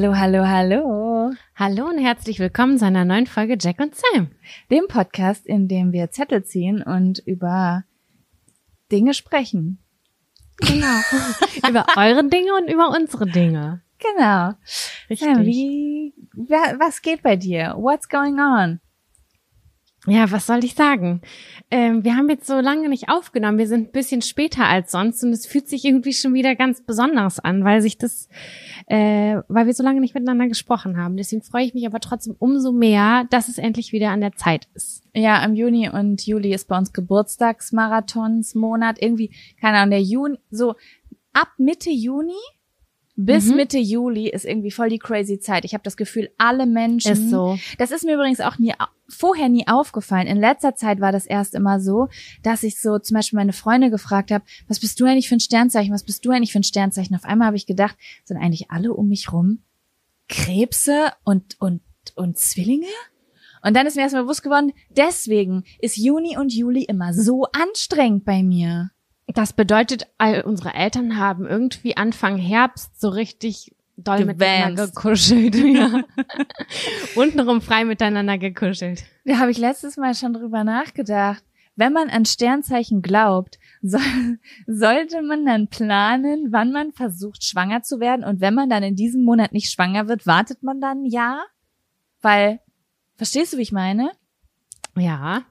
[0.00, 1.32] Hallo, hallo, hallo.
[1.56, 4.28] Hallo und herzlich willkommen zu einer neuen Folge Jack und Sam.
[4.70, 7.82] Dem Podcast, in dem wir Zettel ziehen und über
[8.92, 9.80] Dinge sprechen.
[10.58, 11.00] Genau.
[11.68, 13.82] über eure Dinge und über unsere Dinge.
[13.98, 14.52] Genau.
[15.10, 15.34] Richtig.
[15.34, 17.74] Sam, wie, wa- was geht bei dir?
[17.76, 18.78] What's going on?
[20.06, 21.20] Ja, was soll ich sagen?
[21.70, 23.58] Ähm, wir haben jetzt so lange nicht aufgenommen.
[23.58, 26.82] Wir sind ein bisschen später als sonst und es fühlt sich irgendwie schon wieder ganz
[26.82, 28.28] besonders an, weil sich das,
[28.86, 31.16] äh, weil wir so lange nicht miteinander gesprochen haben.
[31.16, 34.68] Deswegen freue ich mich aber trotzdem umso mehr, dass es endlich wieder an der Zeit
[34.74, 35.02] ist.
[35.14, 39.02] Ja, im Juni und Juli ist bei uns Geburtstagsmarathonsmonat.
[39.02, 40.76] Irgendwie, keine Ahnung, der Juni, so
[41.32, 42.38] ab Mitte Juni
[43.20, 43.56] bis Mhm.
[43.56, 45.64] Mitte Juli ist irgendwie voll die crazy Zeit.
[45.64, 47.12] Ich habe das Gefühl, alle Menschen.
[47.12, 47.58] Ist so.
[47.76, 48.72] Das ist mir übrigens auch nie
[49.08, 50.28] vorher nie aufgefallen.
[50.28, 52.08] In letzter Zeit war das erst immer so,
[52.44, 55.40] dass ich so zum Beispiel meine Freunde gefragt habe, was bist du eigentlich für ein
[55.40, 55.92] Sternzeichen?
[55.92, 57.16] Was bist du eigentlich für ein Sternzeichen?
[57.16, 59.62] Auf einmal habe ich gedacht, sind eigentlich alle um mich rum
[60.28, 61.80] Krebse und und
[62.14, 62.86] und Zwillinge?
[63.64, 68.24] Und dann ist mir erstmal bewusst geworden, deswegen ist Juni und Juli immer so anstrengend
[68.24, 68.92] bei mir.
[69.34, 74.96] Das bedeutet, all unsere Eltern haben irgendwie Anfang Herbst so richtig doll miteinander Gewanzt.
[74.96, 75.54] gekuschelt.
[75.54, 76.04] Ja.
[77.14, 79.04] Untenrum frei miteinander gekuschelt.
[79.24, 81.44] Da habe ich letztes Mal schon drüber nachgedacht.
[81.76, 84.00] Wenn man an Sternzeichen glaubt, soll,
[84.66, 88.24] sollte man dann planen, wann man versucht, schwanger zu werden.
[88.24, 91.44] Und wenn man dann in diesem Monat nicht schwanger wird, wartet man dann ein Jahr?
[92.20, 92.60] Weil,
[93.16, 94.10] verstehst du, wie ich meine?
[95.00, 95.44] Ja.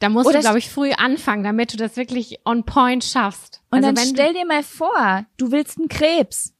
[0.00, 3.62] Da musst Oder du, glaube ich, früh anfangen, damit du das wirklich on point schaffst.
[3.70, 6.54] Und also dann stell dir mal vor, du willst einen Krebs.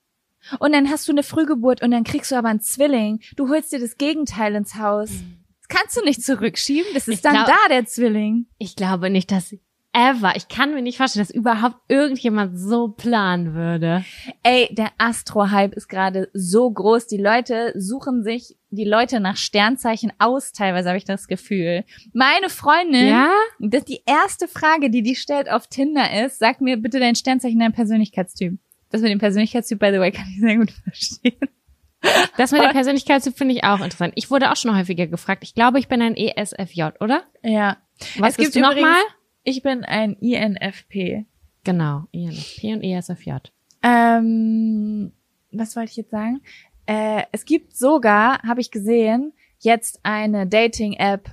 [0.58, 3.20] Und dann hast du eine Frühgeburt und dann kriegst du aber einen Zwilling.
[3.36, 5.10] Du holst dir das Gegenteil ins Haus.
[5.60, 6.90] Das kannst du nicht zurückschieben.
[6.94, 8.46] Das ist Ich dann glaub- da, der Zwilling.
[8.58, 9.54] ich glaube nicht, dass
[9.98, 14.04] ever, ich kann mir nicht vorstellen, dass überhaupt irgendjemand so planen würde.
[14.42, 17.06] Ey, der Astro-Hype ist gerade so groß.
[17.08, 21.84] Die Leute suchen sich die Leute nach Sternzeichen aus, teilweise habe ich das Gefühl.
[22.12, 23.30] Meine Freundin, Ja?
[23.58, 27.58] das die erste Frage, die die stellt auf Tinder ist, sag mir bitte dein Sternzeichen,
[27.58, 28.58] dein Persönlichkeitstyp.
[28.90, 31.38] Das mit dem Persönlichkeitstyp, by the way, kann ich sehr gut verstehen.
[32.36, 34.12] Das mit der Persönlichkeitstyp finde ich auch interessant.
[34.16, 35.42] Ich wurde auch schon häufiger gefragt.
[35.44, 37.22] Ich glaube, ich bin ein ESFJ, oder?
[37.42, 37.78] Ja.
[38.18, 38.94] Was Es gibt nochmal?
[39.48, 41.24] Ich bin ein INFP.
[41.64, 43.32] Genau, INFP und ESFJ.
[43.82, 45.10] Ähm,
[45.52, 46.42] was wollte ich jetzt sagen?
[46.84, 51.30] Äh, es gibt sogar, habe ich gesehen, jetzt eine Dating-App.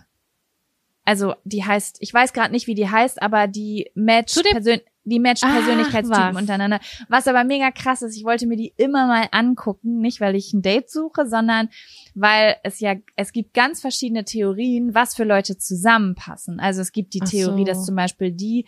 [1.04, 4.54] Also die heißt, ich weiß gerade nicht, wie die heißt, aber die matcht Zu dem-
[4.54, 6.42] Persön die matcht Ach, Persönlichkeitstypen was.
[6.42, 6.80] untereinander.
[7.10, 10.52] Was aber mega krass ist, ich wollte mir die immer mal angucken, nicht weil ich
[10.54, 11.70] ein Date suche, sondern
[12.16, 16.60] weil es ja, es gibt ganz verschiedene Theorien, was für Leute zusammenpassen.
[16.60, 17.66] Also es gibt die Ach Theorie, so.
[17.66, 18.66] dass zum Beispiel die,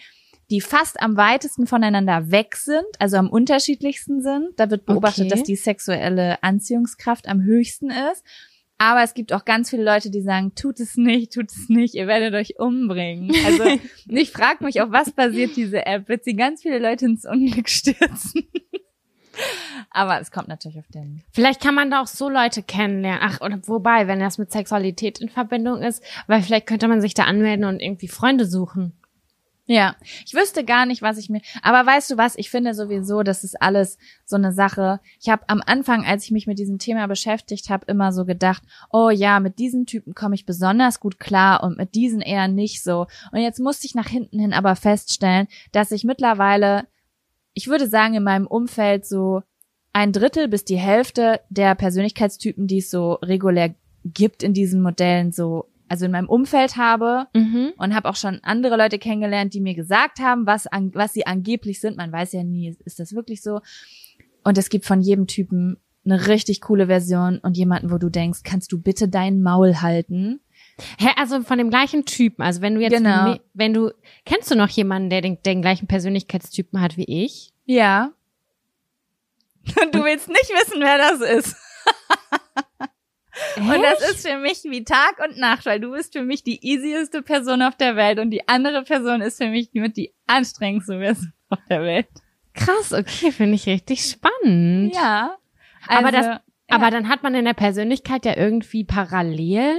[0.49, 4.49] die fast am weitesten voneinander weg sind, also am unterschiedlichsten sind.
[4.57, 5.29] Da wird beobachtet, Okay.
[5.35, 8.23] dass die sexuelle Anziehungskraft am höchsten ist.
[8.77, 11.95] Aber es gibt auch ganz viele Leute, die sagen, tut es nicht, tut es nicht,
[11.95, 13.33] ihr werdet euch umbringen.
[13.45, 13.63] Also
[14.07, 16.07] ich frage mich, auf was basiert diese App?
[16.09, 18.47] Wird sie ganz viele Leute ins Unglück stürzen?
[19.91, 21.23] Aber es kommt natürlich auf den.
[21.31, 23.21] Vielleicht kann man da auch so Leute kennenlernen.
[23.23, 27.13] Ach, oder wobei, wenn das mit Sexualität in Verbindung ist, weil vielleicht könnte man sich
[27.13, 28.93] da anmelden und irgendwie Freunde suchen.
[29.69, 31.41] Ja, ich wüsste gar nicht, was ich mir.
[31.61, 32.37] Aber weißt du was?
[32.37, 35.01] Ich finde sowieso, das ist alles so eine Sache.
[35.19, 38.63] Ich habe am Anfang, als ich mich mit diesem Thema beschäftigt habe, immer so gedacht:
[38.91, 42.81] Oh ja, mit diesen Typen komme ich besonders gut klar und mit diesen eher nicht
[42.81, 43.07] so.
[43.33, 46.87] Und jetzt musste ich nach hinten hin aber feststellen, dass ich mittlerweile,
[47.53, 49.43] ich würde sagen, in meinem Umfeld so
[49.91, 55.33] ein Drittel bis die Hälfte der Persönlichkeitstypen, die es so regulär gibt in diesen Modellen,
[55.33, 57.73] so also in meinem Umfeld habe Mhm.
[57.77, 61.25] und habe auch schon andere Leute kennengelernt, die mir gesagt haben, was, an, was sie
[61.27, 61.97] angeblich sind.
[61.97, 63.61] Man weiß ja nie, ist das wirklich so?
[64.43, 68.39] Und es gibt von jedem Typen eine richtig coole Version und jemanden, wo du denkst,
[68.43, 70.39] kannst du bitte dein Maul halten?
[70.99, 72.43] Hä, also von dem gleichen Typen.
[72.43, 73.35] Also wenn du jetzt, Genau.
[73.53, 73.91] wenn du,
[74.25, 77.51] kennst du noch jemanden, der den, den gleichen Persönlichkeitstypen hat wie ich?
[77.65, 78.11] Ja.
[79.83, 81.55] Und du willst nicht wissen, wer das ist.
[83.57, 86.65] Und das ist für mich wie Tag und Nacht, weil du bist für mich die
[86.65, 90.97] easieste Person auf der Welt und die andere Person ist für mich mit die anstrengendste
[90.99, 92.07] Person auf der Welt.
[92.53, 94.93] krass, okay, finde ich richtig spannend.
[94.95, 95.37] Ja.
[95.87, 96.39] Aber Also, das-
[96.69, 99.77] Aber dann hat man in der Persönlichkeit ja irgendwie Parallelen.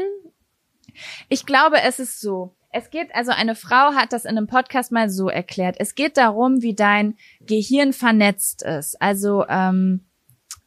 [1.28, 2.54] Ich glaube, es ist so.
[2.70, 5.76] Es geht, also eine Frau hat das in einem Podcast mal so erklärt.
[5.78, 9.00] Es geht darum, wie dein Gehirn vernetzt ist.
[9.00, 10.06] Also ähm,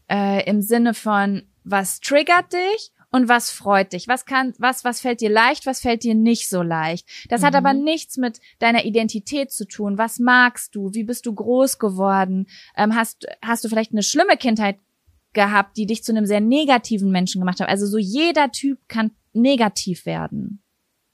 [0.09, 4.07] äh, im Sinne von, was triggert dich und was freut dich?
[4.07, 7.07] Was kann, was, was fällt dir leicht, was fällt dir nicht so leicht?
[7.29, 7.57] Das hat Mhm.
[7.57, 9.97] aber nichts mit deiner Identität zu tun.
[9.97, 10.93] Was magst du?
[10.93, 12.47] Wie bist du groß geworden?
[12.75, 14.77] Ähm, hast, hast du vielleicht eine schlimme Kindheit
[15.33, 17.69] gehabt, die dich zu einem sehr negativen Menschen gemacht haben.
[17.69, 20.61] Also so jeder Typ kann negativ werden.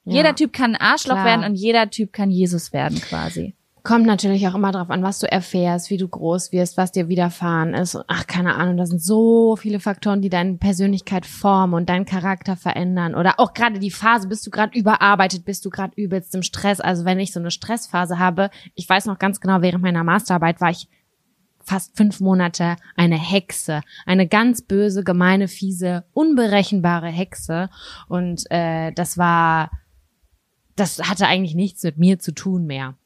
[0.05, 1.25] Ja, jeder Typ kann ein Arschloch klar.
[1.25, 3.55] werden und jeder Typ kann Jesus werden quasi.
[3.87, 7.07] Kommt natürlich auch immer drauf an, was du erfährst, wie du groß wirst, was dir
[7.07, 7.97] widerfahren ist.
[8.07, 12.57] Ach, keine Ahnung, da sind so viele Faktoren, die deine Persönlichkeit formen und deinen Charakter
[12.57, 13.15] verändern.
[13.15, 16.81] Oder auch gerade die Phase, bist du gerade überarbeitet, bist du gerade übelst im Stress.
[16.81, 20.59] Also wenn ich so eine Stressphase habe, ich weiß noch ganz genau, während meiner Masterarbeit
[20.59, 20.89] war ich
[21.63, 27.69] fast fünf Monate eine Hexe, eine ganz böse, gemeine, fiese, unberechenbare Hexe.
[28.09, 29.71] Und äh, das war,
[30.75, 32.97] das hatte eigentlich nichts mit mir zu tun mehr.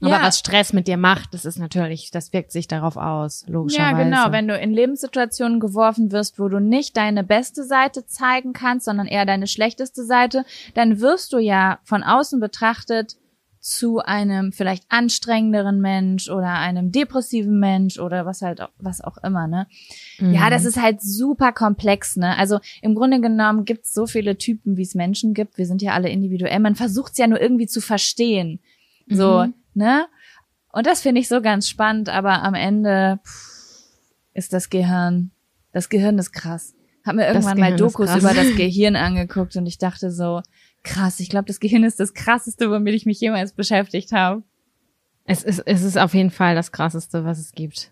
[0.00, 0.22] Aber Ja.
[0.22, 4.04] was Stress mit dir macht, das ist natürlich, das wirkt sich darauf aus, Ja, logischerweise.
[4.04, 4.32] genau.
[4.32, 9.06] Wenn du in Lebenssituationen geworfen wirst, wo du nicht deine beste Seite zeigen kannst, sondern
[9.06, 10.44] eher deine schlechteste Seite,
[10.74, 13.16] dann wirst du ja von außen betrachtet
[13.62, 19.18] zu einem vielleicht anstrengenderen Mensch oder einem depressiven Mensch oder was halt auch, was auch
[19.18, 19.66] immer, ne?
[20.18, 20.32] Mhm.
[20.32, 22.38] Ja, das ist halt super komplex, ne?
[22.38, 25.58] Also im Grunde genommen gibt's so viele Typen, wie es Menschen gibt.
[25.58, 26.58] Wir sind ja alle individuell.
[26.58, 28.60] Man versucht's ja nur irgendwie zu verstehen.
[29.08, 29.54] So, Mhm.
[29.80, 30.06] Ne?
[30.72, 33.88] Und das finde ich so ganz spannend, aber am Ende pff,
[34.34, 35.32] ist das Gehirn,
[35.72, 36.74] das Gehirn ist krass.
[37.04, 40.42] Hab mir irgendwann mal Dokus über das Gehirn angeguckt und ich dachte so,
[40.82, 44.42] krass, ich glaube, das Gehirn ist das krasseste, womit ich mich jemals beschäftigt habe.
[45.24, 47.90] Es ist, es ist auf jeden Fall das krasseste, was es gibt.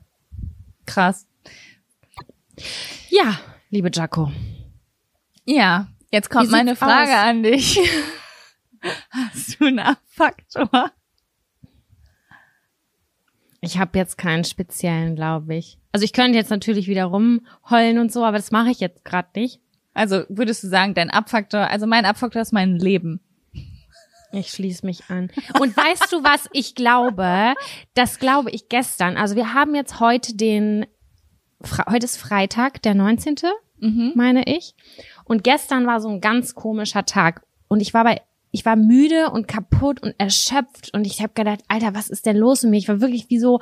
[0.86, 1.26] Krass.
[3.08, 3.38] Ja,
[3.70, 4.30] liebe Jaco.
[5.44, 7.24] Ja, jetzt kommt meine Frage aus?
[7.24, 7.78] an dich.
[9.10, 10.92] Hast du einen Abfaktor?
[13.60, 15.78] Ich habe jetzt keinen speziellen, glaube ich.
[15.92, 19.28] Also ich könnte jetzt natürlich wieder rumheulen und so, aber das mache ich jetzt gerade
[19.34, 19.60] nicht.
[19.94, 23.20] Also würdest du sagen, dein Abfaktor, also mein Abfaktor ist mein Leben.
[24.30, 25.30] Ich schließe mich an.
[25.58, 27.54] Und weißt du, was ich glaube?
[27.94, 29.16] Das glaube ich gestern.
[29.16, 30.86] Also wir haben jetzt heute den,
[31.62, 33.36] Fre- heute ist Freitag, der 19.,
[33.80, 34.12] Mhm.
[34.16, 34.74] meine ich.
[35.24, 37.42] Und gestern war so ein ganz komischer Tag.
[37.68, 38.20] Und ich war bei,
[38.50, 40.92] ich war müde und kaputt und erschöpft.
[40.94, 42.78] Und ich habe gedacht, Alter, was ist denn los mit mir?
[42.78, 43.60] Ich war wirklich wie so,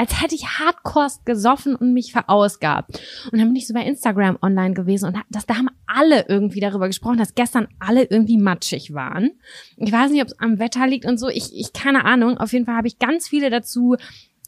[0.00, 2.98] als hätte ich hardcore gesoffen und mich verausgabt.
[3.30, 6.60] Und dann bin ich so bei Instagram online gewesen und das, da haben alle irgendwie
[6.60, 9.32] darüber gesprochen, dass gestern alle irgendwie matschig waren.
[9.76, 11.28] Ich weiß nicht, ob es am Wetter liegt und so.
[11.28, 12.38] Ich, ich keine Ahnung.
[12.38, 13.96] Auf jeden Fall habe ich ganz viele dazu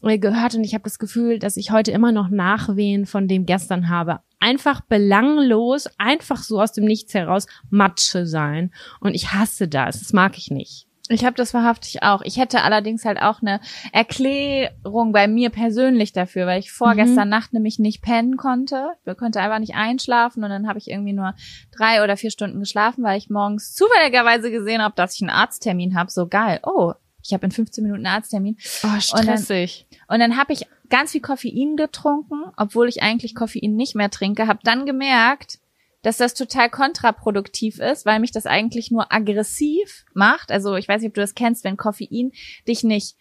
[0.02, 3.88] gehört und ich habe das Gefühl, dass ich heute immer noch Nachwehen von dem gestern
[3.88, 4.20] habe.
[4.40, 8.72] Einfach belanglos, einfach so aus dem Nichts heraus Matsche sein.
[9.00, 10.00] Und ich hasse das.
[10.00, 10.86] Das mag ich nicht.
[11.08, 12.22] Ich habe das wahrhaftig auch.
[12.22, 13.60] Ich hätte allerdings halt auch eine
[13.92, 18.92] Erklärung bei mir persönlich dafür, weil ich vorgestern Nacht nämlich nicht pennen konnte.
[19.04, 21.34] Ich konnte einfach nicht einschlafen und dann habe ich irgendwie nur
[21.76, 25.96] drei oder vier Stunden geschlafen, weil ich morgens zufälligerweise gesehen habe, dass ich einen Arzttermin
[25.96, 26.10] habe.
[26.10, 26.60] So geil.
[26.64, 28.56] Oh, ich habe in 15 Minuten einen Arzttermin.
[28.82, 29.86] Oh, stressig.
[30.08, 34.46] Und dann habe ich ganz viel Koffein getrunken, obwohl ich eigentlich Koffein nicht mehr trinke.
[34.46, 35.58] Habe dann gemerkt,
[36.02, 40.50] dass das total kontraproduktiv ist, weil mich das eigentlich nur aggressiv macht.
[40.50, 42.32] Also ich weiß nicht, ob du das kennst, wenn Koffein
[42.66, 43.16] dich nicht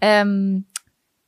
[0.00, 0.66] ähm,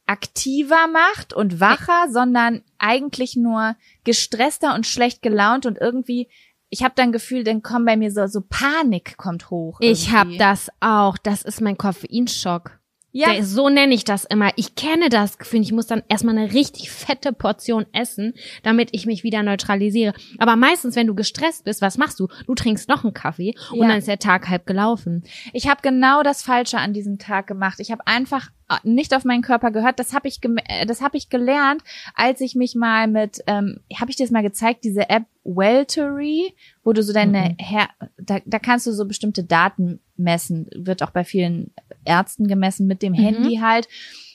[0.06, 6.28] aktiver macht und wacher, sondern eigentlich nur gestresster und schlecht gelaunt und irgendwie
[6.74, 9.76] ich habe dann Gefühl, dann kommt bei mir so so Panik kommt hoch.
[9.80, 10.38] Ich habe irgendwie.
[10.38, 11.18] das auch.
[11.18, 12.78] Das ist mein Koffeinschock.
[13.14, 14.48] ja Der, so nenne ich das immer.
[14.56, 15.60] Ich kenne das Gefühl.
[15.60, 20.14] Ich muss dann erstmal eine richtig fette Portion essen, damit ich mich wieder neutralisiere.
[20.38, 22.28] Aber meistens, wenn du gestresst bist, was machst du?
[22.46, 23.88] Du trinkst noch einen Kaffee und Ja.
[23.88, 25.24] dann ist der Tag halb gelaufen.
[25.52, 27.80] Ich habe genau das Falsche an diesem Tag gemacht.
[27.80, 29.98] Ich habe einfach äh, nicht auf meinen Körper gehört.
[29.98, 31.82] Das habe ich, äh, das habe ich gelernt,
[32.14, 36.54] als ich mich mal mit, ähm, habe ich dir das mal gezeigt, diese App Weltery,
[36.84, 40.68] wo du so deine, Her da, da kannst du so bestimmte Daten messen.
[40.74, 41.72] Wird auch bei vielen
[42.04, 43.88] Ärzten gemessen mit dem Handy halt.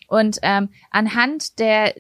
[0.08, 1.96] Und ähm, anhand der,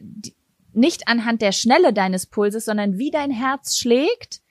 [0.73, 4.41] nicht anhand der Schnelle deines Pulses, sondern wie dein Herz schlägt,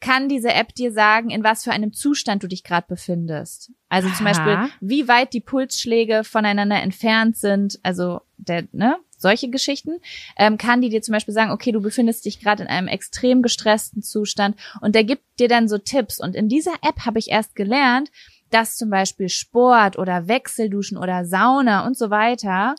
[0.00, 3.72] kann diese App dir sagen, in was für einem Zustand du dich gerade befindest.
[3.88, 4.32] Also zum Aha.
[4.32, 10.00] Beispiel, wie weit die Pulsschläge voneinander entfernt sind, also der, ne, solche Geschichten,
[10.36, 13.42] ähm, kann die dir zum Beispiel sagen, okay, du befindest dich gerade in einem extrem
[13.42, 16.20] gestressten Zustand und der gibt dir dann so Tipps.
[16.20, 18.10] Und in dieser App habe ich erst gelernt,
[18.50, 22.74] dass zum Beispiel Sport oder Wechselduschen oder Sauna und so weiter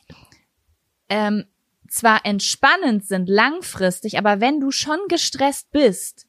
[1.10, 1.46] ähm,
[1.90, 6.27] zwar entspannend sind langfristig, aber wenn du schon gestresst bist,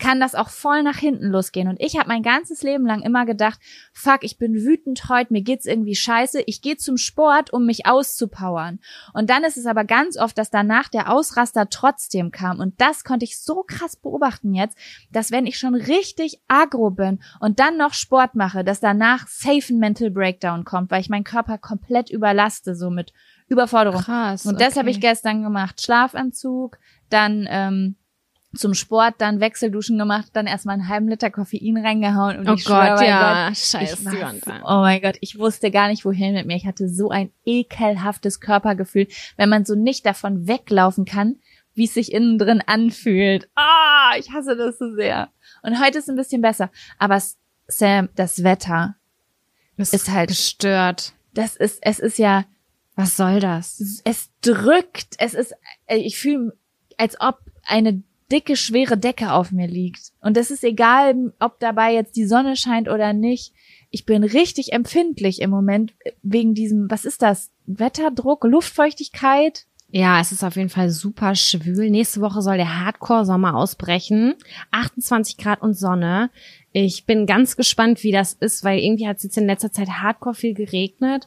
[0.00, 1.68] kann das auch voll nach hinten losgehen.
[1.68, 3.60] Und ich habe mein ganzes Leben lang immer gedacht,
[3.92, 7.86] fuck, ich bin wütend heute, mir geht's irgendwie scheiße, ich gehe zum Sport, um mich
[7.86, 8.80] auszupowern.
[9.12, 12.58] Und dann ist es aber ganz oft, dass danach der Ausraster trotzdem kam.
[12.58, 14.76] Und das konnte ich so krass beobachten jetzt,
[15.12, 19.72] dass wenn ich schon richtig agro bin und dann noch Sport mache, dass danach safe
[19.72, 23.12] ein Mental Breakdown kommt, weil ich meinen Körper komplett überlaste, so mit
[23.48, 24.00] Überforderung.
[24.00, 24.46] Krass.
[24.46, 24.78] Und das okay.
[24.78, 25.82] habe ich gestern gemacht.
[25.82, 26.78] Schlafanzug,
[27.10, 27.96] dann ähm,
[28.54, 32.38] zum Sport, dann Wechselduschen gemacht, dann erstmal einen halben Liter Koffein reingehauen.
[32.38, 33.48] Und Oh ich Gott, bei ja.
[33.48, 36.56] Gott, Scheiße, ich war oh mein Gott, ich wusste gar nicht, wohin mit mir.
[36.56, 41.36] Ich hatte so ein ekelhaftes Körpergefühl, wenn man so nicht davon weglaufen kann,
[41.74, 43.48] wie es sich innen drin anfühlt.
[43.54, 45.28] Ah, ich hasse das so sehr.
[45.62, 46.70] Und heute ist ein bisschen besser.
[46.98, 47.22] Aber
[47.68, 48.96] Sam, das Wetter,
[49.76, 51.12] Das ist halt- gestört.
[51.34, 52.44] das ist, es ist ja,
[52.96, 54.02] Was soll das?
[54.04, 55.54] es drückt, es ist,
[55.86, 56.52] äh, ich fühle,
[56.96, 60.12] als ob eine dicke, schwere Decke auf mir liegt.
[60.20, 63.52] Und es ist egal, ob dabei jetzt die Sonne scheint oder nicht.
[63.90, 67.50] Ich bin richtig empfindlich im Moment wegen diesem, was ist das?
[67.66, 69.66] Wetterdruck, Luftfeuchtigkeit?
[69.92, 71.90] Ja, es ist auf jeden Fall super schwül.
[71.90, 74.34] Nächste Woche soll der Hardcore-Sommer ausbrechen.
[74.70, 76.30] 28 Grad und Sonne.
[76.72, 79.88] Ich bin ganz gespannt, wie das ist, weil irgendwie hat es jetzt in letzter Zeit
[79.88, 81.26] hardcore viel geregnet.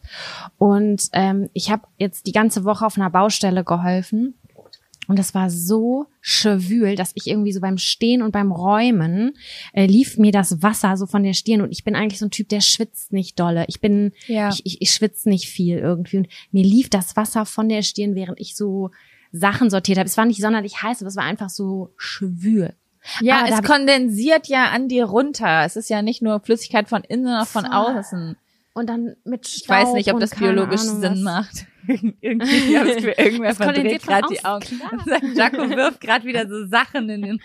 [0.57, 4.35] Und ähm, ich habe jetzt die ganze Woche auf einer Baustelle geholfen.
[5.07, 9.33] Und das war so schwül, dass ich irgendwie so beim Stehen und beim Räumen
[9.73, 11.61] äh, lief mir das Wasser so von der Stirn.
[11.61, 13.65] Und ich bin eigentlich so ein Typ, der schwitzt nicht dolle.
[13.67, 14.49] Ich bin Ja.
[14.49, 16.17] ich, ich, ich schwitze nicht viel irgendwie.
[16.17, 18.91] Und mir lief das Wasser von der Stirn, während ich so
[19.31, 20.07] Sachen sortiert habe.
[20.07, 22.73] Es war nicht sonderlich heiß, aber es war einfach so schwül.
[23.19, 25.65] Ja, Aber es kondensiert ja an dir runter.
[25.65, 27.97] Es ist ja nicht nur Flüssigkeit von innen, sondern von Voll.
[27.97, 28.37] außen.
[28.73, 31.65] Und dann mit Staub Ich weiß nicht, ob das biologisch Ahnung Sinn macht.
[32.21, 34.81] Irgendwie habe ich irgendwer verdreht gerade die Augen.
[35.35, 37.41] Jaco wirft gerade wieder so Sachen in den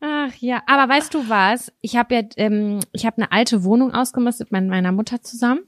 [0.00, 1.72] Ach ja, aber weißt du was?
[1.80, 5.62] Ich habe ja, ähm, ich habe eine alte Wohnung ausgemistet mit meiner Mutter zusammen.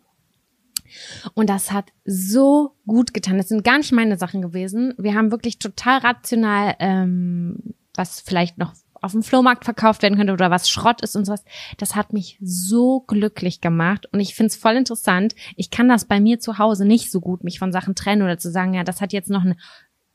[1.35, 3.39] Und das hat so gut getan.
[3.39, 4.95] Das sind gar nicht meine Sachen gewesen.
[4.99, 10.33] Wir haben wirklich total rational, ähm, was vielleicht noch auf dem Flohmarkt verkauft werden könnte
[10.33, 11.45] oder was Schrott ist und sowas.
[11.78, 15.35] Das hat mich so glücklich gemacht und ich find's voll interessant.
[15.57, 18.38] Ich kann das bei mir zu Hause nicht so gut, mich von Sachen trennen oder
[18.38, 19.59] zu sagen, ja, das hat jetzt noch einen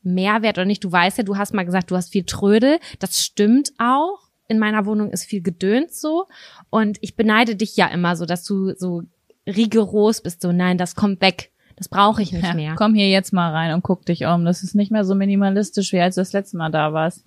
[0.02, 0.84] Mehrwert oder nicht.
[0.84, 2.78] Du weißt ja, du hast mal gesagt, du hast viel Trödel.
[3.00, 4.18] Das stimmt auch.
[4.48, 6.26] In meiner Wohnung ist viel Gedöns so.
[6.70, 9.02] Und ich beneide dich ja immer so, dass du so
[9.46, 10.42] rigoros bist.
[10.42, 11.50] So, nein, das kommt weg.
[11.76, 12.74] Das brauche ich nicht Ja, mehr.
[12.76, 14.44] Komm hier jetzt mal rein und guck dich um.
[14.44, 17.24] Das ist nicht mehr so minimalistisch, wie als du das letzte Mal da warst.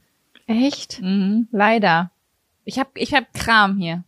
[0.50, 1.00] Echt?
[1.04, 2.12] Mhm, leider.
[2.66, 4.04] Ich hab, ich hab Kram hier.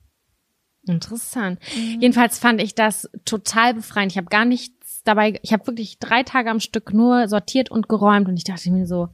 [0.87, 1.59] Interessant.
[1.99, 4.11] Jedenfalls fand ich das total befreiend.
[4.11, 5.39] Ich habe gar nichts dabei.
[5.43, 8.87] Ich habe wirklich drei Tage am Stück nur sortiert und geräumt und ich dachte mir
[8.87, 9.09] so,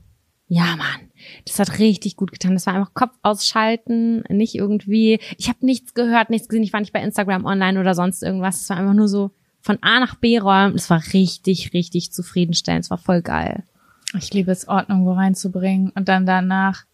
[0.47, 1.11] ja Mann,
[1.45, 2.53] das hat richtig gut getan.
[2.53, 5.19] Das war einfach Kopf ausschalten, nicht irgendwie.
[5.37, 6.63] Ich habe nichts gehört, nichts gesehen.
[6.63, 8.61] Ich war nicht bei Instagram online oder sonst irgendwas.
[8.61, 10.75] Es war einfach nur so von A nach B räumen.
[10.75, 12.85] Es war richtig, richtig zufriedenstellend.
[12.85, 13.65] Es war voll geil.
[14.17, 16.85] Ich liebe es, Ordnung wo reinzubringen und dann danach.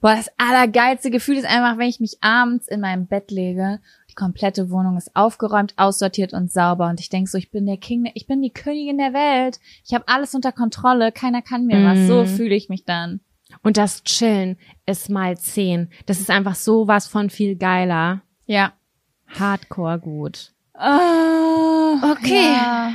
[0.00, 3.80] Boah, das allergeilste Gefühl ist einfach, wenn ich mich abends in meinem Bett lege.
[4.10, 6.88] Die komplette Wohnung ist aufgeräumt, aussortiert und sauber.
[6.88, 9.58] Und ich denk so, ich bin der King, ich bin die Königin der Welt.
[9.86, 11.12] Ich habe alles unter Kontrolle.
[11.12, 12.06] Keiner kann mir was.
[12.06, 12.26] So Mm.
[12.26, 13.20] fühle ich mich dann.
[13.62, 15.88] Und das Chillen ist mal zehn.
[16.06, 18.22] Das ist einfach so was von viel geiler.
[18.46, 18.72] Ja.
[19.38, 20.52] Hardcore gut.
[20.74, 22.52] Ah, Okay.
[22.54, 22.92] Ja.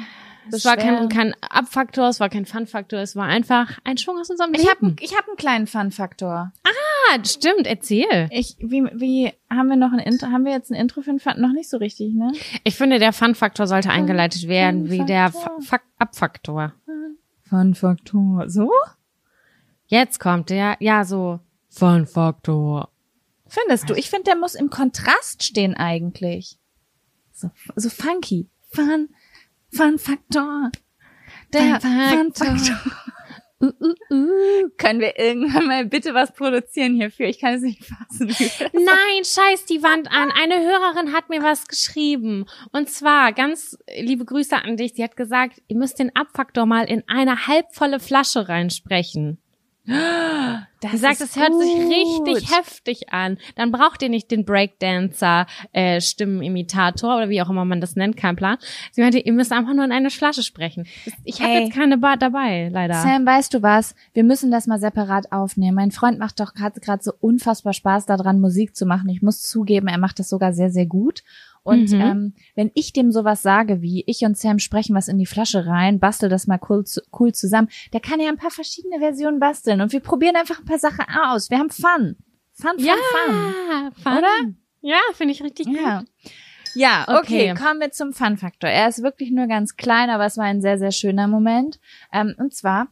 [0.51, 4.29] Es war kein, kein Abfaktor, es war kein Fun-Faktor, es war einfach ein Schwung aus
[4.29, 4.69] unserem Ich Leben.
[4.91, 6.51] habe ich hab einen kleinen Fun-Faktor.
[6.63, 8.27] ah, stimmt, erzähl.
[8.31, 11.19] Ich, wie, wie, haben wir noch ein Intro, haben wir jetzt ein Intro für den
[11.19, 11.33] Fun?
[11.37, 12.31] Noch nicht so richtig, ne?
[12.63, 15.31] Ich finde, der Fun-Faktor sollte eingeleitet werden, wie der.
[15.31, 16.73] Fa- Fak- Abfaktor.
[17.49, 18.49] Fun-Faktor.
[18.49, 18.71] So?
[19.87, 21.39] Jetzt kommt der, ja, so.
[21.69, 22.89] Fun-Faktor.
[23.47, 23.93] Findest du?
[23.93, 26.57] Ich finde, der muss im Kontrast stehen eigentlich.
[27.31, 28.49] So, so funky.
[28.71, 29.09] Fun,
[29.71, 30.71] Fun-Faktor.
[31.53, 32.57] Der Fun-Faktor.
[32.57, 32.91] Fun-Faktor.
[33.59, 34.69] Uh, uh, uh.
[34.77, 37.25] Können wir irgendwann mal bitte was produzieren hierfür?
[37.25, 38.27] Ich kann es nicht fassen.
[38.73, 40.31] Nein, scheiß die Wand an.
[40.31, 42.45] Eine Hörerin hat mir was geschrieben.
[42.71, 44.93] Und zwar, ganz liebe Grüße an dich.
[44.93, 49.39] Sie hat gesagt, ihr müsst den Abfaktor mal in eine halbvolle Flasche reinsprechen.
[50.81, 53.37] Das Sie sagt, es hört sich richtig heftig an.
[53.55, 58.15] Dann braucht ihr nicht den Breakdancer, äh, Stimmenimitator oder wie auch immer man das nennt,
[58.15, 58.57] kein Plan.
[58.91, 60.85] Sie meinte, ihr müsst einfach nur in eine Flasche sprechen.
[61.23, 62.95] Ich habe jetzt keine Bar dabei, leider.
[62.95, 63.95] Sam, weißt du was?
[64.13, 65.75] Wir müssen das mal separat aufnehmen.
[65.75, 69.09] Mein Freund macht doch gerade so unfassbar Spaß daran, Musik zu machen.
[69.09, 71.23] Ich muss zugeben, er macht das sogar sehr, sehr gut.
[71.67, 72.01] Und Mhm.
[72.01, 75.65] ähm, wenn ich dem sowas sage, wie ich und Sam sprechen was in die Flasche
[75.65, 76.85] rein, bastel das mal cool,
[77.19, 80.65] cool zusammen, der kann ja ein paar verschiedene Versionen basteln und wir probieren einfach ein
[80.65, 81.49] paar Sachen aus.
[81.49, 82.15] Wir haben Fun.
[82.53, 83.91] Fun, fun, ja, fun.
[84.01, 84.17] fun.
[84.17, 84.53] Oder?
[84.81, 85.75] Ja, finde ich richtig gut.
[85.75, 86.03] Ja.
[86.73, 87.51] Ja, okay.
[87.51, 87.53] Okay.
[87.55, 88.69] kommen wir zum Fun-Faktor.
[88.69, 91.79] Er ist wirklich nur ganz klein, aber es war ein sehr, sehr schöner Moment.
[92.13, 92.87] Ähm, und zwar,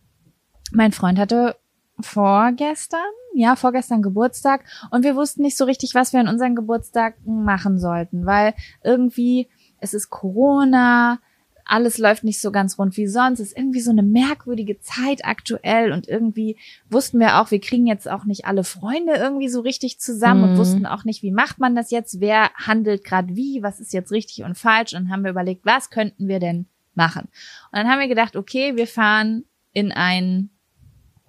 [0.72, 1.56] mein Freund hatte
[2.02, 3.00] vorgestern,
[3.38, 7.80] ja, vorgestern Geburtstag und wir wussten nicht so richtig, was wir an unseren Geburtstagen machen
[7.80, 9.48] sollten, weil irgendwie
[9.80, 11.20] es ist Corona,
[11.66, 13.40] alles läuft nicht so ganz rund wie sonst.
[13.40, 16.58] Es ist irgendwie so eine merkwürdige Zeit aktuell und irgendwie
[16.90, 20.54] wussten wir auch, wir kriegen jetzt auch nicht alle Freunde irgendwie so richtig zusammen und
[20.54, 20.58] Mhm.
[20.58, 24.12] wussten auch nicht, wie macht man das jetzt, wer handelt gerade wie, was ist jetzt
[24.12, 27.30] richtig und falsch und haben wir überlegt, was könnten wir denn machen?
[27.72, 30.52] Und dann haben wir gedacht, okay, wir fahren in ein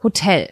[0.02, 0.50] Hotel.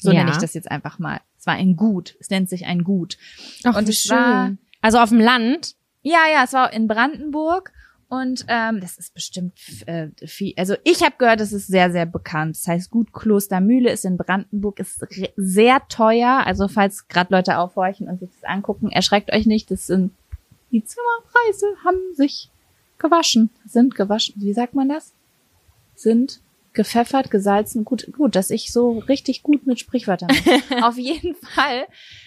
[0.00, 0.18] So Ja.
[0.20, 1.20] nenne ich das jetzt einfach mal.
[1.38, 2.16] Es war ein Gut.
[2.20, 3.18] Es nennt sich ein Gut.
[3.64, 4.58] Ach, Und wie es war- schön.
[4.80, 5.74] Also auf dem Land.
[6.02, 7.72] Ja, ja, es war in Brandenburg
[8.08, 9.52] und ähm, das ist bestimmt
[9.86, 10.54] äh, viel.
[10.56, 12.56] Also ich habe gehört, es ist sehr, sehr bekannt.
[12.56, 15.04] Das heißt, Gut Klostermühle ist in Brandenburg, ist
[15.36, 16.44] sehr teuer.
[16.46, 19.70] Also falls gerade Leute aufhorchen und sich das angucken, erschreckt euch nicht.
[19.70, 20.12] Das sind
[20.70, 22.50] die Zimmerpreise haben sich
[22.98, 24.34] gewaschen, sind gewaschen.
[24.38, 25.12] Wie sagt man das?
[25.94, 26.40] Sind
[26.78, 27.84] gepfeffert, gesalzen.
[27.84, 30.82] Gut, gut, dass ich so richtig gut mit Sprichwörtern bin.
[30.84, 31.86] Auf jeden Fall.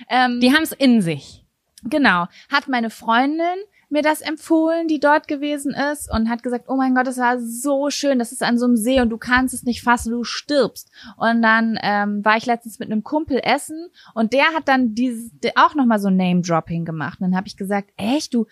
[0.10, 1.46] Ähm, Die haben es in sich.
[1.84, 2.27] Genau.
[2.51, 3.58] Hat meine Freundin
[3.91, 7.39] mir das empfohlen, die dort gewesen ist und hat gesagt, oh mein Gott, das war
[7.39, 10.24] so schön, das ist an so einem See und du kannst es nicht fassen, du
[10.24, 10.89] stirbst.
[11.17, 15.31] Und dann ähm, war ich letztens mit einem Kumpel essen und der hat dann dieses
[15.55, 17.19] auch nochmal so Name-Dropping gemacht.
[17.19, 18.48] Und dann habe ich gesagt, echt, du,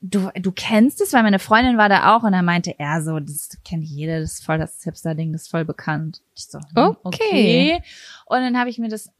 [0.00, 3.18] du, du kennst es, weil meine Freundin war da auch und dann meinte er so,
[3.18, 6.20] das kennt jeder, das ist voll das Hipster-Ding, das ist voll bekannt.
[6.34, 7.82] Ich so, hm, Okay.
[8.26, 9.10] und dann habe ich mir das,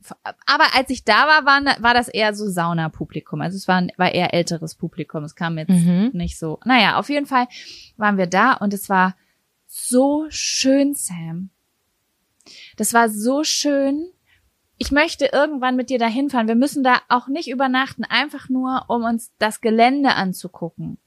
[0.47, 3.41] aber als ich da war, war, war das eher so Saunapublikum.
[3.43, 5.23] Also es war, war eher älteres Publikum.
[5.25, 6.11] Es kam jetzt Mhm.
[6.15, 6.59] nicht so.
[6.65, 7.49] Naja, auf jeden Fall
[7.99, 9.15] waren wir da und es war
[9.67, 11.51] so schön, Sam.
[12.77, 14.11] Das war so schön.
[14.79, 16.49] Ich möchte irgendwann mit dir da hinfahren.
[16.49, 20.99] Wir müssen da auch nicht übernachten, einfach nur, um uns das Gelände anzugucken.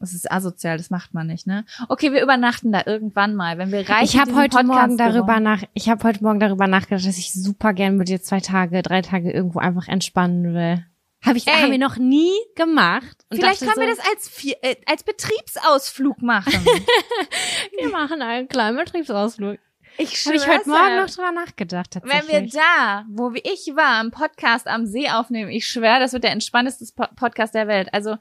[0.00, 1.64] Das ist asozial, das macht man nicht, ne?
[1.88, 5.20] Okay, wir übernachten da irgendwann mal, wenn wir reich Ich habe heute Podcast Morgen darüber
[5.22, 8.38] geworden- nach, ich habe heute Morgen darüber nachgedacht, dass ich super gern mit dir zwei
[8.38, 10.84] Tage, drei Tage irgendwo einfach entspannen will.
[11.26, 11.54] Habe ich, Ey.
[11.62, 13.24] haben wir noch nie gemacht.
[13.32, 16.52] Vielleicht können wir so, das als, äh, als Betriebsausflug machen.
[17.76, 19.58] Wir machen einen kleinen Betriebsausflug.
[19.96, 22.52] Ich Habe ich heute Morgen noch drüber nachgedacht, Wenn tatsächlich.
[22.54, 26.30] wir da, wo ich war, im Podcast am See aufnehmen, ich schwöre, das wird der
[26.30, 27.88] entspannteste Po- Podcast der Welt.
[27.92, 28.16] Also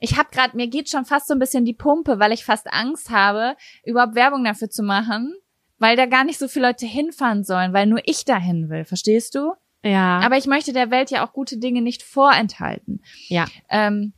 [0.00, 2.72] ich habe gerade, mir geht schon fast so ein bisschen die Pumpe, weil ich fast
[2.72, 5.34] Angst habe, überhaupt Werbung dafür zu machen,
[5.78, 9.34] weil da gar nicht so viele Leute hinfahren sollen, weil nur ich dahin will, verstehst
[9.34, 9.52] du?
[9.82, 10.18] ja.
[10.20, 13.02] Aber ich möchte der Welt ja auch gute Dinge nicht vorenthalten.
[13.28, 13.46] ja.
[13.70, 14.12] Ähm,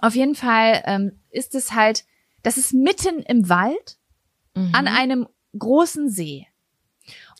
[0.00, 2.04] auf jeden Fall ähm, ist es halt,
[2.44, 3.96] das ist mitten im Wald
[4.54, 4.70] Mhm.
[4.74, 5.26] an einem
[5.58, 6.46] großen See.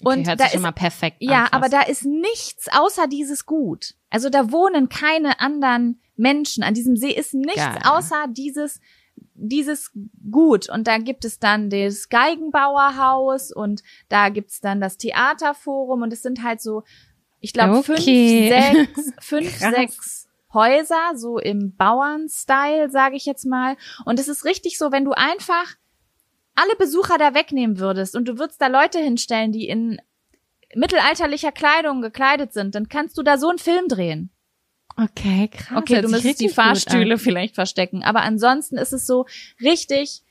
[0.04, 1.52] Okay, Und hört da sich schon ist mal perfekt ja, an.
[1.52, 3.94] aber da ist nichts außer dieses Gut.
[4.10, 6.62] Also da wohnen keine anderen Menschen.
[6.64, 7.78] An diesem See ist nichts Geil.
[7.84, 8.80] außer dieses
[9.34, 9.92] dieses
[10.30, 10.68] Gut.
[10.68, 16.22] Und da gibt es dann das Geigenbauerhaus und da gibt's dann das Theaterforum und es
[16.22, 16.82] sind halt so,
[17.40, 18.50] ich glaube, Okay.
[18.50, 19.74] fünf, sechs, fünf, Krass.
[19.74, 23.76] sechs Häuser, so im Bauernstyle, sage ich jetzt mal.
[24.04, 25.74] Und es ist richtig so, wenn du einfach
[26.58, 30.00] alle Besucher da wegnehmen würdest und du würdest da Leute hinstellen, die in
[30.74, 34.30] mittelalterlicher Kleidung gekleidet sind, dann kannst du da so einen Film drehen.
[34.96, 35.78] Okay, krass.
[35.78, 36.48] Okay, du müsstest die.
[36.48, 39.26] Fahrstühle vielleicht verstecken, aber ansonsten ist es so
[39.62, 40.22] richtig,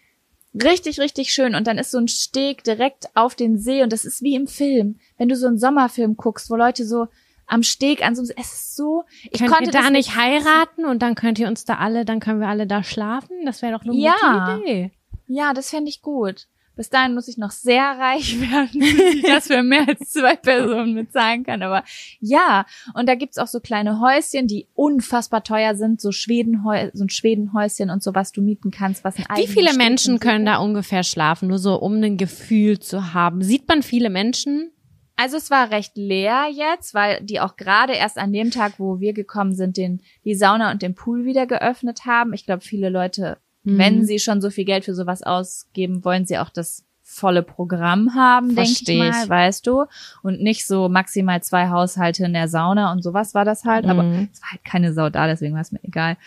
[0.53, 4.03] richtig, richtig schön und dann ist so ein Steg direkt auf den See und das
[4.03, 7.07] ist wie im Film, wenn du so einen Sommerfilm guckst, wo Leute so
[7.45, 10.83] am Steg an so einem es ist so, ich Könnt konnte ihr da nicht heiraten
[10.85, 13.45] und dann könnt ihr uns da alle, dann können wir alle da schlafen?
[13.45, 14.15] Das wäre doch eine Ja.
[14.19, 14.91] gute Idee.
[15.27, 16.47] Ja, das fände ich gut.
[16.77, 20.35] Bis dahin muss ich noch sehr reich werden, bis ich das für mehr als zwei
[20.35, 21.63] Personen bezahlen kann.
[21.63, 21.83] Aber
[22.19, 27.03] ja, und da gibt's auch so kleine Häuschen, die unfassbar teuer sind, so Schwedenhäu so
[27.03, 30.45] ein Schwedenhäuschen und so, was du mieten kannst, was ein Wie viele Stück Menschen können
[30.45, 31.49] da ungefähr schlafen?
[31.49, 33.41] Nur so, um ein Gefühl zu haben.
[33.41, 34.71] Sieht man viele Menschen?
[35.19, 38.99] Also es war recht leer jetzt, weil die auch gerade erst an dem Tag, wo
[38.99, 42.33] wir gekommen sind, den die Sauna und den Pool wieder geöffnet haben.
[42.33, 43.77] Ich glaube, viele Leute, Mhm.
[43.77, 48.15] wenn sie schon so viel Geld für sowas ausgeben, wollen sie auch das volle Programm
[48.15, 49.85] haben, denke ich mal, weißt du?
[50.23, 53.85] Und nicht so maximal zwei Haushalte in der Sauna und sowas war das halt.
[53.85, 54.29] Aber Mhm.
[54.33, 56.17] es war halt keine Sau da, deswegen war es mir egal.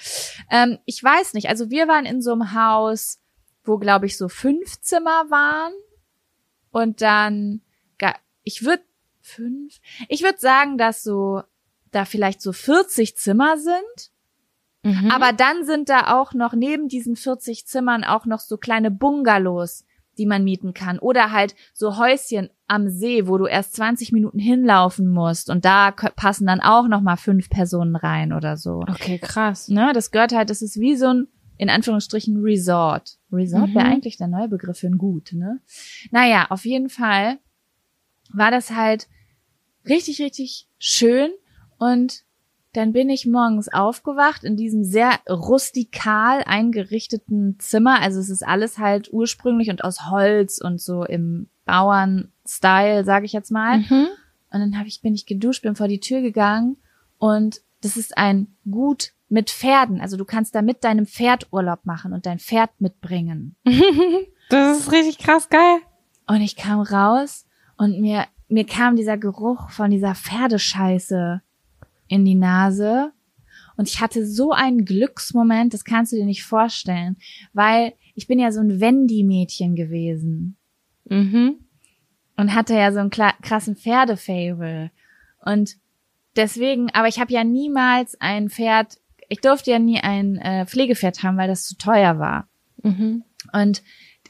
[0.50, 1.48] Ähm, ich weiß nicht.
[1.50, 3.18] Also wir waren in so einem Haus,
[3.64, 5.72] wo glaube ich so fünf Zimmer waren
[6.70, 7.60] und dann,
[8.42, 8.82] ich würde
[9.20, 11.42] fünf, ich würde sagen, dass so
[11.90, 14.10] da vielleicht so 40 Zimmer sind.
[14.82, 15.10] Mhm.
[15.10, 19.84] Aber dann sind da auch noch neben diesen 40 Zimmern auch noch so kleine Bungalows,
[20.18, 20.98] die man mieten kann.
[20.98, 25.90] Oder halt so Häuschen am See, wo du erst 20 Minuten hinlaufen musst und da
[25.92, 28.82] passen dann auch noch mal fünf Personen rein oder so.
[28.88, 29.68] Okay, krass.
[29.68, 33.18] Ne, das gehört halt, das ist wie so ein in Anführungsstrichen Resort.
[33.30, 33.74] Resort Mhm.
[33.74, 35.60] wäre eigentlich der neue Begriff für ein Gut, ne?
[36.10, 37.38] Naja, auf jeden Fall
[38.32, 39.08] war das halt
[39.86, 41.30] richtig, richtig schön
[41.78, 42.24] und
[42.72, 48.00] dann bin ich morgens aufgewacht in diesem sehr rustikal eingerichteten Zimmer.
[48.00, 53.32] Also es ist alles halt ursprünglich und aus Holz und so im Bauern-Style, sage ich
[53.32, 53.78] jetzt mal.
[53.78, 54.08] Mhm.
[54.52, 56.76] Und dann hab ich, bin ich geduscht, bin vor die Tür gegangen
[57.18, 60.00] und das ist ein Gut mit Pferden.
[60.00, 63.56] Also du kannst da mit deinem Pferd Urlaub machen und dein Pferd mitbringen.
[64.50, 65.78] Das ist richtig krass geil.
[66.26, 71.40] Und ich kam raus und mir, mir kam dieser Geruch von dieser Pferdescheiße
[72.10, 73.12] in die Nase.
[73.76, 77.16] Und ich hatte so einen Glücksmoment, das kannst du dir nicht vorstellen,
[77.54, 80.56] weil ich bin ja so ein Wendy-Mädchen gewesen
[81.08, 81.60] Mhm.
[82.36, 84.90] und hatte ja so einen krassen Pferdefable.
[85.44, 85.76] Und
[86.36, 91.22] deswegen, aber ich habe ja niemals ein Pferd, ich durfte ja nie ein äh, Pflegepferd
[91.22, 92.48] haben, weil das zu teuer war.
[92.82, 93.24] Mhm.
[93.52, 93.82] Und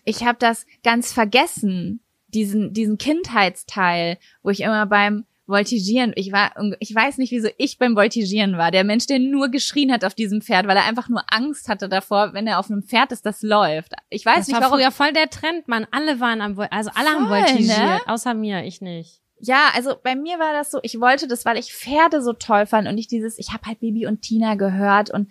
[0.05, 6.53] ich habe das ganz vergessen, diesen, diesen Kindheitsteil, wo ich immer beim Voltigieren, ich war,
[6.79, 8.71] ich weiß nicht, wieso ich beim Voltigieren war.
[8.71, 11.89] Der Mensch, der nur geschrien hat auf diesem Pferd, weil er einfach nur Angst hatte
[11.91, 13.93] davor, wenn er auf einem Pferd ist, das läuft.
[14.09, 14.79] Ich weiß Das nicht, war warum.
[14.79, 15.87] früher voll der Trend, Mann.
[15.91, 18.01] Alle waren am, also alle haben Voll, voltigiert, ne?
[18.07, 19.21] außer mir, ich nicht.
[19.43, 22.67] Ja, also bei mir war das so, ich wollte das, weil ich Pferde so toll
[22.67, 25.31] fand und ich dieses, ich habe halt Bibi und Tina gehört und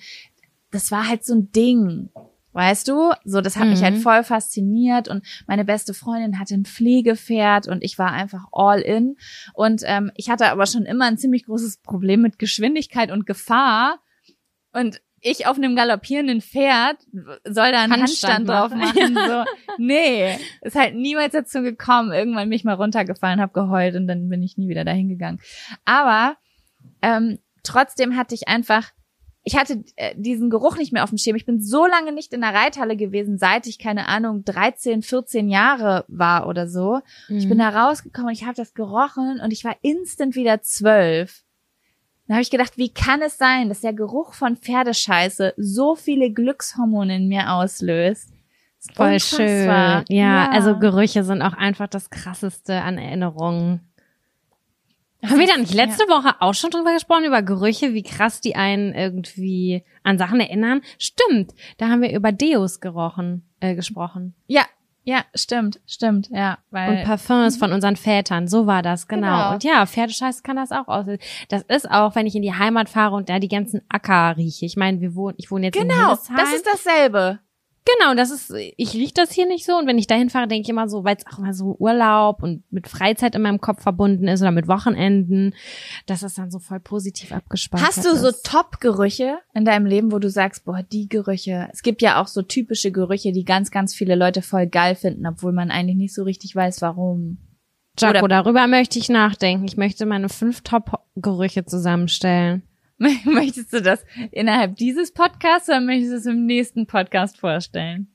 [0.71, 2.10] das war halt so ein Ding.
[2.51, 3.12] Weißt du?
[3.25, 3.83] So, das hat mich Mhm.
[3.83, 8.79] halt voll fasziniert und meine beste Freundin hatte ein Pflegepferd und ich war einfach all
[8.81, 9.17] in.
[9.53, 13.99] Und ähm, ich hatte aber schon immer ein ziemlich großes Problem mit Geschwindigkeit und Gefahr.
[14.73, 16.97] Und ich auf einem galoppierenden Pferd
[17.43, 19.15] soll da einen Handstand Handstand, drauf machen.
[19.15, 19.43] So,
[19.77, 22.12] nee, ist halt niemals dazu gekommen.
[22.13, 25.39] Irgendwann bin ich mal runtergefallen, habe geheult und dann bin ich nie wieder dahin gegangen.
[25.85, 26.38] Aber
[27.01, 28.89] ähm, trotzdem hatte ich einfach,
[29.51, 31.35] ich hatte äh, diesen Geruch nicht mehr auf dem Schirm.
[31.35, 35.49] Ich bin so lange nicht in der Reithalle gewesen, seit ich, keine Ahnung, 13, 14
[35.49, 36.99] Jahre war oder so.
[37.29, 37.49] Ich Mhm.
[37.49, 41.43] bin da rausgekommen und ich habe das gerochen und ich war instant wieder zwölf.
[42.27, 46.31] Dann habe ich gedacht, wie kann es sein, dass der Geruch von Pferdescheiße so viele
[46.31, 48.29] Glückshormone in mir auslöst?
[48.93, 50.05] Voll unfassbar.
[50.07, 50.15] schön.
[50.15, 53.88] Ja, also Gerüche sind auch einfach das krasseste an Erinnerungen.
[55.23, 58.55] Haben wir da nicht letzte Woche auch schon drüber gesprochen, über Gerüche, wie krass die
[58.55, 60.82] einen irgendwie an Sachen erinnern?
[60.97, 64.34] Stimmt, da haben wir über Deos gerochen, äh, gesprochen.
[64.47, 64.63] Ja,
[65.03, 69.27] ja, stimmt, stimmt, ja, weil Und Parfums von unseren Vätern, so war das, genau.
[69.27, 69.53] Genau.
[69.53, 71.19] Und ja, Pferdescheiß kann das auch aussehen.
[71.47, 74.65] Das ist auch, wenn ich in die Heimat fahre und da die ganzen Acker rieche.
[74.65, 77.39] Ich meine, wir wohnen, ich wohne jetzt in genau, das ist dasselbe.
[77.86, 80.63] Genau, das ist, ich riech das hier nicht so und wenn ich dahin fahre, denke
[80.63, 83.82] ich immer so, weil es auch immer so Urlaub und mit Freizeit in meinem Kopf
[83.82, 85.56] verbunden ist oder mit Wochenenden,
[86.06, 88.46] dass das dann so voll positiv abgespeichert Hast du so ist.
[88.46, 91.68] Top-Gerüche in deinem Leben, wo du sagst, boah, die Gerüche.
[91.72, 95.26] Es gibt ja auch so typische Gerüche, die ganz, ganz viele Leute voll geil finden,
[95.26, 97.38] obwohl man eigentlich nicht so richtig weiß, warum.
[97.98, 99.65] Jaco, darüber möchte ich nachdenken.
[99.65, 102.63] Ich möchte meine fünf Top-Gerüche zusammenstellen.
[103.23, 108.07] Möchtest du das innerhalb dieses Podcasts oder möchtest du es im nächsten Podcast vorstellen?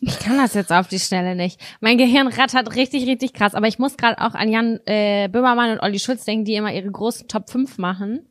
[0.00, 1.60] Ich kann das jetzt auf die Schnelle nicht.
[1.80, 3.54] Mein Gehirn rattert richtig, richtig krass.
[3.54, 6.72] Aber ich muss gerade auch an Jan äh, Böhmermann und Olli Schulz denken, die immer
[6.72, 8.28] ihre großen Top 5 machen.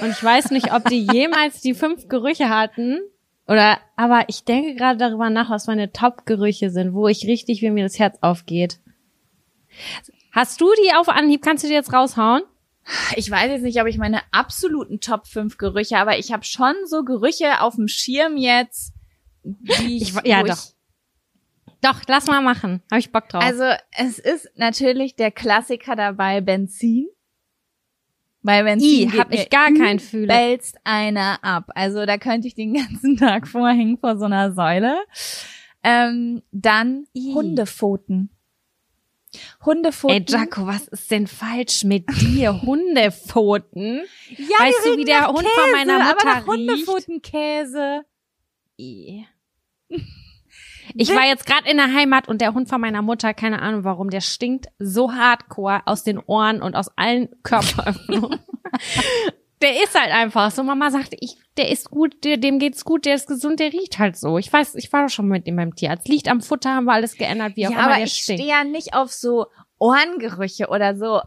[0.00, 3.00] Und ich weiß nicht, ob die jemals die fünf Gerüche hatten.
[3.46, 7.70] Oder, aber ich denke gerade darüber nach, was meine Top-Gerüche sind, wo ich richtig, wie
[7.70, 8.78] mir das Herz aufgeht.
[10.32, 11.42] Hast du die auf Anhieb?
[11.42, 12.42] Kannst du die jetzt raushauen?
[13.16, 16.74] Ich weiß jetzt nicht, ob ich meine absoluten Top 5 Gerüche, aber ich habe schon
[16.86, 18.92] so Gerüche auf dem Schirm jetzt,
[19.42, 20.58] die ich, Ich, ja, doch.
[21.80, 22.82] Doch, lass mal machen.
[22.90, 23.42] Habe ich Bock drauf.
[23.42, 23.64] Also
[23.96, 27.06] es ist natürlich der Klassiker dabei Benzin.
[28.42, 30.34] Bei Benzin I, geht hab ich gar keinen Fühler.
[30.34, 31.70] Wälzt einer ab.
[31.74, 34.96] Also da könnte ich den ganzen Tag vorhängen vor so einer Säule.
[35.84, 37.32] Ähm, dann I.
[37.34, 38.30] Hundepfoten.
[39.64, 40.16] Hundepfoten.
[40.16, 42.62] Ey, Jaco, was ist denn falsch mit dir?
[42.62, 44.02] Hundepfoten?
[44.30, 46.44] ja, weißt du, wie der Hund Käse, von meiner Mutter aber.
[48.78, 49.26] I.
[50.94, 53.84] Ich war jetzt gerade in der Heimat und der Hund von meiner Mutter, keine Ahnung
[53.84, 58.40] warum, der stinkt so hardcore aus den Ohren und aus allen Körperöffnungen.
[59.62, 60.62] der ist halt einfach so.
[60.62, 63.98] Mama sagte, ich, der ist gut, der, dem geht's gut, der ist gesund, der riecht
[63.98, 64.38] halt so.
[64.38, 66.08] Ich weiß, ich war doch schon mit ihm beim Tierarzt.
[66.08, 68.46] Liegt am Futter, haben wir alles geändert, wie auch ja, immer aber der ich stehe
[68.46, 69.46] ja nicht auf so
[69.78, 71.20] Ohrengerüche oder so.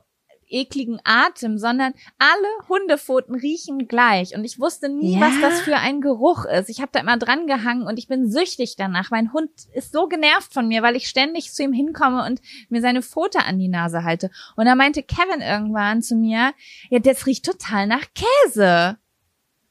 [0.52, 4.36] Ekligen Atem, sondern alle Hundepfoten riechen gleich.
[4.36, 5.22] Und ich wusste nie, Ja?
[5.22, 6.70] was das für ein Geruch ist.
[6.70, 9.12] Ich habe da immer dran gehangen und ich bin süchtig danach.
[9.12, 12.82] Mein Hund ist so genervt von mir, weil ich ständig zu ihm hinkomme und mir
[12.82, 14.30] seine Pfote an die Nase halte.
[14.56, 16.54] Und da meinte Kevin irgendwann zu mir,
[16.90, 18.98] ja, das riecht total nach Käse.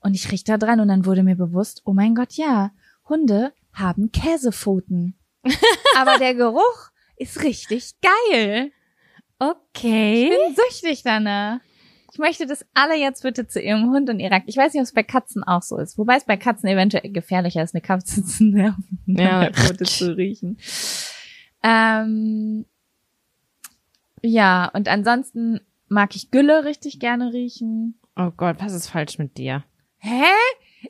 [0.01, 2.71] Und ich riech da dran und dann wurde mir bewusst, oh mein Gott, ja,
[3.09, 5.15] Hunde haben Käsepfoten.
[5.97, 8.73] Aber der Geruch ist richtig geil.
[9.41, 10.25] Okay.
[10.25, 11.59] Ich bin süchtig danach.
[12.13, 14.85] Ich möchte, dass alle jetzt bitte zu ihrem Hund und ihrer, ich weiß nicht, ob
[14.87, 18.25] es bei Katzen auch so ist, wobei es bei Katzen eventuell gefährlicher ist, eine Katze
[18.27, 19.51] zu nerven, Ja.
[19.53, 20.59] Pfote zu riechen.
[21.63, 22.67] Ähm,
[24.23, 27.99] ja, und ansonsten mag ich Gülle richtig gerne riechen.
[28.17, 29.65] Oh Gott, was ist falsch mit dir?
[29.99, 30.25] Hä?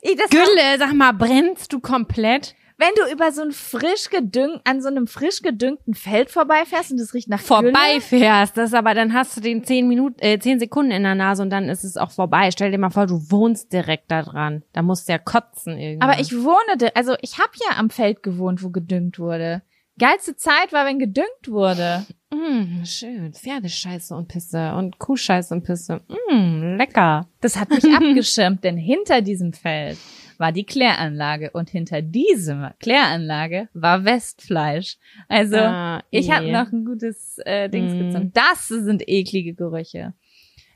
[0.01, 2.55] Ich, das Gülle, sag mal, brennst du komplett?
[2.81, 6.99] Wenn du über so ein frisch gedüngt, an so einem frisch gedüngten Feld vorbeifährst und
[6.99, 10.89] es riecht nach Vorbeifährst, das aber dann hast du den zehn Minuten, äh, zehn Sekunden
[10.89, 12.49] in der Nase und dann ist es auch vorbei.
[12.49, 14.63] Stell dir mal vor, du wohnst direkt da dran.
[14.73, 16.01] Da musst du ja kotzen irgendwie.
[16.01, 19.61] Aber ich wohne, also ich habe ja am Feld gewohnt, wo gedüngt wurde.
[19.99, 22.07] Geilste Zeit war, wenn gedüngt wurde.
[22.33, 23.31] Mm, schön.
[23.33, 26.01] Pferdescheiße und Pisse und Kuhscheiße und Pisse.
[26.31, 27.27] Mm, lecker.
[27.41, 29.99] Das hat mich abgeschirmt, denn hinter diesem Feld
[30.41, 34.97] war die Kläranlage und hinter diesem Kläranlage war Westfleisch.
[35.29, 36.31] Also Ah, ich eh.
[36.33, 37.99] habe noch ein gutes äh, Dings Mm.
[37.99, 38.31] gezogen.
[38.33, 40.13] Das sind eklige Gerüche.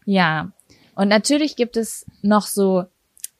[0.06, 0.54] Ja.
[0.96, 2.86] Und natürlich gibt es noch so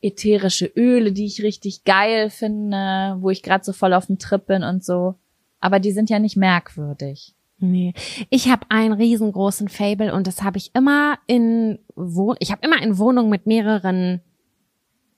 [0.02, 4.46] ätherische Öle, die ich richtig geil finde, wo ich gerade so voll auf dem Trip
[4.46, 5.16] bin und so.
[5.62, 7.34] Aber die sind ja nicht merkwürdig.
[7.60, 7.94] Nee.
[8.30, 12.82] Ich habe einen riesengroßen Fable und das habe ich immer in Wohn ich habe immer
[12.82, 14.22] in Wohnungen mit mehreren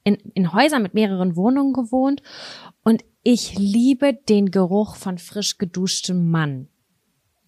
[0.07, 2.21] in, in Häusern mit mehreren Wohnungen gewohnt
[2.83, 6.69] und ich liebe den Geruch von frisch geduschtem Mann.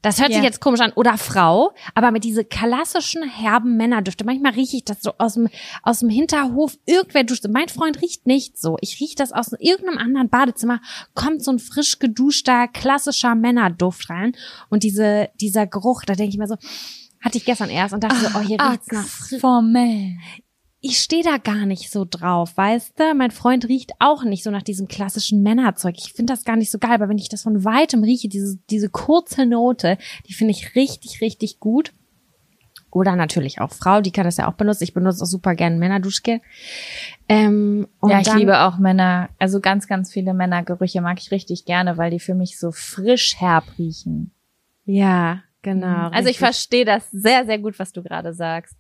[0.01, 0.35] Das hört Ja.
[0.35, 4.23] sich jetzt komisch an oder Frau, aber mit diese klassischen herben Männerdüfte.
[4.23, 5.49] Manchmal rieche ich das so aus dem
[5.83, 6.77] aus dem Hinterhof.
[6.85, 7.45] Irgendwer duscht.
[7.49, 8.77] Mein Freund riecht nicht so.
[8.79, 10.79] Ich rieche das aus irgendeinem anderen Badezimmer.
[11.15, 14.33] Kommt so ein frisch geduschter klassischer Männerduft rein
[14.69, 16.03] und diese dieser Geruch.
[16.05, 16.55] Da denke ich mir so,
[17.21, 20.15] hatte ich gestern erst und dachte so, oh hier riecht's nach frisch formell.
[20.81, 23.13] Ich stehe da gar nicht so drauf, weißt du?
[23.13, 25.95] Mein Freund riecht auch nicht so nach diesem klassischen Männerzeug.
[25.97, 28.57] Ich finde das gar nicht so geil, aber wenn ich das von weitem rieche, diese,
[28.69, 31.91] diese kurze Note, die finde ich richtig, richtig gut.
[32.91, 34.83] Oder natürlich auch Frau, die kann das ja auch benutzen.
[34.83, 36.41] Ich benutze auch super gerne Männerduschgel.
[37.27, 41.65] Ähm, ja, ich dann- liebe auch Männer, also ganz, ganz viele Männergerüche mag ich richtig
[41.65, 44.31] gerne, weil die für mich so frisch herb riechen.
[44.85, 46.07] Ja, genau.
[46.09, 48.75] Also ich verstehe das sehr, sehr gut, was du gerade sagst.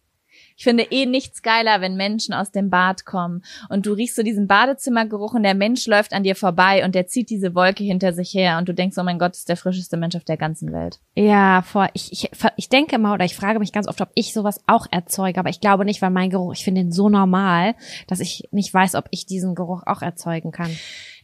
[0.59, 4.23] Ich finde eh nichts geiler, wenn Menschen aus dem Bad kommen und du riechst so
[4.23, 8.11] diesen Badezimmergeruch und der Mensch läuft an dir vorbei und der zieht diese Wolke hinter
[8.11, 10.35] sich her und du denkst, oh mein Gott, das ist der frischeste Mensch auf der
[10.35, 10.99] ganzen Welt.
[11.15, 14.33] Ja, vor, ich, ich, ich denke immer oder ich frage mich ganz oft, ob ich
[14.33, 17.75] sowas auch erzeuge, aber ich glaube nicht, weil mein Geruch, ich finde ihn so normal,
[18.07, 20.75] dass ich nicht weiß, ob ich diesen Geruch auch erzeugen kann.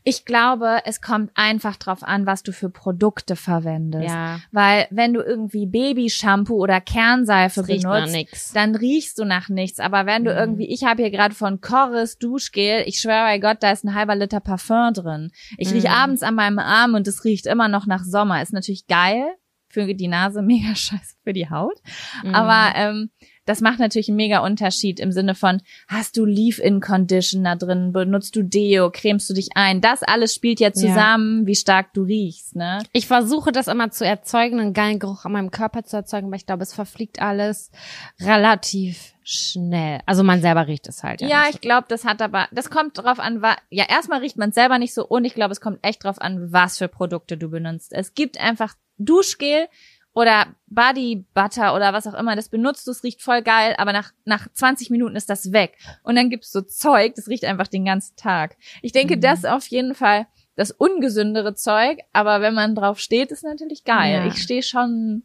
[0.08, 4.06] Ich glaube, es kommt einfach drauf an, was du für Produkte verwendest.
[4.08, 4.40] Ja.
[4.52, 9.80] Weil wenn du irgendwie Babyshampoo oder Kernseife Das benutzt, dann riechst du nach nichts.
[9.80, 10.38] Aber wenn du Mhm.
[10.38, 13.96] irgendwie, ich habe hier gerade von Chorus Duschgel, ich schwöre bei Gott, da ist ein
[13.96, 15.32] halber Liter Parfum drin.
[15.58, 15.90] Ich riech Mhm.
[15.90, 18.42] abends an meinem Arm und es riecht immer noch nach Sommer.
[18.44, 19.26] Ist natürlich geil
[19.70, 21.82] für die Nase, mega scheiße für die Haut.
[22.24, 22.36] Mhm.
[22.36, 23.10] Aber ähm,
[23.46, 28.44] das macht natürlich einen mega Unterschied im Sinne von, hast du Leave-In-Conditioner drin, benutzt du
[28.44, 29.82] Deo, cremst du dich ein.
[29.82, 32.80] Das alles spielt ja zusammen, wie stark du riechst, ne?
[32.92, 36.36] Ich versuche das immer zu erzeugen, einen geilen Geruch an meinem Körper zu erzeugen, aber
[36.36, 37.72] ich glaube, es verfliegt alles
[38.20, 40.00] relativ schnell.
[40.06, 41.22] Also man selber riecht es halt.
[41.22, 44.52] Ja, Ja, ich glaube, das hat aber, das kommt drauf an, ja, erstmal riecht man
[44.52, 47.50] selber nicht so und ich glaube, es kommt echt drauf an, was für Produkte du
[47.50, 47.92] benutzt.
[47.92, 49.68] Es gibt einfach Duschgel
[50.16, 53.94] oder Body Butter oder was auch immer, das benutzt du, es riecht voll geil, aber
[53.94, 55.78] nach, nach 20 Minuten ist das weg.
[56.04, 58.56] Und dann gibt's so Zeug, das riecht einfach den ganzen Tag.
[58.82, 59.22] Ich denke, Mhm.
[59.22, 60.26] das ist auf jeden Fall
[60.56, 64.24] das ungesündere Zeug, aber wenn man drauf steht, ist natürlich geil.
[64.24, 64.28] Ja.
[64.28, 65.24] Ich stehe schon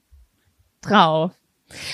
[0.83, 1.33] drauf.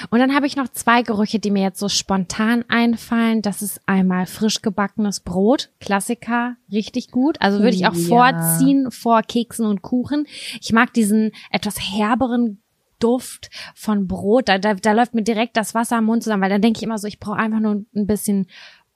[0.09, 3.43] Und dann habe ich noch zwei Gerüche, die mir jetzt so spontan einfallen.
[3.43, 7.37] Das ist einmal frisch gebackenes Brot, Klassiker, richtig gut.
[7.43, 8.09] Also würde ich auch ja.
[8.09, 10.27] vorziehen vor Keksen und Kuchen.
[10.63, 12.63] Ich mag diesen etwas herberen
[12.99, 14.49] Duft von Brot.
[14.49, 16.83] Da, da, da läuft mir direkt das Wasser am Mund zusammen, weil dann denke ich
[16.83, 18.47] immer so, ich brauche einfach nur ein bisschen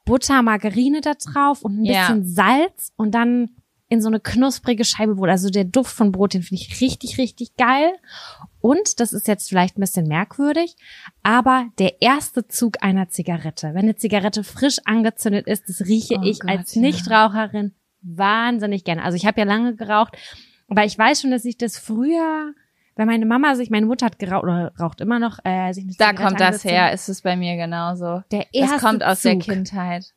[0.04, 2.06] Butter, Margarine da drauf und ein Ja.
[2.08, 3.50] bisschen Salz und dann
[3.92, 5.28] in so eine knusprige Scheibe Brot.
[5.30, 7.90] Also der Duft von Brot, den finde ich richtig, richtig geil.
[8.60, 10.76] Und, das ist jetzt vielleicht ein bisschen merkwürdig,
[11.24, 16.22] aber der erste Zug einer Zigarette, wenn eine Zigarette frisch angezündet ist, das rieche Oh
[16.24, 16.82] ich Gott, als ja.
[16.82, 19.02] Nichtraucherin wahnsinnig gerne.
[19.02, 20.16] Also ich habe ja lange geraucht,
[20.68, 22.52] aber ich weiß schon, dass ich das früher,
[23.00, 25.94] Wenn meine Mama sich, meine Mutter hat geraucht oder raucht immer noch, äh, sich eine
[25.94, 28.22] Da Zigarette kommt das her, ist es bei mir genauso.
[28.30, 29.44] Der erste Das kommt aus der Zug.
[29.44, 30.12] Kindheit.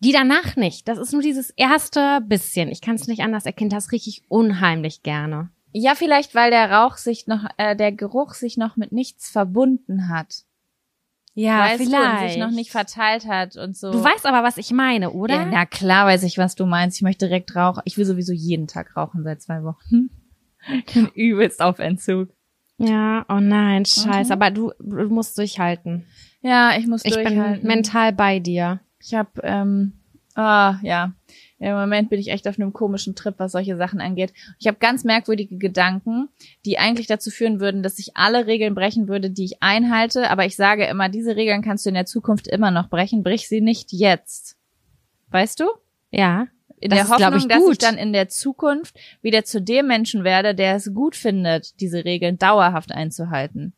[0.00, 0.88] Die danach nicht.
[0.88, 2.70] Das ist nur dieses erste bisschen.
[2.70, 3.70] Ich kann es nicht anders erkennen.
[3.70, 5.50] Das rieche ich unheimlich gerne.
[5.70, 10.08] Ja, vielleicht, weil der Rauch sich noch, äh, der Geruch sich noch mit nichts verbunden
[10.08, 10.42] hat.
[11.34, 13.92] Ja, weißt du, und sich noch nicht verteilt hat und so.
[13.92, 15.36] Du weißt aber, was ich meine, oder?
[15.36, 16.96] Ja, na klar weiß ich, was du meinst.
[16.96, 17.82] Ich möchte direkt rauchen.
[17.84, 20.10] Ich will sowieso jeden Tag rauchen seit zwei Wochen.
[20.72, 22.28] Ich bin übelst auf Entzug.
[22.78, 24.26] Ja, oh nein, scheiße.
[24.26, 24.32] Mhm.
[24.32, 26.06] Aber du, du musst durchhalten.
[26.40, 27.60] Ja, ich muss Ich durchhalten.
[27.60, 28.80] bin mental bei dir.
[29.00, 29.92] Ich habe, ähm,
[30.34, 31.12] ah, ja.
[31.60, 34.32] Im Moment bin ich echt auf einem komischen Trip, was solche Sachen angeht.
[34.60, 36.28] Ich habe ganz merkwürdige Gedanken,
[36.64, 40.30] die eigentlich dazu führen würden, dass ich alle Regeln brechen würde, die ich einhalte.
[40.30, 43.24] Aber ich sage immer, diese Regeln kannst du in der Zukunft immer noch brechen.
[43.24, 44.56] Brich sie nicht jetzt.
[45.30, 45.64] Weißt du?
[46.12, 46.46] Ja.
[46.80, 49.86] In Das der ist, Hoffnung, ich, dass ich dann in der Zukunft wieder zu dem
[49.86, 53.74] Menschen werde, der es gut findet, diese Regeln dauerhaft einzuhalten.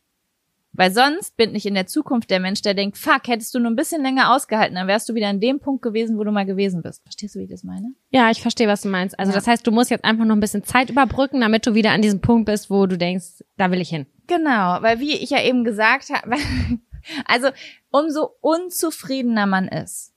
[0.72, 3.72] Weil sonst bin ich in der Zukunft der Mensch, der denkt, fuck, hättest du nur
[3.72, 6.46] ein bisschen länger ausgehalten, dann wärst du wieder an dem Punkt gewesen, wo du mal
[6.46, 7.02] gewesen bist.
[7.02, 7.92] Verstehst du, wie ich das meine?
[8.10, 9.18] Ja, ich verstehe, was du meinst.
[9.18, 9.36] Also Ja.
[9.36, 12.02] das heißt, du musst jetzt einfach noch ein bisschen Zeit überbrücken, damit du wieder an
[12.02, 14.06] diesem Punkt bist, wo du denkst, da will ich hin.
[14.28, 16.36] Genau, weil wie ich ja eben gesagt habe,
[17.24, 17.48] also
[17.90, 20.09] umso unzufriedener man ist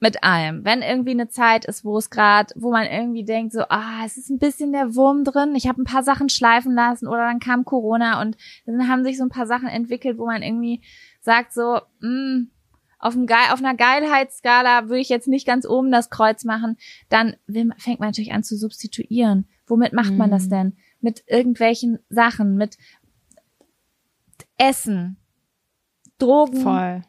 [0.00, 3.62] mit allem, wenn irgendwie eine Zeit ist, wo es gerade, wo man irgendwie denkt so,
[3.68, 7.08] ah, es ist ein bisschen der Wurm drin, ich habe ein paar Sachen schleifen lassen
[7.08, 10.42] oder dann kam Corona und dann haben sich so ein paar Sachen entwickelt, wo man
[10.42, 10.82] irgendwie
[11.20, 12.46] sagt so, mh,
[13.00, 16.76] auf, einem Geil, auf einer Geilheitsskala würde ich jetzt nicht ganz oben das Kreuz machen,
[17.08, 17.34] dann
[17.78, 19.48] fängt man natürlich an zu substituieren.
[19.66, 20.50] Womit macht man das Mhm.
[20.50, 20.76] denn?
[21.00, 22.76] Mit irgendwelchen Sachen, mit
[24.56, 25.16] Essen,
[26.18, 27.02] Drogen, Voll.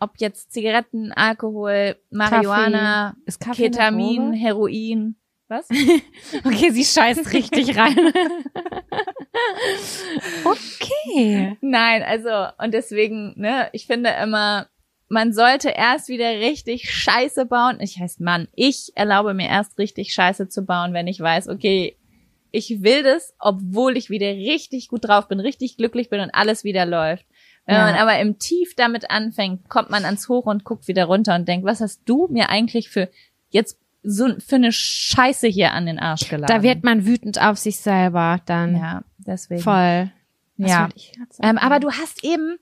[0.00, 3.16] Ob jetzt Zigaretten, Alkohol, Marihuana,
[3.54, 4.32] Ketamin?
[4.32, 5.16] Heroin.
[5.48, 5.66] Was?
[6.44, 7.96] Okay, sie scheißt richtig rein.
[10.44, 11.56] okay.
[11.62, 14.68] Nein, also, und deswegen, ne, ich finde immer,
[15.08, 17.78] man sollte erst wieder richtig Scheiße bauen.
[17.80, 21.96] Ich heißt Mann, ich erlaube mir erst richtig Scheiße zu bauen, wenn ich weiß, okay,
[22.50, 26.64] ich will das, obwohl ich wieder richtig gut drauf bin, richtig glücklich bin und alles
[26.64, 27.24] wieder läuft.
[27.68, 27.84] Wenn Ja.
[27.84, 31.46] man aber im Tief damit anfängt, kommt man ans Hoch und guckt wieder runter und
[31.46, 33.10] denkt, was hast du mir eigentlich für
[33.50, 36.46] jetzt so für eine Scheiße hier an den Arsch geladen?
[36.56, 38.74] Da wird man wütend auf sich selber dann.
[38.74, 39.60] ja, deswegen.
[39.60, 40.10] Voll.
[40.56, 40.88] Was Ja.
[41.42, 42.56] Ähm, aber du hast eben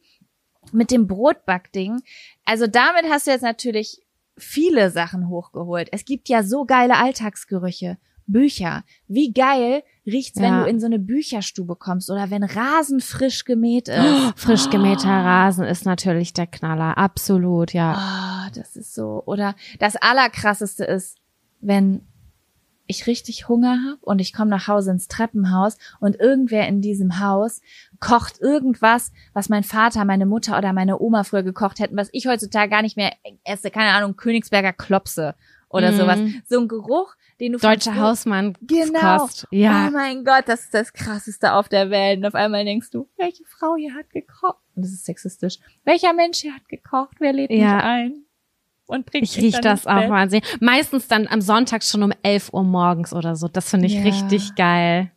[0.73, 2.01] mit dem Brotbackding,
[2.45, 4.03] also damit hast du jetzt natürlich
[4.37, 5.89] viele Sachen hochgeholt.
[5.93, 7.97] Es gibt ja so geile Alltagsgerüche.
[8.27, 8.85] Bücher.
[9.09, 10.63] Wie geil riecht's, wenn Ja.
[10.65, 13.99] du in so eine Bücherstube kommst oder wenn Rasen frisch gemäht ist.
[14.01, 16.99] Oh, frisch gemähter Rasen ist natürlich der Knaller.
[16.99, 17.95] Absolut, ja.
[17.97, 19.23] Ah, das ist so.
[19.27, 21.19] Oder das Allerkrasseste ist,
[21.61, 22.03] wenn
[22.89, 27.19] ich richtig Hunger habe und ich komme nach Hause ins Treppenhaus und irgendwer in diesem
[27.19, 27.61] Haus
[27.99, 32.29] kocht irgendwas, was mein Vater, meine Mutter oder meine Oma früher gekocht hätten, was ich
[32.29, 33.13] heutzutage gar nicht mehr
[33.43, 33.73] esse.
[33.73, 35.35] Keine Ahnung, Königsberger Klopse
[35.69, 35.97] oder Mhm.
[35.97, 36.21] sowas.
[36.49, 38.57] So ein Geruch, den du Deutscher Hausmann.
[38.63, 39.29] Genau.
[39.51, 39.89] Ja.
[39.89, 42.19] Oh mein Gott, das ist das krasseste auf der Welt.
[42.19, 44.57] Und auf einmal denkst du, welche Frau hier hat gekocht?
[44.75, 45.59] Und das ist sexistisch.
[45.85, 47.17] Welcher Mensch hier hat gekocht?
[47.19, 47.75] Wer lädt Ja.
[47.77, 48.23] mich ein?
[48.87, 50.09] Und bringt Ich riech dann das auch Bett?
[50.11, 50.41] mal sehr.
[50.61, 53.49] Meistens dann am Sonntag schon um 11 Uhr morgens oder so.
[53.49, 54.03] Das finde ich Ja.
[54.03, 55.11] richtig geil.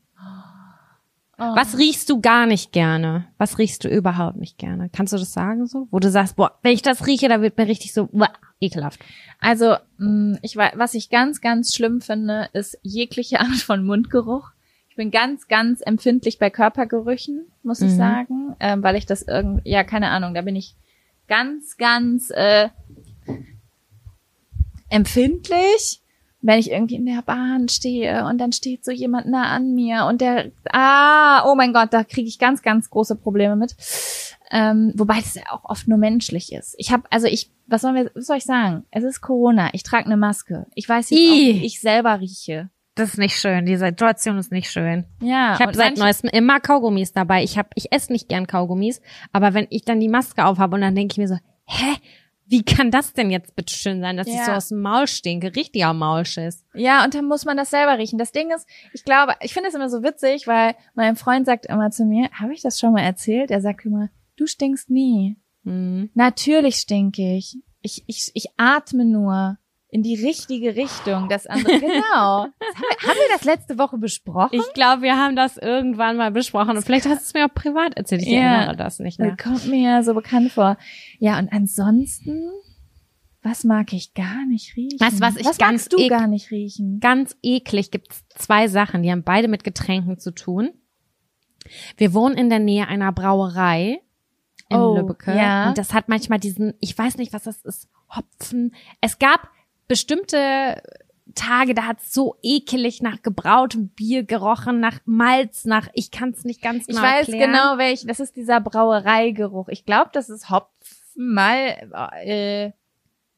[1.39, 1.55] Oh.
[1.55, 3.27] Was riechst du gar nicht gerne?
[3.37, 4.89] Was riechst du überhaupt nicht gerne?
[4.91, 5.87] Kannst du das sagen so?
[5.89, 8.99] Wo du sagst, boah, wenn ich das rieche, da wird mir richtig so uah, ekelhaft.
[9.39, 14.49] Also, mh, ich weiß, was ich ganz, ganz schlimm finde, ist jegliche Art von Mundgeruch.
[14.89, 17.97] Ich bin ganz, ganz empfindlich bei Körpergerüchen, muss ich Mhm.
[17.97, 20.75] sagen, ähm, weil ich das irgendwie, ja, keine Ahnung, da bin ich
[21.29, 22.67] ganz, ganz äh,
[24.89, 26.01] empfindlich,
[26.41, 30.05] wenn ich irgendwie in der Bahn stehe und dann steht so jemand nah an mir
[30.05, 33.75] und der, ah, oh mein Gott, da kriege ich ganz, ganz große Probleme mit.
[34.51, 36.75] Ähm, wobei das ja auch oft nur menschlich ist.
[36.77, 38.85] Ich habe, also ich, was sollen wir, was soll ich sagen?
[38.89, 39.69] Es ist Corona.
[39.73, 40.65] Ich trage eine Maske.
[40.75, 41.61] Ich weiß jetzt auch, Ih.
[41.61, 42.69] wie ich selber rieche.
[42.95, 43.65] Das ist nicht schön.
[43.65, 45.05] Die Situation ist nicht schön.
[45.21, 45.53] Ja.
[45.53, 47.43] Ich habe seit neuestem immer Kaugummis dabei.
[47.43, 50.81] Ich hab, ich esse nicht gern Kaugummis, aber wenn ich dann die Maske aufhabe und
[50.81, 51.95] dann denke ich mir so, hä?
[52.49, 54.45] Wie kann das denn jetzt bitte schön sein, dass ich Ja.
[54.45, 55.55] so aus dem Maul stinke?
[55.55, 56.65] Richtiger Maulschiss.
[56.73, 58.17] Ja, und dann muss man das selber riechen.
[58.17, 61.67] Das Ding ist, ich glaube, ich finde es immer so witzig, weil mein Freund sagt
[61.67, 63.51] immer zu mir, habe ich das schon mal erzählt?
[63.51, 65.37] Er sagt immer, du stinkst nie.
[65.63, 66.09] Hm.
[66.15, 67.57] Natürlich stinke ich.
[67.81, 69.57] Ich, ich, ich atme nur
[69.91, 71.29] in die richtige Richtung.
[71.29, 71.89] Das andere, genau.
[72.59, 74.49] Das haben, wir, haben wir das letzte Woche besprochen?
[74.59, 77.53] Ich glaube, wir haben das irgendwann mal besprochen und vielleicht hast du es mir auch
[77.53, 78.21] privat erzählt.
[78.21, 78.39] Ich Ja.
[78.57, 79.35] erinnere das nicht mehr.
[79.35, 80.77] Das kommt mir ja so bekannt vor.
[81.17, 82.49] Ja, und ansonsten,
[83.41, 84.97] was mag ich gar nicht riechen?
[84.99, 86.99] Du, was ich was ganz magst du gar nicht riechen?
[86.99, 90.69] Ganz eklig gibt's zwei Sachen, die haben beide mit Getränken zu tun.
[91.97, 94.01] Wir wohnen in der Nähe einer Brauerei
[94.69, 95.35] in Oh, Lübbecke.
[95.35, 95.69] ja.
[95.69, 98.73] Und das hat manchmal diesen, ich weiß nicht, was das ist, Hopfen.
[99.01, 99.49] Es gab
[99.89, 100.81] bestimmte
[101.35, 106.29] Tage, da hat es so ekelig nach gebrautem Bier gerochen, nach Malz, nach, ich kann
[106.29, 107.51] es nicht ganz Ich genau weiß erklären.
[107.51, 108.05] genau welch.
[108.05, 109.67] Das ist dieser Brauereigeruch.
[109.67, 110.69] Ich glaube, das ist Hopfen
[111.15, 111.75] mal
[112.23, 112.71] äh,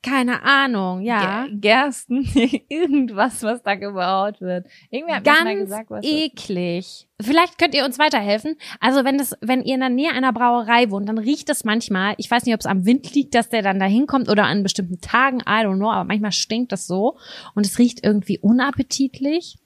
[0.04, 1.44] Keine Ahnung, ja.
[1.46, 2.24] Ger- Gersten,
[2.70, 4.66] irgendwas, was da gebaut wird.
[4.90, 7.08] Irgendwer hat mir mal Ganz gesagt, was das eklig.
[7.22, 8.58] Vielleicht könnt ihr uns weiterhelfen.
[8.80, 12.16] Also wenn das, wenn ihr in der Nähe einer Brauerei wohnt, dann riecht es manchmal.
[12.18, 14.64] Ich weiß nicht, ob es am Wind liegt, dass der dann da hinkommt oder an
[14.64, 15.40] bestimmten Tagen.
[15.42, 15.92] I don't know.
[15.92, 17.18] Aber manchmal stinkt das so
[17.54, 19.60] und es riecht irgendwie unappetitlich.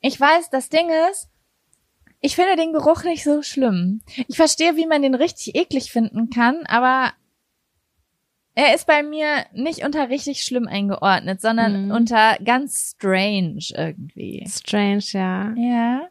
[0.00, 1.28] Ich weiß, das Ding ist,
[2.22, 4.00] ich finde den Geruch nicht so schlimm.
[4.28, 7.12] Ich verstehe, wie man den richtig eklig finden kann, aber
[8.54, 11.90] er ist bei mir nicht unter richtig schlimm eingeordnet, sondern Mhm.
[11.92, 14.44] unter ganz strange irgendwie.
[14.48, 15.54] Strange, ja.
[15.56, 16.02] Ja.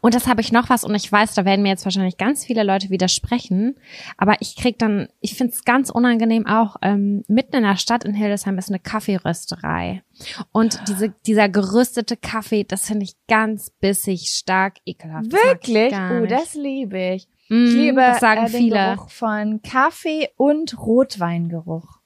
[0.00, 2.42] Und das habe ich noch was und ich weiß, da werden mir jetzt wahrscheinlich ganz
[2.46, 3.76] viele Leute widersprechen,
[4.16, 8.02] aber ich krieg dann, ich finde es ganz unangenehm auch, ähm, mitten in der Stadt
[8.02, 10.02] in Hildesheim ist eine Kaffeerösterei
[10.52, 15.30] und diese, dieser gerüstete Kaffee, das finde ich ganz bissig, stark, ekelhaft.
[15.32, 15.92] Das Wirklich?
[15.94, 16.32] Oh, nicht.
[16.32, 17.28] das liebe ich.
[17.48, 18.94] Mm, Ich liebe das sagen äh, den viele.
[18.96, 21.98] Geruch von Kaffee und Rotweingeruch.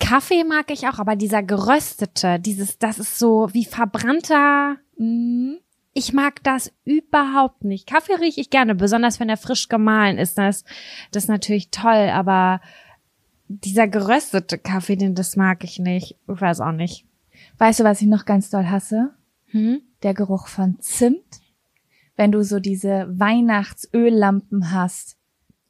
[0.00, 5.58] Kaffee mag ich auch, aber dieser geröstete, dieses, das ist so wie verbrannter, Mhm.
[5.92, 7.86] ich mag das überhaupt nicht.
[7.86, 10.38] Kaffee rieche ich gerne, besonders wenn er frisch gemahlen ist.
[10.38, 10.64] Das,
[11.12, 12.60] das ist natürlich toll, aber
[13.48, 16.16] dieser geröstete Kaffee, den das mag ich nicht.
[16.32, 17.04] Ich weiß auch nicht.
[17.58, 19.14] Weißt du, was ich noch ganz doll hasse?
[19.46, 19.80] Hm?
[20.02, 21.40] Der Geruch von Zimt.
[22.18, 25.16] Wenn du so diese Weihnachtsöllampen hast.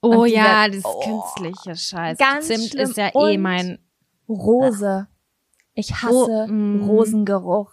[0.00, 1.00] Oh ja, das Oh,
[1.34, 2.18] künstliche Scheiß.
[2.18, 2.82] ganz Zimt schlimm.
[2.88, 3.78] ist ja eh Und mein.
[4.28, 5.06] Rose.
[5.74, 6.84] Ich hasse mm.
[6.88, 7.72] Rosengeruch.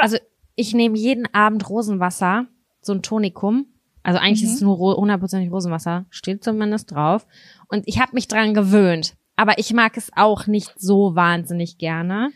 [0.00, 0.18] Also
[0.54, 2.46] ich nehme jeden Abend Rosenwasser,
[2.80, 3.66] so ein Tonikum.
[4.02, 4.48] Also eigentlich Mhm.
[4.48, 7.26] ist es nur ro- hundertprozentig Rosenwasser, steht zumindest drauf.
[7.68, 9.14] Und ich habe mich dran gewöhnt.
[9.36, 12.30] Aber ich mag es auch nicht so wahnsinnig gerne.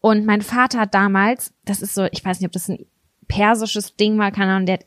[0.00, 2.84] Und mein Vater hat damals, das ist so, ich weiß nicht, ob das ein
[3.30, 4.86] persisches Ding war, keine Ahnung, der hat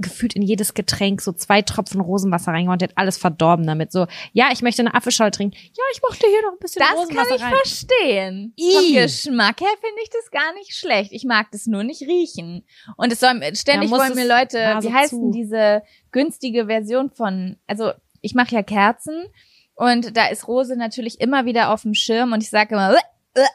[0.00, 3.90] gefühlt in jedes Getränk so zwei Tropfen Rosenwasser reingehauen, der hat alles verdorben damit.
[3.90, 5.56] So, ja, ich möchte eine Apfelschorle trinken.
[5.56, 7.52] Ja, ich mochte hier noch ein bisschen Das kann Rosenwasser ich rein.
[7.54, 8.52] verstehen.
[8.56, 8.72] Ih.
[8.74, 11.10] Vom Geschmack her finde ich das gar nicht schlecht.
[11.12, 12.64] Ich mag das nur nicht riechen.
[12.96, 15.20] Und es soll ständig Ja, wollen mir Leute, Nase wie heißt zu.
[15.20, 19.26] denn diese günstige Version von, also ich mache ja Kerzen
[19.74, 22.94] und da ist Rose natürlich immer wieder auf dem Schirm und ich sage immer, "Uah,
[22.94, 23.02] uah,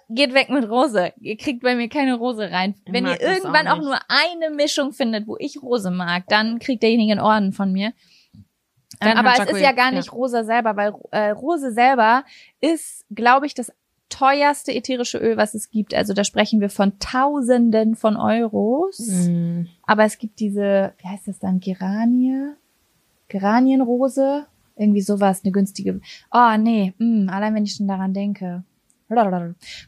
[0.09, 1.13] geht weg mit Rose.
[1.19, 2.75] Ihr kriegt bei mir keine Rose rein.
[2.85, 6.59] Ich Wenn ihr irgendwann auch auch, nur eine Mischung findet, wo ich Rose mag, dann
[6.59, 7.93] kriegt derjenige einen Orden von mir.
[8.99, 9.97] Dann Ähm, aber hat es ist ja gar ja.
[9.97, 12.23] nicht Rose selber, weil äh, Rose selber
[12.61, 13.71] ist, glaube ich, das
[14.09, 15.93] teuerste ätherische Öl, was es gibt.
[15.93, 18.99] Also da sprechen wir von Tausenden von Euros.
[18.99, 19.63] Mm.
[19.83, 22.53] Aber es gibt diese, wie heißt das dann, Geranie?
[23.27, 24.45] Geranienrose?
[24.75, 25.99] Irgendwie sowas, eine günstige.
[26.31, 28.63] Oh, nee, mm, allein wenn ich schon daran denke.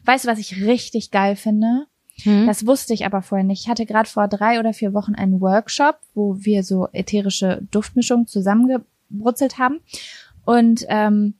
[0.04, 1.86] Weißt du, was ich richtig geil finde?
[2.22, 2.46] Hm?
[2.46, 3.62] Das wusste ich aber vorher nicht.
[3.62, 8.26] Ich hatte gerade vor drei oder vier Wochen einen Workshop, wo wir so ätherische Duftmischungen
[8.26, 9.80] zusammengebrutzelt haben.
[10.44, 11.34] Und ähm,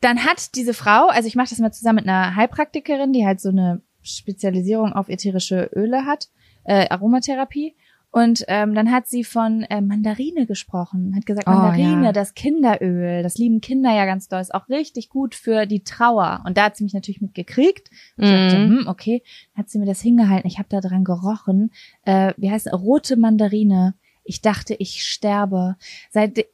[0.00, 3.40] dann hat diese Frau, also ich mache das mal zusammen mit einer Heilpraktikerin, die halt
[3.40, 6.28] so eine Spezialisierung auf ätherische Öle hat,
[6.64, 7.74] äh, Aromatherapie.
[8.10, 12.12] Und ähm, dann hat sie von äh, Mandarine gesprochen, hat gesagt, Oh, Mandarine, ja.
[12.12, 16.42] das Kinderöl, das lieben Kinder ja ganz doll, ist auch richtig gut für die Trauer.
[16.46, 17.90] Und da hat sie mich natürlich mitgekriegt.
[18.16, 18.78] Ich dachte, Mhm.
[18.80, 19.22] hm, okay,
[19.54, 20.48] Dann hat sie mir das hingehalten.
[20.48, 21.70] Ich habe da dran gerochen.
[22.04, 22.72] Äh, wie heißt es?
[22.72, 23.94] Rote Mandarine.
[24.24, 25.76] Ich dachte, ich sterbe.
[26.10, 26.46] Seit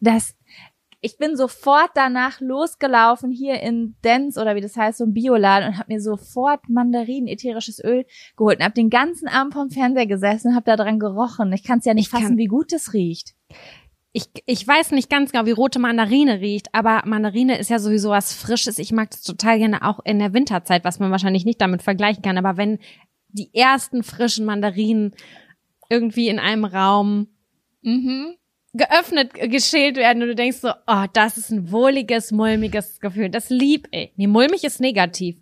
[0.00, 0.34] das,
[1.00, 5.68] ich bin sofort danach losgelaufen hier in Dens oder wie das heißt, so ein Bioladen
[5.68, 8.04] und habe mir sofort Mandarinen, ätherisches Öl
[8.36, 11.52] geholt und habe den ganzen Abend vom Fernseher gesessen und habe da dran gerochen.
[11.52, 13.34] Ich kann es ja nicht Ich kann- fassen, wie gut es riecht.
[14.12, 18.08] Ich, ich weiß nicht ganz genau, wie rote Mandarine riecht, aber Mandarine ist ja sowieso
[18.10, 18.78] was Frisches.
[18.78, 22.22] Ich mag das total gerne auch in der Winterzeit, was man wahrscheinlich nicht damit vergleichen
[22.22, 22.38] kann.
[22.38, 22.78] Aber wenn
[23.28, 25.14] die ersten frischen Mandarinen
[25.90, 27.28] irgendwie in einem Raum
[27.82, 28.34] Mhm.
[28.74, 33.30] Geöffnet, äh, geschält werden und du denkst so, oh, das ist ein wohliges, mulmiges Gefühl.
[33.30, 34.12] Das lieb ich.
[34.16, 35.36] Nee, mulmig ist negativ.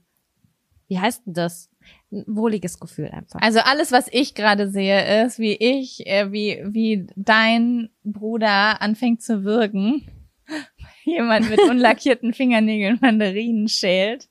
[0.89, 1.71] Wie heißt denn das?
[2.13, 3.41] Ein wohliges Gefühl einfach.
[3.41, 9.23] Also alles, was ich gerade sehe, ist, wie ich, äh, wie, wie dein Bruder anfängt
[9.23, 10.09] zu wirken.
[11.05, 14.29] Jemand mit unlackierten Fingernägeln Mandarinen schält.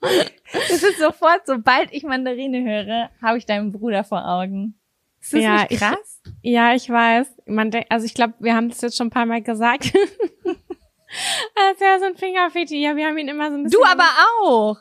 [0.52, 4.79] Es ist sofort, sobald ich Mandarine höre, habe ich deinen Bruder vor Augen.
[5.20, 6.20] Ist das Ja, nicht ich- krass?
[6.42, 7.28] Ja, ich weiß.
[7.46, 9.92] Man denkt, also ich glaube, wir haben das jetzt schon ein paar Mal gesagt.
[9.94, 12.76] das ist ja so ein Fingerfetisch.
[12.78, 13.80] Ja, wir haben ihn immer so ein bisschen.
[13.80, 14.08] Du aber
[14.42, 14.76] auch.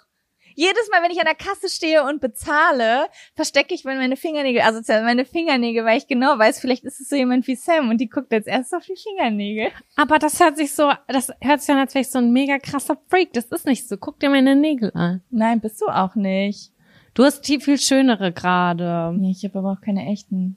[0.55, 4.81] Jedes Mal, wenn ich an der Kasse stehe und bezahle, verstecke ich meine Fingernägel, also
[5.03, 8.09] meine Fingernägel, weil ich genau weiß, vielleicht ist es so jemand wie Sam und die
[8.09, 9.71] guckt jetzt erst auf die Fingernägel.
[9.95, 12.59] Aber das hört sich so, das hört sich an, als wäre ich so ein mega
[12.59, 13.31] krasser Freak.
[13.31, 13.95] Das ist nicht so.
[13.95, 15.23] Guck dir meine Nägel an.
[15.29, 16.73] Nein, bist du auch nicht.
[17.19, 19.13] Du hast die viel schönere gerade.
[19.19, 20.55] Ja, ich habe aber auch keine echten.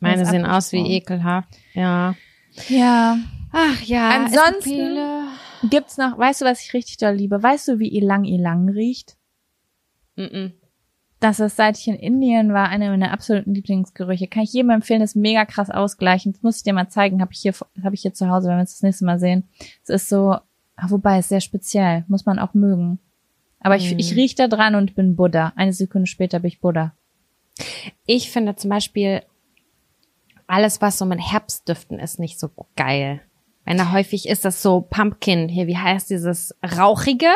[0.00, 1.50] Meine sehen aus wie ekelhaft.
[1.72, 2.16] Ja.
[2.68, 3.16] Ja.
[3.52, 4.10] Ach ja.
[4.10, 4.98] Ansonsten-.
[5.70, 7.40] Gibt's noch, weißt du, was ich richtig doll liebe?
[7.40, 9.16] Weißt du, wie Ilang Ilang riecht?
[10.16, 10.50] Mm-mm.
[11.20, 14.26] Das ist, seit ich in Indien war, einer meiner absoluten Lieblingsgerüche.
[14.26, 16.34] Kann ich jedem empfehlen, ist mega krass ausgleichend.
[16.34, 17.20] Das muss ich dir mal zeigen.
[17.20, 17.54] Habe ich hier,
[17.84, 19.44] habe ich hier zu Hause, wenn wir uns das nächste Mal sehen.
[19.84, 20.38] Es ist so,
[20.74, 22.04] ah, wobei, ist sehr speziell.
[22.08, 22.98] Muss man auch mögen.
[23.60, 23.98] Aber ich, Mhm.
[23.98, 25.52] ich riech da dran und bin Buddha.
[25.56, 26.94] Eine Sekunde später bin ich Buddha.
[28.06, 29.22] Ich finde zum Beispiel
[30.46, 33.20] alles, was so mit Herbstdüften ist, nicht so geil.
[33.64, 37.26] Wenn da häufig ist das so Pumpkin, hier, wie heißt dieses rauchige?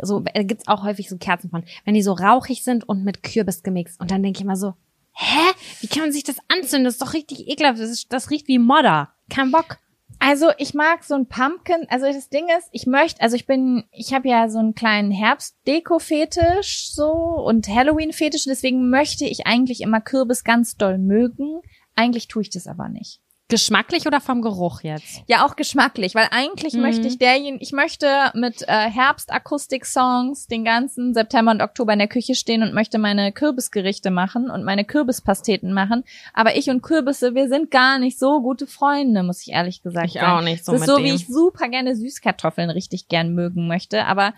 [0.00, 1.64] So äh, gibt's auch häufig so Kerzen von.
[1.84, 3.98] Wenn die so rauchig sind und mit Kürbis gemixt.
[4.00, 4.74] Und dann denke ich immer so,
[5.12, 5.40] hä?
[5.80, 6.84] Wie kann man sich das anzünden?
[6.84, 7.80] Das ist doch richtig ekelhaft.
[7.80, 9.08] Das, ist, das riecht wie Modder.
[9.28, 9.78] Kein Bock.
[10.18, 13.84] Also ich mag so ein Pumpkin, also das Ding ist, ich möchte, also ich bin,
[13.90, 20.00] ich habe ja so einen kleinen Herbstdeko-Fetisch so und Halloween-Fetisch, deswegen möchte ich eigentlich immer
[20.00, 21.60] Kürbis ganz doll mögen.
[21.94, 23.20] Eigentlich tue ich das aber nicht.
[23.52, 25.22] Geschmacklich oder vom Geruch jetzt?
[25.26, 26.80] Ja, auch geschmacklich, weil eigentlich Mhm.
[26.80, 32.08] möchte ich derjenige, ich möchte mit äh, Herbstakustik-Songs den ganzen September und Oktober in der
[32.08, 36.04] Küche stehen und möchte meine Kürbisgerichte machen und meine Kürbispasteten machen.
[36.34, 40.06] Aber ich und Kürbisse, wir sind gar nicht so gute Freunde, muss ich ehrlich gesagt
[40.06, 40.26] Ich sagen.
[40.26, 44.06] auch nicht so das ist so, wie ich super gerne Süßkartoffeln richtig gern mögen möchte,
[44.06, 44.32] aber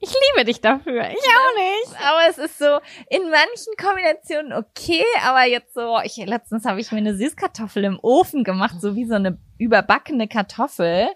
[0.00, 1.08] Ich liebe dich dafür.
[1.08, 2.00] Ich auch nicht.
[2.00, 2.78] aber es ist so
[3.08, 7.98] in manchen Kombinationen okay, aber jetzt so, ich letztens habe ich mir eine Süßkartoffel im
[8.02, 11.08] Ofen gemacht, so wie so eine überbackene Kartoffel.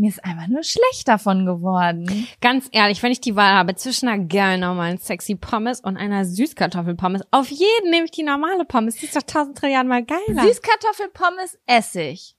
[0.00, 2.28] Mir ist einfach nur schlecht davon geworden.
[2.40, 6.24] Ganz ehrlich, wenn ich die Wahl habe zwischen einer geilen normalen sexy Pommes und einer
[6.24, 8.94] Süßkartoffelpommes, auf jeden nehme ich die normale Pommes.
[8.94, 10.44] Die ist doch tausend Trilliarden mal geiler.
[10.46, 12.37] Süßkartoffelpommes Essig.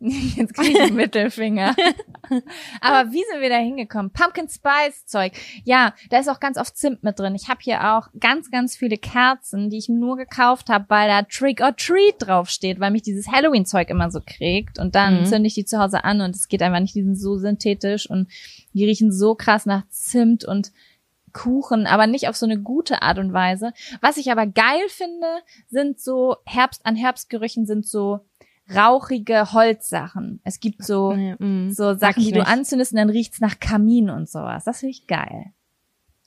[0.36, 1.74] Jetzt kriege ich einen Mittelfinger.
[2.80, 4.12] Aber wie sind wir da hingekommen?
[4.12, 5.32] Pumpkin Spice Zeug.
[5.64, 7.34] Ja, da ist auch ganz oft Zimt mit drin.
[7.34, 11.22] Ich habe hier auch ganz, ganz viele Kerzen, die ich nur gekauft habe, weil da
[11.22, 14.78] Trick or Treat draufsteht, weil mich dieses Halloween-Zeug immer so kriegt.
[14.78, 15.26] Und dann Mhm.
[15.26, 18.08] zünde ich die zu Hause an und es geht einfach nicht, die sind so synthetisch
[18.08, 18.28] und
[18.74, 20.70] die riechen so krass nach Zimt und
[21.32, 23.72] Kuchen, aber nicht auf so eine gute Art und Weise.
[24.00, 25.26] Was ich aber geil finde,
[25.68, 28.20] sind so Herbst an Herbstgerüchen sind so
[28.74, 30.40] rauchige Holzsachen.
[30.44, 32.48] Es gibt so Ja, mm, so Sachen, die du nicht.
[32.48, 34.64] anzündest und dann riecht's nach Kamin und sowas.
[34.64, 35.46] Das finde ich geil.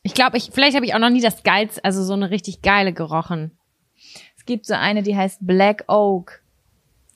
[0.04, 2.62] Ich glaube, ich, vielleicht habe ich auch noch nie das geilste, also so eine richtig
[2.62, 3.58] geile gerochen.
[4.38, 6.42] Es gibt so eine, die heißt Black Oak.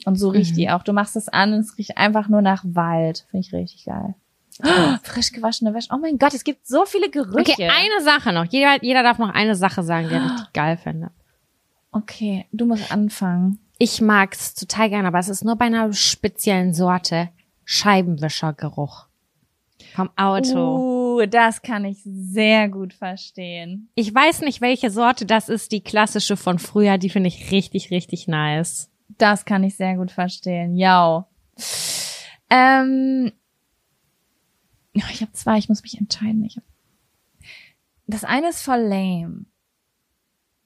[0.06, 0.56] Und so riecht Mhm.
[0.58, 0.84] die auch.
[0.84, 3.26] Du machst es an und es riecht einfach nur nach Wald.
[3.32, 4.14] Finde ich richtig geil.
[4.64, 4.68] Oh,
[5.04, 5.90] frisch gewaschene Wäsche.
[5.92, 7.54] Oh mein Gott, es gibt so viele Gerüche.
[7.54, 8.46] Okay, eine Sache noch.
[8.46, 11.10] Jeder, jeder darf noch eine Sache sagen, die er richtig geil findet.
[11.92, 13.58] okay, du musst anfangen.
[13.78, 17.30] Ich mag's total gerne, aber es ist nur bei einer speziellen Sorte.
[17.66, 19.08] Scheibenwischergeruch.
[19.94, 21.20] Vom Auto.
[21.22, 23.90] Uh, das kann ich sehr gut verstehen.
[23.96, 27.92] Ich weiß nicht, welche Sorte das ist, die klassische von früher, die finde ich richtig,
[27.92, 28.90] richtig nice.
[29.18, 30.76] Das kann ich sehr gut verstehen.
[30.76, 31.28] Ja.
[32.50, 33.32] Ähm,
[34.94, 36.44] ich habe zwei, ich muss mich entscheiden.
[36.46, 36.64] Ich hab,
[38.08, 39.46] das eine ist voll lame.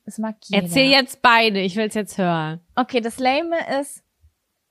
[0.09, 0.63] Das mag jeder.
[0.63, 2.61] Erzähl jetzt beide, ich will's jetzt hören.
[2.75, 4.01] Okay, das Lame ist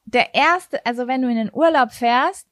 [0.04, 2.48] der erste, also wenn du in den Urlaub fährst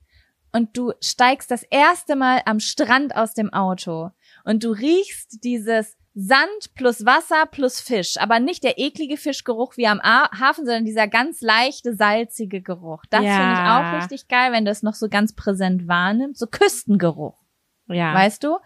[0.53, 4.11] und du steigst das erste Mal am Strand aus dem Auto
[4.45, 9.89] und du riechst dieses Sand plus Wasser plus Fisch, aber nicht der eklige Fischgeruch wie
[9.89, 13.03] am Hafen, sondern dieser ganz leichte, salzige Geruch.
[13.11, 13.37] Das Ja.
[13.37, 16.39] finde ich auch richtig geil, wenn du es noch so ganz präsent wahrnimmst.
[16.39, 17.43] So Küstengeruch,
[17.89, 18.15] Ja.
[18.15, 18.59] weißt du?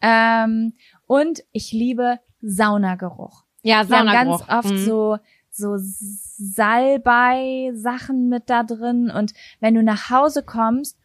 [0.00, 0.74] Ähm,
[1.08, 3.42] und ich liebe Saunageruch.
[3.62, 4.84] Ja, Wir haben ganz oft Mhm.
[4.84, 5.16] so
[5.50, 5.74] so
[6.98, 10.96] Salbei-Sachen mit da drin und wenn du nach Hause kommst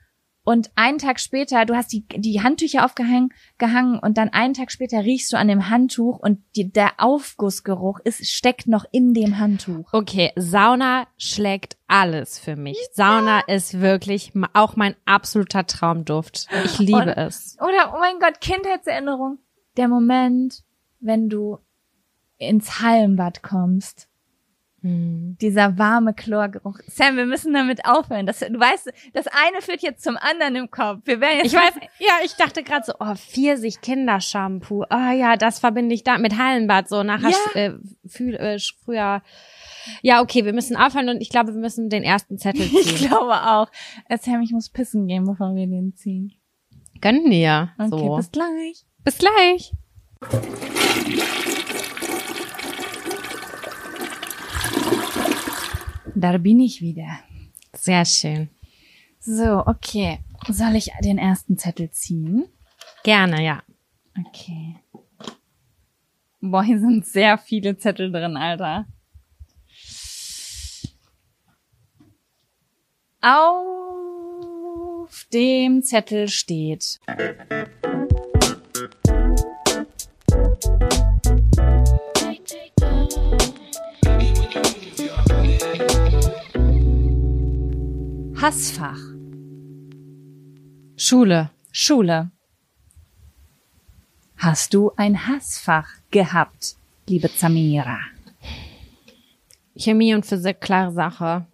[0.46, 4.72] und einen Tag später, du hast die, die Handtücher aufgehangen gehangen und dann einen Tag
[4.72, 9.40] später riechst du an dem Handtuch und die, der Aufgussgeruch ist, steckt noch in dem
[9.40, 9.92] Handtuch.
[9.94, 12.78] Okay, Sauna schlägt alles für mich.
[12.94, 16.48] Sauna ist wirklich auch mein absoluter Traumduft.
[16.66, 17.58] Ich liebe Und- es.
[17.60, 19.40] Oder, oh mein Gott, Kindheitserinnerung.
[19.78, 20.62] Der Moment,
[21.00, 21.58] wenn du
[22.48, 24.08] ins Hallenbad kommst.
[24.82, 25.38] Hm.
[25.40, 26.78] Dieser warme Chlorgeruch.
[26.88, 28.26] Sam, wir müssen damit aufhören.
[28.26, 31.00] Das, du weißt, das eine führt jetzt zum anderen im Kopf.
[31.06, 34.84] Wir werden jetzt Ich weiß, ja, ich dachte gerade so, oh, Pfirsich Kindershampoo.
[34.90, 37.62] Ah ja, das verbinde ich da mit Hallenbad so nachher Ja.
[37.62, 37.74] äh,
[38.06, 39.22] fühl, äh, früher.
[40.02, 43.08] Ja, okay, wir müssen aufhören und ich glaube, wir müssen den ersten Zettel Ich ziehen.
[43.08, 43.70] glaube auch.
[44.10, 46.34] Äh, Sam, ich muss pissen gehen, bevor wir den ziehen.
[47.00, 47.70] Gönnen wir.
[47.78, 48.16] Okay, So.
[48.18, 48.86] bis gleich.
[49.06, 49.72] Bis gleich.
[56.16, 57.20] Da bin ich wieder.
[57.74, 58.50] Sehr schön.
[59.20, 60.20] So, okay.
[60.48, 62.46] Soll ich den ersten Zettel ziehen?
[63.04, 63.64] Gerne, ja.
[64.28, 64.76] Okay.
[66.40, 68.86] Boah, hier sind sehr viele Zettel drin, Alter.
[73.22, 77.00] Auf dem Zettel steht.
[88.44, 89.00] Hassfach.
[90.98, 91.52] Schule.
[91.72, 92.30] Schule.
[94.36, 96.76] Hast du ein Hassfach gehabt,
[97.08, 98.00] liebe Zamira?
[99.78, 101.46] Chemie und Physik, klare Sache.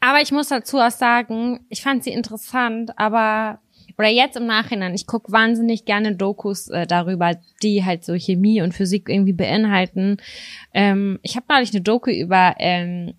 [0.00, 3.60] Aber ich muss dazu auch sagen, ich fand sie interessant, aber
[3.98, 8.62] oder jetzt im Nachhinein, ich guck wahnsinnig gerne Dokus äh, darüber, die halt so Chemie
[8.62, 10.16] und Physik irgendwie beinhalten.
[10.72, 13.12] Ähm, ich habe neulich eine Doku über ähm,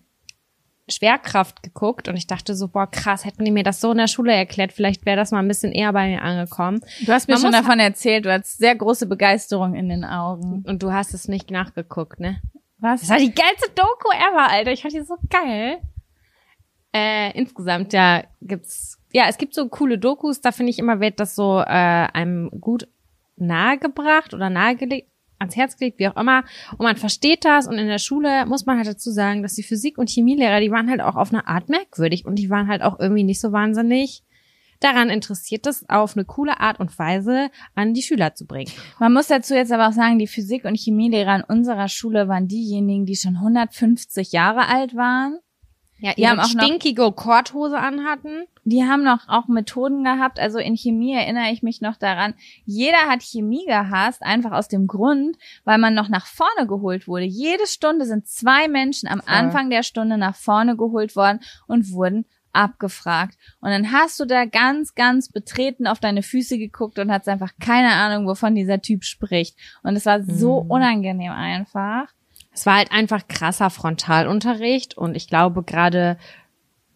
[0.90, 4.06] Schwerkraft geguckt und ich dachte so, boah, krass, hätten die mir das so in der
[4.06, 6.80] Schule erklärt, vielleicht wäre das mal ein bisschen eher bei mir angekommen.
[7.04, 10.64] Du hast mir Man schon davon erzählt, du hattest sehr große Begeisterung in den Augen.
[10.66, 12.40] Und du hast es nicht nachgeguckt, ne?
[12.78, 13.00] Was?
[13.00, 14.72] Das war die geilste Doku ever, Alter.
[14.72, 15.80] Ich fand die so geil.
[16.92, 21.20] Äh, insgesamt, ja, gibt's, ja, es gibt so coole Dokus, da finde ich immer, wird
[21.20, 22.88] das so äh, einem gut
[23.36, 25.09] nahegebracht oder nahegelegt,
[25.40, 26.44] ans Herz gelegt, wie auch immer.
[26.72, 27.66] Und man versteht das.
[27.66, 30.70] Und in der Schule muss man halt dazu sagen, dass die Physik- und Chemielehrer, die
[30.70, 33.52] waren halt auch auf eine Art merkwürdig und die waren halt auch irgendwie nicht so
[33.52, 34.22] wahnsinnig
[34.80, 38.70] daran interessiert, das auf eine coole Art und Weise an die Schüler zu bringen.
[38.98, 42.48] Man muss dazu jetzt aber auch sagen, die Physik- und Chemielehrer in unserer Schule waren
[42.48, 45.38] diejenigen, die schon 150 Jahre alt waren.
[46.00, 48.44] Ja, die haben auch stinkige Korthose anhatten.
[48.64, 50.38] Die haben noch auch Methoden gehabt.
[50.38, 52.34] Also in Chemie erinnere ich mich noch daran.
[52.64, 57.24] Jeder hat Chemie gehasst, einfach aus dem Grund, weil man noch nach vorne geholt wurde.
[57.24, 59.34] Jede Stunde sind zwei Menschen am Voll.
[59.34, 63.36] Anfang der Stunde nach vorne geholt worden und wurden abgefragt.
[63.60, 67.52] Und dann hast du da ganz, ganz betreten auf deine Füße geguckt und hast einfach
[67.60, 69.56] keine Ahnung, wovon dieser Typ spricht.
[69.82, 70.70] Und es war so Mhm.
[70.70, 72.08] unangenehm einfach.
[72.52, 76.18] Es war halt einfach krasser Frontalunterricht und ich glaube gerade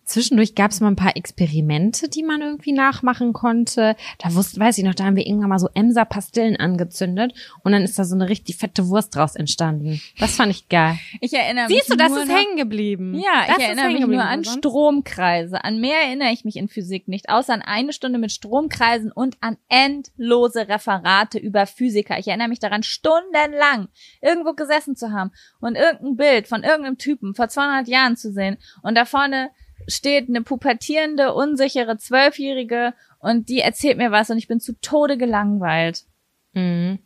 [0.05, 3.97] zwischendurch gab es mal ein paar Experimente, die man irgendwie nachmachen konnte.
[4.19, 7.33] Da wusste, weiß ich noch, da haben wir irgendwann mal so Emser-Pastillen angezündet
[7.63, 10.01] und dann ist da so eine richtig fette Wurst draus entstanden.
[10.19, 10.99] Das fand ich geil.
[11.21, 13.15] Ich erinnere Siehst du, mich das nur ist noch- hängen geblieben.
[13.15, 15.65] Ja, das ich ist erinnere mich nur an sonst- Stromkreise.
[15.65, 19.37] An mehr erinnere ich mich in Physik nicht, außer an eine Stunde mit Stromkreisen und
[19.41, 22.19] an endlose Referate über Physiker.
[22.19, 23.89] Ich erinnere mich daran, stundenlang
[24.21, 25.31] irgendwo gesessen zu haben
[25.61, 29.51] und irgendein Bild von irgendeinem Typen vor 200 Jahren zu sehen und da vorne
[29.87, 35.17] steht eine pubertierende, unsichere Zwölfjährige und die erzählt mir was und ich bin zu Tode
[35.17, 36.05] gelangweilt.
[36.53, 36.99] Mhm.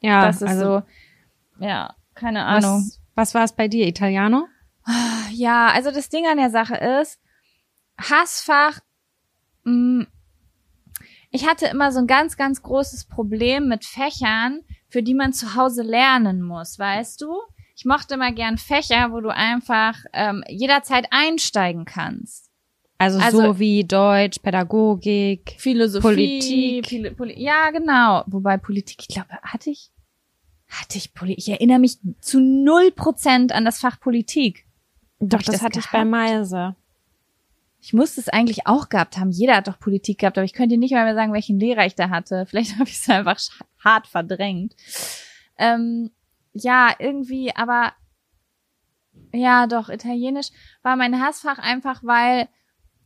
[0.00, 0.82] Ja, das ist also,
[1.58, 2.84] so, ja, keine Ahnung.
[2.84, 4.46] Was, was war es bei dir, Italiano?
[5.32, 7.18] Ja, also das Ding an der Sache ist,
[7.98, 8.80] Hassfach,
[9.64, 10.06] mh,
[11.30, 15.56] ich hatte immer so ein ganz, ganz großes Problem mit Fächern, für die man zu
[15.56, 17.40] Hause lernen muss, weißt du?
[17.76, 22.50] Ich mochte immer gern Fächer, wo du einfach ähm, jederzeit einsteigen kannst.
[22.98, 25.56] Also, Also- so wie Deutsch, Pädagogik.
[25.58, 27.16] Philosophie, Politik.
[27.16, 28.22] Poli ja, genau.
[28.26, 29.90] Wobei Politik, ich glaube, hatte ich,
[30.68, 31.38] hatte ich Politik.
[31.38, 34.64] Ich erinnere mich zu null Prozent an das Fach Politik.
[35.18, 36.04] Doch, ich das, das hatte ich gehabt?
[36.04, 36.76] bei Meise.
[37.80, 39.30] Ich musste es eigentlich auch gehabt haben.
[39.30, 41.84] Jeder hat doch Politik gehabt, aber ich könnte dir nicht mal mehr sagen, welchen Lehrer
[41.84, 42.46] ich da hatte.
[42.48, 43.38] Vielleicht habe ich es einfach
[43.82, 44.74] hart verdrängt.
[45.58, 46.10] Ähm,
[46.54, 47.92] ja, irgendwie, aber
[49.32, 50.50] ja, doch, Italienisch
[50.82, 52.48] war mein Hassfach einfach, weil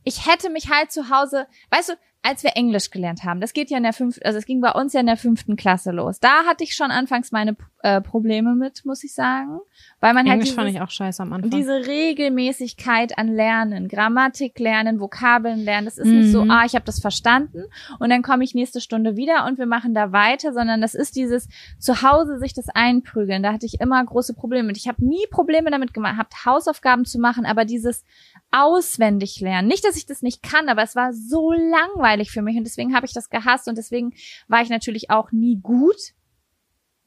[0.03, 3.69] ich hätte mich halt zu Hause, weißt du, als wir Englisch gelernt haben, das geht
[3.69, 6.19] ja in der fünften, also es ging bei uns ja in der fünften Klasse los.
[6.19, 9.59] Da hatte ich schon anfangs meine äh, Probleme mit, muss ich sagen,
[10.01, 11.49] weil man halt Englisch fand dieses- ich auch scheiße am Anfang.
[11.49, 16.51] diese Regelmäßigkeit an Lernen, Grammatik lernen, Vokabeln lernen, das ist nicht so, Mhm.
[16.51, 17.63] ah, ich habe das verstanden
[17.99, 21.15] und dann komme ich nächste Stunde wieder und wir machen da weiter, sondern das ist
[21.15, 21.47] dieses
[21.79, 23.43] zu Hause sich das einprügeln.
[23.43, 24.77] Da hatte ich immer große Probleme mit.
[24.77, 28.03] Ich habe nie Probleme damit gehabt, Hausaufgaben zu machen, aber dieses
[28.51, 29.67] auswendig lernen.
[29.67, 32.95] Nicht, dass ich das nicht kann, aber es war so langweilig für mich und deswegen
[32.95, 34.13] habe ich das gehasst und deswegen
[34.47, 36.13] war ich natürlich auch nie gut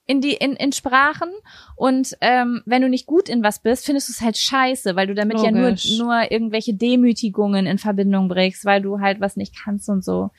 [0.05, 1.31] in die in, in Sprachen
[1.77, 5.07] und ähm, wenn du nicht gut in was bist, findest du es halt scheiße, weil
[5.07, 5.99] du damit ja nur Logisch.
[5.99, 10.31] nur irgendwelche Demütigungen in Verbindung bringst, weil du halt was nicht kannst und so.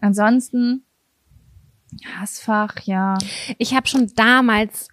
[0.00, 0.84] Ansonsten
[2.18, 3.18] Hassfach, ja.
[3.58, 4.88] Ich habe schon damals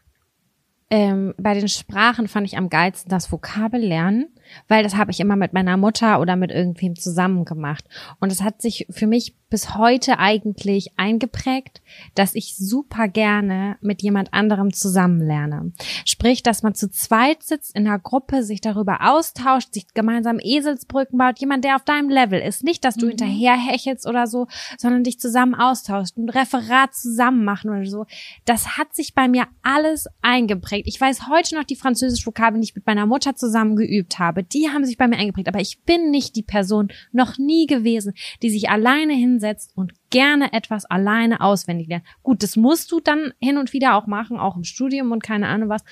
[0.90, 4.34] ähm, bei den Sprachen fand ich am geilsten das Vokabellernen,
[4.68, 7.86] weil das habe ich immer mit meiner Mutter oder mit irgendwem zusammen gemacht.
[8.20, 11.82] Und es hat sich für mich bis heute eigentlich eingeprägt,
[12.14, 15.72] dass ich super gerne mit jemand anderem zusammen lerne.
[16.06, 21.18] Sprich, dass man zu zweit sitzt in einer Gruppe, sich darüber austauscht, sich gemeinsam Eselsbrücken
[21.18, 22.64] baut, jemand, der auf deinem Level ist.
[22.64, 23.10] Nicht, dass du mhm.
[23.10, 24.48] hinterher hechelst oder so,
[24.78, 28.06] sondern dich zusammen austauscht, ein Referat zusammen machen oder so.
[28.46, 30.88] Das hat sich bei mir alles eingeprägt.
[30.88, 34.39] Ich weiß heute noch die französische Vokabeln, die ich mit meiner Mutter zusammen geübt habe.
[34.44, 35.48] Die haben sich bei mir eingeprägt.
[35.48, 39.94] Aber ich bin nicht die Person, noch nie gewesen, die sich alleine hin hinsetzt und
[40.10, 42.06] gerne etwas alleine auswendig lernt.
[42.24, 45.48] Gut, das musst du dann hin und wieder auch machen, auch im Studium und keine
[45.48, 45.84] Ahnung was.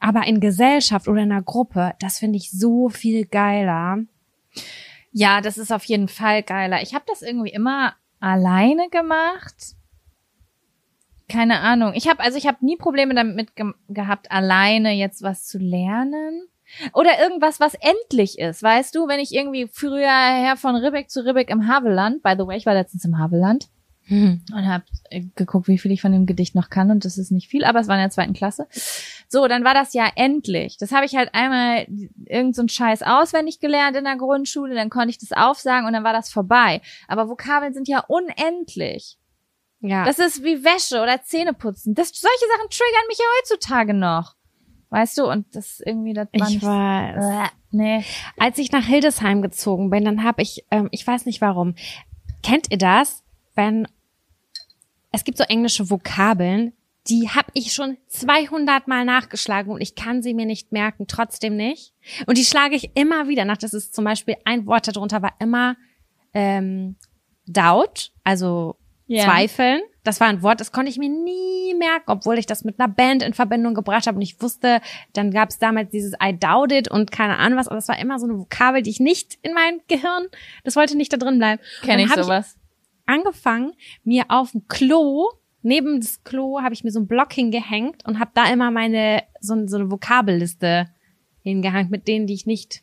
[0.00, 3.98] Aber in Gesellschaft oder in einer Gruppe, das finde ich so viel geiler.
[5.12, 6.82] Ja, das ist auf jeden Fall geiler.
[6.82, 9.76] Ich habe das irgendwie immer alleine gemacht.
[11.28, 11.92] Keine Ahnung.
[11.94, 16.48] Ich habe also ich habe nie Probleme damit ge gehabt, alleine jetzt was zu lernen.
[16.92, 19.08] Oder irgendwas, was endlich ist, weißt du?
[19.08, 22.66] Wenn ich irgendwie früher her von Ribbeck zu Ribbeck im Havelland, by the way, ich
[22.66, 23.68] war letztens im Havelland
[24.06, 24.42] hm.
[24.52, 27.30] und habe äh, geguckt, wie viel ich von dem Gedicht noch kann und das ist
[27.30, 28.66] nicht viel, aber es war in der zweiten Klasse.
[29.28, 30.76] So, dann war das ja endlich.
[30.76, 31.86] Das habe ich halt einmal
[32.26, 35.94] irgend so einen Scheiß auswendig gelernt in der Grundschule, dann konnte ich das aufsagen und
[35.94, 36.82] dann war das vorbei.
[37.08, 39.16] Aber Vokabeln sind ja unendlich.
[39.80, 40.04] Ja.
[40.04, 41.94] Das ist wie Wäsche oder Zähneputzen.
[41.94, 44.34] Das, solche Sachen triggern mich ja heutzutage noch.
[44.90, 47.24] Weißt du, und das irgendwie, das war Ich nicht, weiß.
[47.24, 48.04] Äh, nee.
[48.38, 51.74] Als ich nach Hildesheim gezogen bin, dann habe ich, ähm, ich weiß nicht warum,
[52.42, 53.22] kennt ihr das,
[53.54, 53.88] wenn
[55.12, 56.72] es gibt so englische Vokabeln,
[57.06, 61.56] die habe ich schon 200 Mal nachgeschlagen und ich kann sie mir nicht merken, trotzdem
[61.56, 61.92] nicht.
[62.26, 63.58] Und die schlage ich immer wieder nach.
[63.58, 65.76] Das ist zum Beispiel ein Wort darunter war immer
[66.32, 66.96] ähm,
[67.46, 68.76] doubt, also
[69.08, 69.24] yeah.
[69.24, 69.82] zweifeln.
[70.04, 72.92] Das war ein Wort, das konnte ich mir nie merken, obwohl ich das mit einer
[72.92, 74.80] Band in Verbindung gebracht habe und ich wusste,
[75.14, 77.98] dann gab es damals dieses I doubt it und keine Ahnung was, aber das war
[77.98, 80.26] immer so eine Vokabel, die ich nicht in mein Gehirn,
[80.62, 81.60] das wollte nicht da drin bleiben.
[81.82, 82.56] Kenne ich sowas.
[82.56, 83.72] Ich angefangen,
[84.04, 85.28] mir auf dem Klo
[85.64, 89.24] neben das Klo habe ich mir so ein Block hingehängt und habe da immer meine
[89.40, 90.88] so, so eine Vokabelliste
[91.42, 92.82] hingehangen mit denen, die ich nicht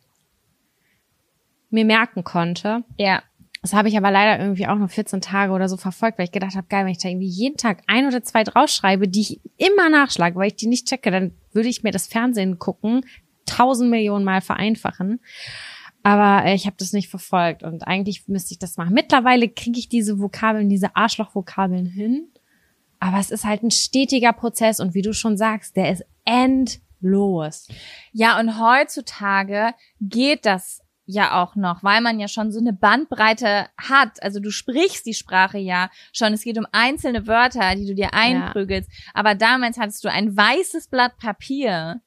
[1.70, 2.84] mir merken konnte.
[2.98, 3.24] Ja.
[3.62, 6.32] Das habe ich aber leider irgendwie auch nur 14 Tage oder so verfolgt, weil ich
[6.32, 9.42] gedacht habe, geil, wenn ich da irgendwie jeden Tag ein oder zwei draufschreibe, die ich
[9.58, 13.06] immer nachschlage, weil ich die nicht checke, dann würde ich mir das Fernsehen gucken,
[13.46, 15.20] tausend Millionen Mal vereinfachen.
[16.02, 18.94] Aber äh, ich habe das nicht verfolgt und eigentlich müsste ich das machen.
[18.94, 22.30] Mittlerweile kriege ich diese Vokabeln, diese Arschloch-Vokabeln hin.
[23.00, 27.68] Aber es ist halt ein stetiger Prozess und wie du schon sagst, der ist endlos.
[28.12, 30.82] Ja, und heutzutage geht das
[31.12, 34.22] ja auch noch, weil man ja schon so eine Bandbreite hat.
[34.22, 36.34] Also du sprichst die Sprache ja schon.
[36.34, 38.90] Es geht um einzelne Wörter, die du dir einprügelst.
[38.90, 39.12] Ja.
[39.14, 42.02] Aber damals hattest du ein weißes Blatt Papier.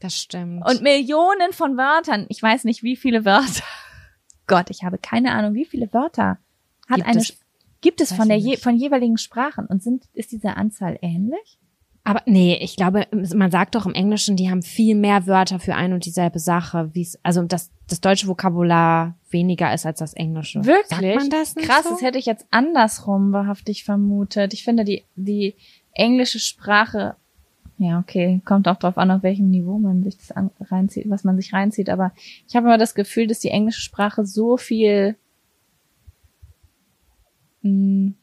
[0.00, 0.64] Das stimmt.
[0.68, 2.26] Und Millionen von Wörtern.
[2.28, 3.64] Ich weiß nicht, wie viele Wörter.
[4.46, 6.38] Gott, ich habe keine Ahnung, wie viele Wörter
[6.88, 7.38] hat gibt eine, es,
[7.80, 11.58] gibt es von der, je, von jeweiligen Sprachen und sind, ist diese Anzahl ähnlich?
[12.08, 15.74] Aber nee, ich glaube, man sagt doch im Englischen, die haben viel mehr Wörter für
[15.74, 20.14] ein und dieselbe Sache, wie es, also das, das deutsche Vokabular weniger ist als das
[20.14, 20.64] Englische.
[20.64, 20.88] Wirklich?
[20.88, 21.90] Sagt man das nicht Krass, so?
[21.90, 24.54] das hätte ich jetzt andersrum wahrhaftig vermutet.
[24.54, 25.54] Ich finde die, die
[25.92, 27.14] englische Sprache,
[27.76, 30.32] ja, okay, kommt auch drauf an, auf welchem Niveau man sich das
[30.70, 32.12] reinzieht, was man sich reinzieht, aber
[32.48, 35.14] ich habe immer das Gefühl, dass die englische Sprache so viel,
[37.60, 38.14] mh, hm,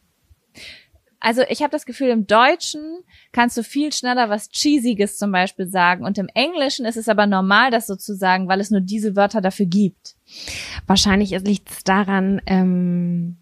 [1.26, 3.00] also ich habe das Gefühl, im Deutschen
[3.32, 6.06] kannst du viel schneller was Cheesiges zum Beispiel sagen.
[6.06, 9.16] Und im Englischen ist es aber normal, das so zu sagen, weil es nur diese
[9.16, 10.18] Wörter dafür gibt.
[10.86, 13.38] Wahrscheinlich liegt es daran, ähm,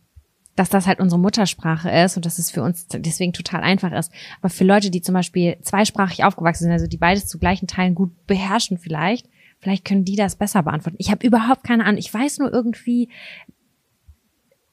[0.55, 4.13] dass das halt unsere Muttersprache ist und dass es für uns deswegen total einfach ist.
[4.39, 7.95] Aber für Leute, die zum Beispiel zweisprachig aufgewachsen sind, also die beides zu gleichen Teilen
[7.95, 9.27] gut beherrschen vielleicht,
[9.59, 10.99] vielleicht können die das besser beantworten.
[10.99, 11.97] Ich habe überhaupt keine Ahnung.
[11.97, 13.09] Ich weiß nur irgendwie,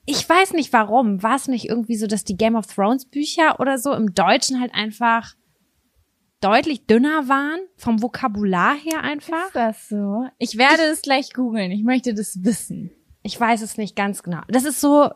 [0.06, 1.22] ich weiß nicht warum.
[1.22, 4.60] War es nicht irgendwie so, dass die Game of Thrones Bücher oder so im Deutschen
[4.60, 5.34] halt einfach
[6.40, 7.60] deutlich dünner waren?
[7.76, 9.46] Vom Vokabular her einfach?
[9.46, 10.26] Ist das so?
[10.38, 11.70] Ich werde es gleich googeln.
[11.70, 12.90] Ich möchte das wissen.
[13.22, 14.40] Ich weiß es nicht ganz genau.
[14.48, 15.10] Das ist so,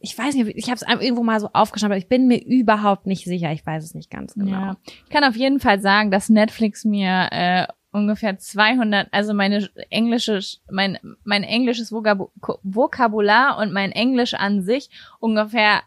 [0.00, 3.06] ich weiß nicht, ich habe es irgendwo mal so aufgeschrieben, aber ich bin mir überhaupt
[3.06, 3.52] nicht sicher.
[3.52, 4.50] Ich weiß es nicht ganz genau.
[4.50, 4.76] Ja.
[5.04, 10.40] Ich kann auf jeden Fall sagen, dass Netflix mir äh, ungefähr 200, also meine englische,
[10.68, 14.90] mein, mein englisches Vokabular und mein Englisch an sich
[15.20, 15.82] ungefähr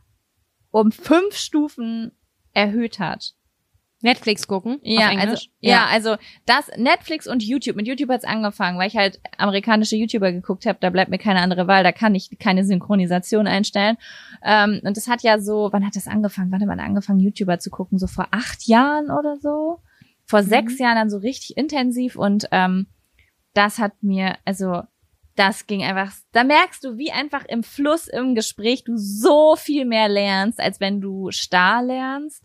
[0.72, 2.14] um fünf Stufen
[2.54, 3.34] erhöht hat.
[4.02, 4.80] Netflix gucken?
[4.84, 5.72] Ja, also ja.
[5.72, 5.86] ja.
[5.92, 7.76] also das Netflix und YouTube.
[7.76, 10.78] Mit YouTube hat's angefangen, weil ich halt amerikanische YouTuber geguckt habe.
[10.80, 11.84] Da bleibt mir keine andere Wahl.
[11.84, 13.98] Da kann ich keine Synchronisation einstellen.
[14.46, 16.52] Ähm, und das hat ja so, wann hat das angefangen?
[16.52, 17.98] Wann hat man angefangen, YouTuber zu gucken?
[17.98, 19.82] So vor acht Jahren oder so?
[20.28, 20.48] Vor mhm.
[20.48, 22.88] sechs Jahren dann so richtig intensiv und ähm,
[23.54, 24.84] das hat mir, also
[25.36, 29.86] das ging einfach, da merkst du, wie einfach im Fluss im Gespräch du so viel
[29.86, 32.44] mehr lernst, als wenn du starr lernst.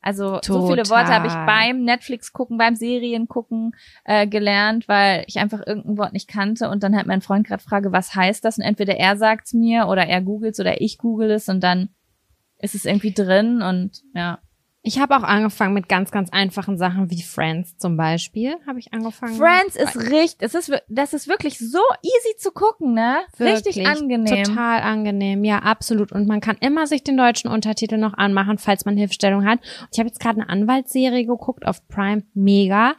[0.00, 0.42] Also Total.
[0.42, 3.74] so viele Worte habe ich beim Netflix gucken, beim Serien gucken
[4.04, 7.62] äh, gelernt, weil ich einfach irgendein Wort nicht kannte und dann halt mein Freund gerade
[7.62, 8.58] frage, was heißt das?
[8.58, 11.88] Und entweder er sagt's mir oder er googelt oder ich google es und dann
[12.58, 14.40] ist es irgendwie drin und ja.
[14.86, 18.56] Ich habe auch angefangen mit ganz, ganz einfachen Sachen wie Friends zum Beispiel.
[18.66, 19.34] Habe ich angefangen.
[19.34, 23.20] Friends ist richtig, es ist, das ist wirklich so easy zu gucken, ne?
[23.38, 24.44] Wirklich, richtig angenehm.
[24.44, 26.12] Total angenehm, ja, absolut.
[26.12, 29.60] Und man kann immer sich den deutschen Untertitel noch anmachen, falls man Hilfestellung hat.
[29.80, 32.92] Und ich habe jetzt gerade eine Anwaltsserie geguckt auf Prime, mega.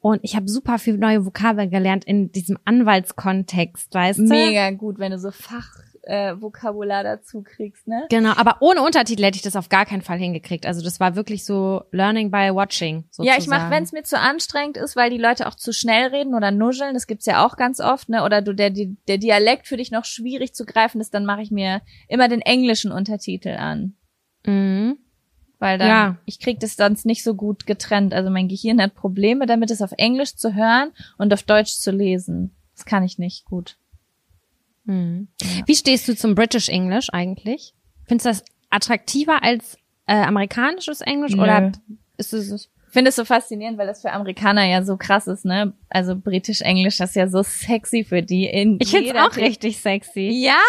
[0.00, 4.24] Und ich habe super viel neue Vokabeln gelernt in diesem Anwaltskontext, weißt du?
[4.24, 8.06] Mega gut, wenn du so Fach äh, Vokabular dazu kriegst, ne?
[8.10, 10.66] Genau, aber ohne Untertitel hätte ich das auf gar keinen Fall hingekriegt.
[10.66, 13.04] Also das war wirklich so Learning by Watching.
[13.10, 13.28] Sozusagen.
[13.28, 16.08] Ja, ich mache, wenn es mir zu anstrengend ist, weil die Leute auch zu schnell
[16.08, 18.24] reden oder nuscheln, das gibt's ja auch ganz oft, ne?
[18.24, 21.50] Oder du der der Dialekt für dich noch schwierig zu greifen ist, dann mache ich
[21.50, 23.94] mir immer den englischen Untertitel an.
[24.44, 24.98] Mhm.
[25.58, 26.16] Weil dann, ja.
[26.24, 28.14] ich krieg das sonst nicht so gut getrennt.
[28.14, 31.92] Also mein Gehirn hat Probleme damit, es auf Englisch zu hören und auf Deutsch zu
[31.92, 32.56] lesen.
[32.74, 33.76] Das kann ich nicht gut.
[34.86, 35.28] Hm.
[35.66, 37.74] Wie stehst du zum British English eigentlich?
[38.06, 39.76] Findest du das attraktiver als
[40.06, 41.42] äh, amerikanisches Englisch Nö.
[41.42, 41.72] oder
[42.16, 45.72] ist es finde es so faszinierend, weil das für Amerikaner ja so krass ist, ne?
[45.88, 48.44] Also britisch Englisch ist ja so sexy für die.
[48.44, 50.28] In ich finde es auch richtig sexy.
[50.30, 50.60] Ja?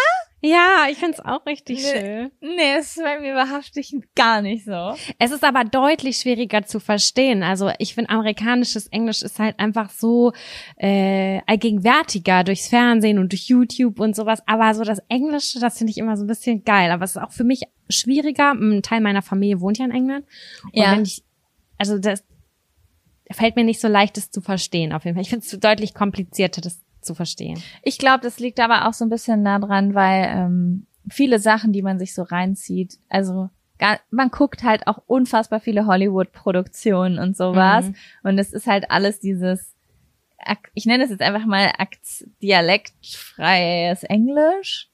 [0.44, 2.30] Ja, ich find's auch richtig nee, schön.
[2.42, 4.94] Nee, es ist bei mir wahrhaftig gar nicht so.
[5.18, 7.42] Es ist aber deutlich schwieriger zu verstehen.
[7.42, 10.32] Also ich finde, amerikanisches Englisch ist halt einfach so
[10.76, 14.42] äh, allgegenwärtiger durchs Fernsehen und durch YouTube und sowas.
[14.46, 16.90] Aber so das Englische, das finde ich immer so ein bisschen geil.
[16.90, 18.52] Aber es ist auch für mich schwieriger.
[18.52, 20.26] Ein Teil meiner Familie wohnt ja in England.
[20.64, 20.92] Und ja.
[20.92, 21.22] wenn ich,
[21.78, 22.22] also das
[23.30, 25.22] fällt mir nicht so leicht, das zu verstehen auf jeden Fall.
[25.22, 27.62] Ich finde es deutlich komplizierter, das zu verstehen.
[27.82, 31.72] Ich glaube, das liegt aber auch so ein bisschen nah dran, weil ähm, viele Sachen,
[31.72, 37.36] die man sich so reinzieht, also gar, man guckt halt auch unfassbar viele Hollywood-Produktionen und
[37.36, 37.86] sowas.
[37.86, 37.94] Mhm.
[38.22, 39.74] Und es ist halt alles dieses,
[40.74, 41.72] ich nenne es jetzt einfach mal
[42.42, 44.90] dialektfreies Englisch.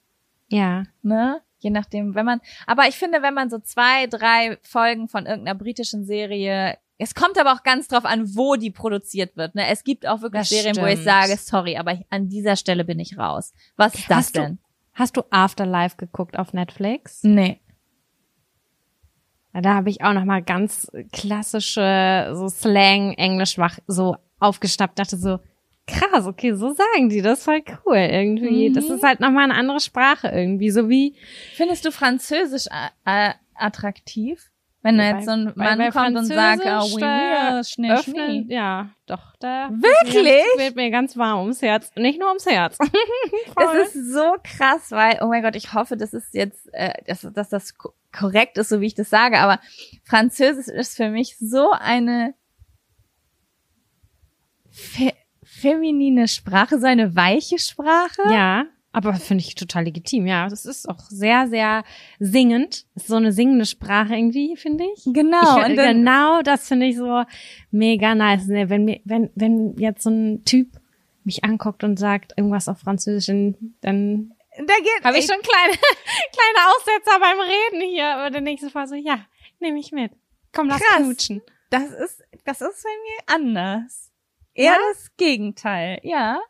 [0.49, 0.83] Ja.
[1.01, 1.41] Ne?
[1.59, 5.57] Je nachdem, wenn man, aber ich finde, wenn man so zwei, drei Folgen von irgendeiner
[5.57, 9.55] britischen Serie es kommt aber auch ganz drauf an, wo die produziert wird.
[9.55, 9.67] Ne?
[9.67, 10.87] Es gibt auch wirklich das Serien, stimmt.
[10.87, 13.53] wo ich sage, sorry, aber an dieser Stelle bin ich raus.
[13.75, 14.57] Was ist das hast denn?
[14.57, 14.59] Du,
[14.93, 17.23] hast du Afterlife geguckt auf Netflix?
[17.23, 17.59] Nee.
[19.51, 25.39] Da habe ich auch noch mal ganz klassische so Slang Englisch so aufgeschnappt, dachte so
[25.87, 28.69] krass, okay, so sagen die, das ist voll cool irgendwie.
[28.69, 28.73] Mhm.
[28.75, 31.15] Das ist halt noch mal eine andere Sprache irgendwie, so wie
[31.55, 32.67] Findest du Französisch
[33.05, 34.50] äh, attraktiv?
[34.83, 38.45] Wenn da jetzt so ein Mann bei kommt und sagt, oh, oui, oui, öffnen, schnee.
[38.47, 40.43] Ja, doch, da Wirklich?
[40.57, 41.91] wird mir ganz warm ums Herz.
[41.95, 42.79] Nicht nur ums Herz.
[43.55, 47.27] das ist so krass, weil, oh mein Gott, ich hoffe, das ist jetzt, äh, dass,
[47.33, 47.75] dass das
[48.11, 49.59] korrekt ist, so wie ich das sage, aber
[50.03, 52.33] Französisch ist für mich so eine
[54.71, 55.13] fe
[55.43, 58.21] feminine Sprache, so eine weiche Sprache.
[58.31, 58.65] Ja.
[58.93, 60.49] Aber finde ich total legitim, ja.
[60.49, 61.83] Das ist auch sehr, sehr
[62.19, 62.85] singend.
[62.95, 65.03] Ist so eine singende Sprache irgendwie, finde ich.
[65.05, 65.65] Genau.
[65.65, 67.23] Ich, genau das finde ich so
[67.71, 68.47] mega nice.
[68.47, 68.69] Ne?
[68.69, 70.67] Wenn, mir, wenn, wenn jetzt so ein Typ
[71.23, 73.27] mich anguckt und sagt irgendwas auf Französisch,
[73.81, 78.07] dann da geht habe ich schon kleine kleine Aussetzer beim Reden hier.
[78.15, 79.25] Aber der nächste Mal so, ja,
[79.59, 80.11] nehme ich mit.
[80.51, 80.97] Komm, lass Krass.
[80.97, 81.41] knutschen.
[81.69, 84.11] Das ist, das ist bei mir anders.
[84.53, 84.77] Eher ja?
[84.91, 86.41] das Gegenteil, ja.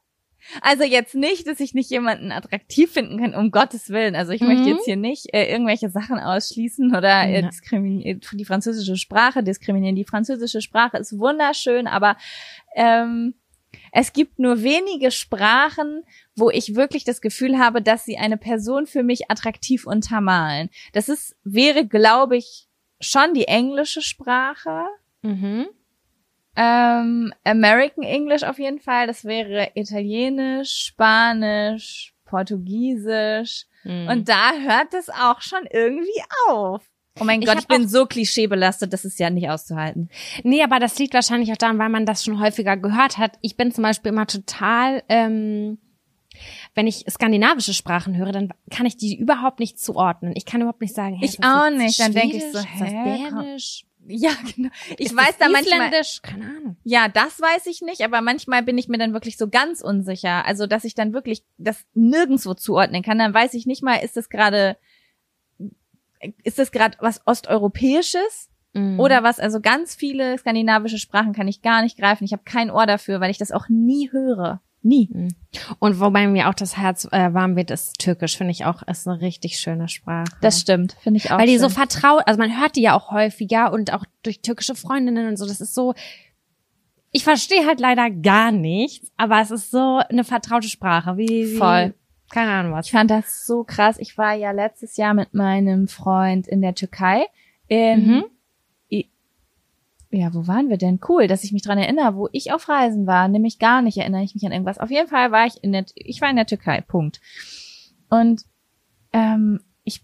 [0.61, 4.15] Also jetzt nicht, dass ich nicht jemanden attraktiv finden kann, um Gottes Willen.
[4.15, 4.47] Also ich mhm.
[4.47, 9.95] möchte jetzt hier nicht äh, irgendwelche Sachen ausschließen oder äh, diskriminieren die französische Sprache diskriminieren.
[9.95, 12.17] Die französische Sprache ist wunderschön, aber
[12.75, 13.35] ähm,
[13.91, 16.03] es gibt nur wenige Sprachen,
[16.35, 20.69] wo ich wirklich das Gefühl habe, dass sie eine Person für mich attraktiv untermalen.
[20.93, 22.67] Das ist, wäre, glaube ich,
[22.99, 24.85] schon die englische Sprache.
[25.21, 25.67] Mhm.
[26.55, 29.07] Ähm, American English auf jeden Fall.
[29.07, 33.65] Das wäre Italienisch, Spanisch, Portugiesisch.
[33.83, 34.07] Hm.
[34.07, 36.81] Und da hört es auch schon irgendwie auf.
[37.19, 40.09] Oh mein Gott, ich, ich bin so klischeebelastet, das ist ja nicht auszuhalten.
[40.43, 43.37] Nee, aber das liegt wahrscheinlich auch daran, weil man das schon häufiger gehört hat.
[43.41, 45.77] Ich bin zum Beispiel immer total, ähm,
[46.73, 50.33] wenn ich skandinavische Sprachen höre, dann kann ich die überhaupt nicht zuordnen.
[50.35, 51.99] Ich kann überhaupt nicht sagen, hey, ich auch nicht.
[51.99, 53.83] Dann denke ich so, hä, Dänisch?
[54.11, 54.69] Ja, genau.
[54.97, 55.91] Ich ist weiß da manchmal.
[56.21, 56.77] Keine Ahnung.
[56.83, 60.45] Ja, das weiß ich nicht, aber manchmal bin ich mir dann wirklich so ganz unsicher.
[60.45, 63.19] Also, dass ich dann wirklich das nirgendswo zuordnen kann.
[63.19, 64.77] Dann weiß ich nicht mal, ist das gerade,
[66.43, 68.49] ist das gerade was Osteuropäisches?
[68.73, 68.99] Mhm.
[68.99, 72.23] Oder was, also ganz viele skandinavische Sprachen kann ich gar nicht greifen.
[72.23, 74.61] Ich habe kein Ohr dafür, weil ich das auch nie höre.
[74.83, 75.09] Nie.
[75.11, 75.35] Mhm.
[75.79, 79.07] Und wobei mir auch das Herz äh, warm wird, ist Türkisch, finde ich auch, ist
[79.07, 80.31] eine richtig schöne Sprache.
[80.41, 81.37] Das stimmt, finde ich auch.
[81.37, 81.61] Weil die schön.
[81.61, 85.37] so vertraut, also man hört die ja auch häufiger und auch durch türkische Freundinnen und
[85.37, 85.93] so, das ist so,
[87.11, 91.57] ich verstehe halt leider gar nichts, aber es ist so eine vertraute Sprache, wie, wie
[91.57, 91.93] Voll.
[92.31, 92.87] keine Ahnung was.
[92.87, 93.97] Ich fand das so krass.
[93.99, 97.25] Ich war ja letztes Jahr mit meinem Freund in der Türkei.
[97.67, 98.23] In, Mhm.
[100.13, 100.99] Ja, wo waren wir denn?
[101.07, 103.29] Cool, dass ich mich dran erinnere, wo ich auf Reisen war.
[103.29, 104.77] Nämlich gar nicht erinnere ich mich an irgendwas.
[104.77, 106.81] Auf jeden Fall war ich in der, ich war in der Türkei.
[106.81, 107.21] Punkt.
[108.09, 108.43] Und
[109.13, 110.01] ähm, ich,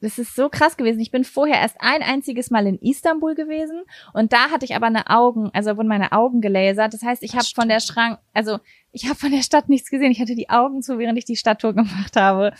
[0.00, 1.00] das ist so krass gewesen.
[1.00, 4.86] Ich bin vorher erst ein einziges Mal in Istanbul gewesen und da hatte ich aber
[4.86, 6.94] eine Augen, also wurden meine Augen gelasert.
[6.94, 8.60] Das heißt, ich habe von der Schrank, also
[8.92, 10.12] ich habe von der Stadt nichts gesehen.
[10.12, 12.52] Ich hatte die Augen zu, während ich die Stadttour gemacht habe.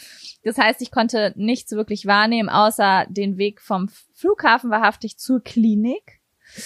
[0.43, 6.16] Das heißt, ich konnte nichts wirklich wahrnehmen, außer den Weg vom Flughafen wahrhaftig zur Klinik.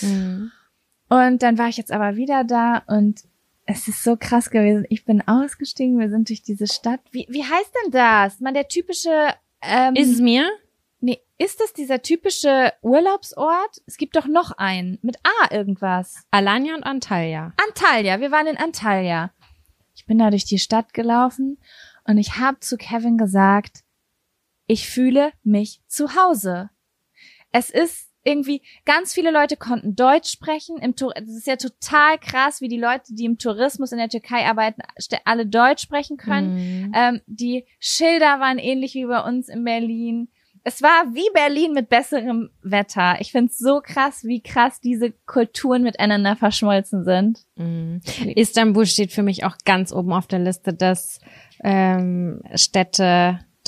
[0.02, 0.52] Mhm.
[1.08, 3.24] Und dann war ich jetzt aber wieder da und
[3.66, 4.84] es ist so krass gewesen.
[4.88, 7.00] Ich bin ausgestiegen, wir sind durch diese Stadt.
[7.12, 8.40] Wie, wie heißt denn das?
[8.40, 10.48] Man, der typische, ähm, Izmir?
[11.00, 13.82] nee, ist das dieser typische Urlaubsort?
[13.86, 16.24] Es gibt doch noch einen mit A irgendwas.
[16.30, 17.52] Alanya und Antalya.
[17.68, 19.32] Antalya, wir waren in Antalya.
[19.94, 21.58] Ich bin da durch die Stadt gelaufen
[22.04, 23.84] und ich habe zu Kevin gesagt,
[24.66, 26.70] ich fühle mich zu Hause.
[27.52, 30.76] Es ist irgendwie, ganz viele Leute konnten Deutsch sprechen.
[30.78, 34.08] Im Tour es ist ja total krass, wie die Leute, die im Tourismus in der
[34.08, 34.82] Türkei arbeiten,
[35.24, 36.54] alle Deutsch sprechen können.
[36.54, 36.92] Mhm.
[36.94, 40.28] Ähm, die Schilder waren ähnlich wie bei uns in Berlin.
[40.62, 43.16] Es war wie Berlin mit besserem Wetter.
[43.20, 47.46] Ich find's so krass, wie krass diese Kulturen miteinander verschmolzen sind.
[47.56, 48.02] Mhm.
[48.36, 51.20] Istanbul steht für mich auch ganz oben auf der Liste des
[51.64, 52.42] ähm,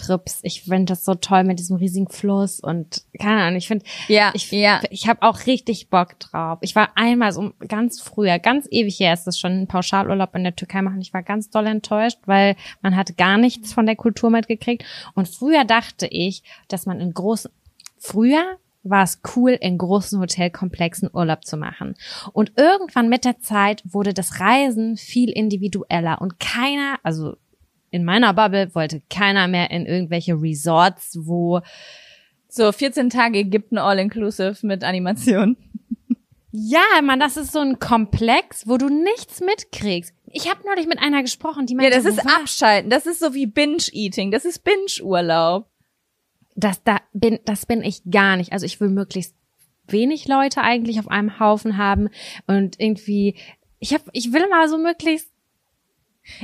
[0.02, 0.40] Städtetrips.
[0.42, 4.32] Ich finde das so toll mit diesem riesigen Fluss und keine Ahnung, ich finde, Ja,
[4.34, 4.80] ich, ja.
[4.90, 6.58] ich habe auch richtig Bock drauf.
[6.62, 10.44] Ich war einmal so ganz früher, ganz ewig her ist das schon, einen Pauschalurlaub in
[10.44, 11.00] der Türkei machen.
[11.00, 14.84] Ich war ganz doll enttäuscht, weil man hat gar nichts von der Kultur mitgekriegt.
[15.14, 17.50] Und früher dachte ich, dass man in großen,
[17.98, 21.94] früher war es cool, in großen Hotelkomplexen Urlaub zu machen.
[22.32, 27.36] Und irgendwann mit der Zeit wurde das Reisen viel individueller und keiner, also
[27.92, 31.60] in meiner Bubble wollte keiner mehr in irgendwelche Resorts, wo
[32.48, 35.56] So 14 Tage Ägypten All-Inclusive mit Animation.
[36.50, 40.12] Ja, man, das ist so ein Komplex, wo du nichts mitkriegst.
[40.26, 42.90] Ich habe neulich mit einer gesprochen, die Ja, meinte, das ist war- Abschalten.
[42.90, 44.30] Das ist so wie Binge-Eating.
[44.30, 45.66] Das ist Binge-Urlaub.
[46.54, 48.52] das da bin, das bin ich gar nicht.
[48.52, 49.34] Also ich will möglichst
[49.88, 52.10] wenig Leute eigentlich auf einem Haufen haben
[52.46, 53.36] und irgendwie
[53.78, 55.31] ich habe ich will mal so möglichst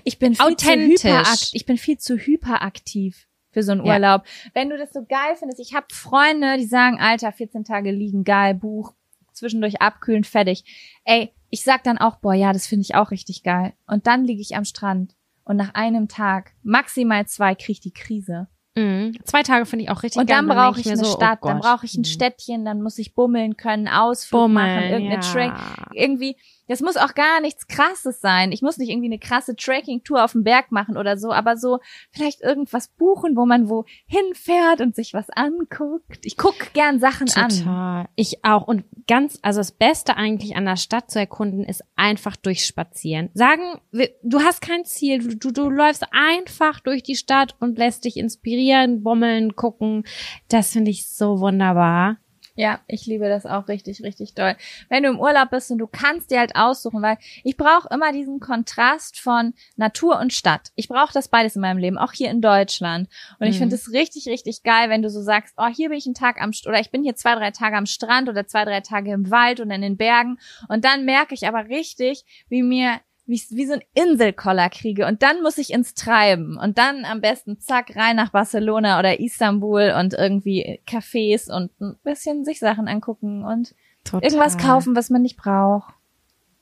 [0.04, 1.00] Ich bin viel Authentisch.
[1.00, 3.94] zu hyperakt ich bin viel zu hyperaktiv für so einen Ja.
[3.94, 4.24] Urlaub.
[4.54, 8.24] Wenn du das so geil findest, ich habe Freunde, die sagen, Alter, 14 Tage liegen,
[8.24, 8.92] geil, Buch,
[9.32, 10.64] zwischendurch abkühlen, fertig.
[11.04, 13.72] Ey, ich sag dann auch, boah, ja, das finde ich auch richtig geil.
[13.86, 15.14] Und dann liege ich am Strand
[15.44, 18.48] und nach einem Tag, maximal zwei, krieg ich die Krise.
[18.76, 21.38] mh, zwei Tage finde ich auch richtig Und dann brauche ich mir eine so, Stadt,
[21.42, 22.04] oh dann brauche ich ein Mhm.
[22.04, 25.32] Städtchen, dann muss ich bummeln können, Ausflug machen, Bummeln, irgendeine ja.
[25.32, 26.36] Track, irgendwie,
[26.68, 28.52] das muss auch gar nichts krasses sein.
[28.52, 31.80] Ich muss nicht irgendwie eine krasse Tracking-Tour auf dem Berg machen oder so, aber so
[32.10, 36.24] vielleicht irgendwas buchen, wo man wo hinfährt und sich was anguckt.
[36.24, 37.48] Ich guck gern Sachen an.
[37.48, 38.08] Total.
[38.14, 38.66] Ich auch.
[38.66, 43.30] Und ganz, also das Beste eigentlich an der Stadt zu erkunden, ist einfach durchspazieren.
[43.34, 43.80] Sagen,
[44.22, 48.16] du hast kein Ziel, du, du, du läufst einfach durch die Stadt und lässt dich
[48.16, 50.04] inspirieren, bummeln, gucken.
[50.48, 52.18] Das finde ich so wunderbar.
[52.60, 54.56] Ja, ich liebe das auch richtig, richtig doll.
[54.88, 58.10] Wenn du im Urlaub bist und du kannst dir halt aussuchen, weil ich brauche immer
[58.10, 60.72] diesen Kontrast von Natur und Stadt.
[60.74, 63.08] Ich brauche das beides in meinem Leben, auch hier in Deutschland.
[63.38, 63.58] Und ich Mhm.
[63.60, 66.42] finde es richtig, richtig geil, wenn du so sagst, oh, hier bin ich einen Tag
[66.42, 69.12] am, St- oder ich bin hier zwei, drei Tage am Strand oder zwei, drei Tage
[69.12, 70.40] im Wald oder in den Bergen.
[70.66, 72.98] Und dann merke ich aber richtig, wie mir
[73.28, 77.20] wie, wie so ein Inselkoller kriege und dann muss ich ins Treiben und dann am
[77.20, 82.88] besten zack rein nach Barcelona oder Istanbul und irgendwie Cafés und ein bisschen sich Sachen
[82.88, 83.74] angucken und
[84.04, 84.24] Total.
[84.24, 85.92] irgendwas kaufen, was man nicht braucht.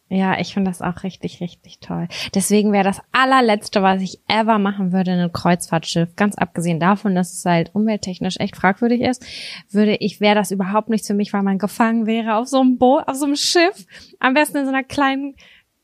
[0.08, 2.06] Ja, ich finde das auch richtig, richtig toll.
[2.32, 6.14] Deswegen wäre das allerletzte, was ich ever machen würde, ein Kreuzfahrtschiff.
[6.14, 9.26] Ganz abgesehen davon, dass es halt umwelttechnisch echt fragwürdig ist,
[9.70, 12.78] würde ich, wäre das überhaupt nichts für mich, weil man gefangen wäre auf so einem
[12.78, 13.84] Boot, auf so einem Schiff.
[14.20, 15.34] Am besten in so einer kleinen,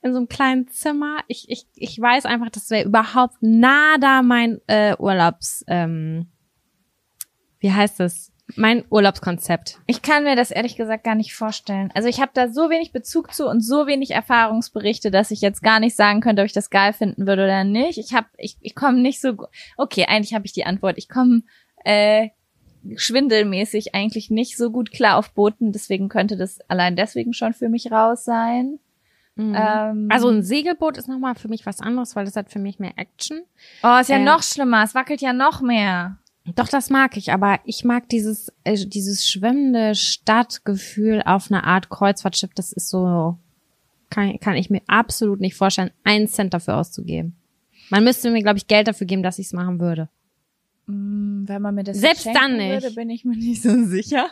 [0.02, 1.18] in so einem kleinen Zimmer.
[1.28, 6.26] Ich, ich, ich weiß einfach, das wäre überhaupt nada mein äh, Urlaubs, ähm,
[7.60, 8.30] wie heißt es?
[8.56, 9.78] Mein Urlaubskonzept.
[9.86, 11.90] Ich kann mir das ehrlich gesagt gar nicht vorstellen.
[11.94, 15.62] Also ich habe da so wenig Bezug zu und so wenig Erfahrungsberichte, dass ich jetzt
[15.62, 17.98] gar nicht sagen könnte, ob ich das geil finden würde oder nicht.
[17.98, 19.46] Ich habe, ich, ich komme nicht so.
[19.78, 20.98] Okay, eigentlich habe ich die Antwort.
[20.98, 21.44] Ich komme
[21.84, 22.30] äh,
[22.96, 27.68] schwindelmäßig eigentlich nicht so gut klar auf Booten, deswegen könnte das allein deswegen schon für
[27.68, 28.80] mich raus sein.
[29.34, 29.54] Mhm.
[29.56, 32.78] Ähm, Also ein Segelboot ist nochmal für mich was anderes, weil das hat für mich
[32.78, 33.40] mehr Action.
[33.82, 34.82] oh, ist ja äh, noch schlimmer.
[34.84, 36.18] Es wackelt ja noch mehr.
[36.56, 41.88] Doch, das mag ich, aber ich mag dieses, äh, dieses schwimmende Stadtgefühl auf einer Art
[41.88, 42.50] Kreuzfahrtschiff.
[42.54, 43.38] Das ist so,
[44.10, 47.36] kann, kann ich mir absolut nicht vorstellen, einen Cent dafür auszugeben.
[47.90, 50.08] Man müsste mir, glaube ich, Geld dafür geben, dass ich es machen würde.
[50.88, 52.82] Hm, Wenn man mir das Selbst dann nicht.
[52.82, 54.26] würde, bin ich mir nicht so sicher.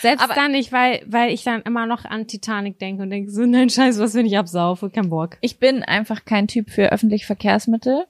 [0.00, 3.30] Selbst Aber- dann nicht, weil, weil ich dann immer noch an Titanic denke und denke
[3.30, 4.90] so, nein, scheiße, was, wenn ich absaufe?
[4.90, 5.36] Kein Bock.
[5.40, 8.06] Ich bin einfach kein Typ für öffentliche Verkehrsmittel,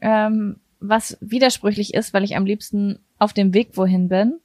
[0.00, 4.40] ähm, was widersprüchlich ist, weil ich am liebsten auf dem Weg wohin bin.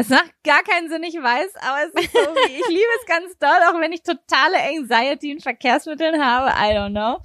[0.00, 3.06] Es macht gar keinen Sinn, ich weiß, aber es ist so, wie, ich liebe es
[3.06, 6.50] ganz doll, auch wenn ich totale Anxiety in Verkehrsmitteln habe.
[6.50, 7.18] I don't know.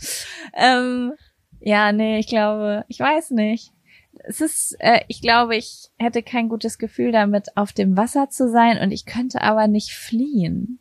[0.56, 1.14] Ähm,
[1.60, 3.73] ja, nee, ich glaube, ich weiß nicht.
[4.26, 8.50] Es ist, äh, ich glaube, ich hätte kein gutes Gefühl damit, auf dem Wasser zu
[8.50, 10.80] sein und ich könnte aber nicht fliehen.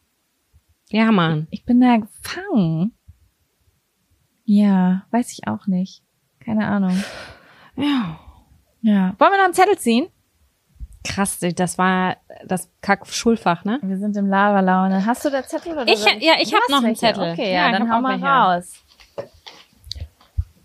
[0.90, 1.46] Ja, Mann.
[1.50, 2.92] Ich bin da gefangen.
[4.44, 6.02] Ja, weiß ich auch nicht.
[6.40, 7.02] Keine Ahnung.
[7.76, 8.18] Ja.
[8.82, 9.14] Ja.
[9.18, 10.08] Wollen wir noch einen Zettel ziehen?
[11.04, 13.78] Krass, das war das Kack-Schulfach, ne?
[13.82, 15.04] Wir sind im Laberlaune.
[15.06, 16.94] Hast du da Zettel oder Ich- ja, ich Du hab hast noch einen.
[16.96, 17.32] Zettel.
[17.32, 18.74] Okay, Ja, ja, dann hab hau mal raus.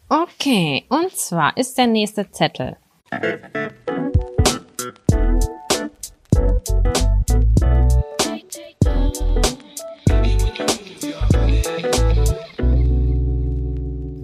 [0.09, 2.77] Okay, und zwar ist der nächste Zettel.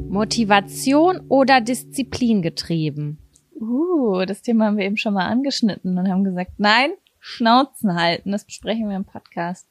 [0.07, 3.17] Motivation oder Disziplin getrieben?
[3.53, 8.31] Uh, das Thema haben wir eben schon mal angeschnitten und haben gesagt, nein, Schnauzen halten.
[8.31, 9.67] Das besprechen wir im Podcast.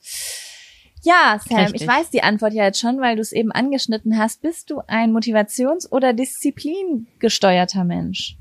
[1.04, 1.82] Ja, Sam, Richtig.
[1.82, 4.40] ich weiß die Antwort ja jetzt schon, weil du es eben angeschnitten hast.
[4.42, 8.36] Bist du ein motivations- oder disziplingesteuerter Mensch?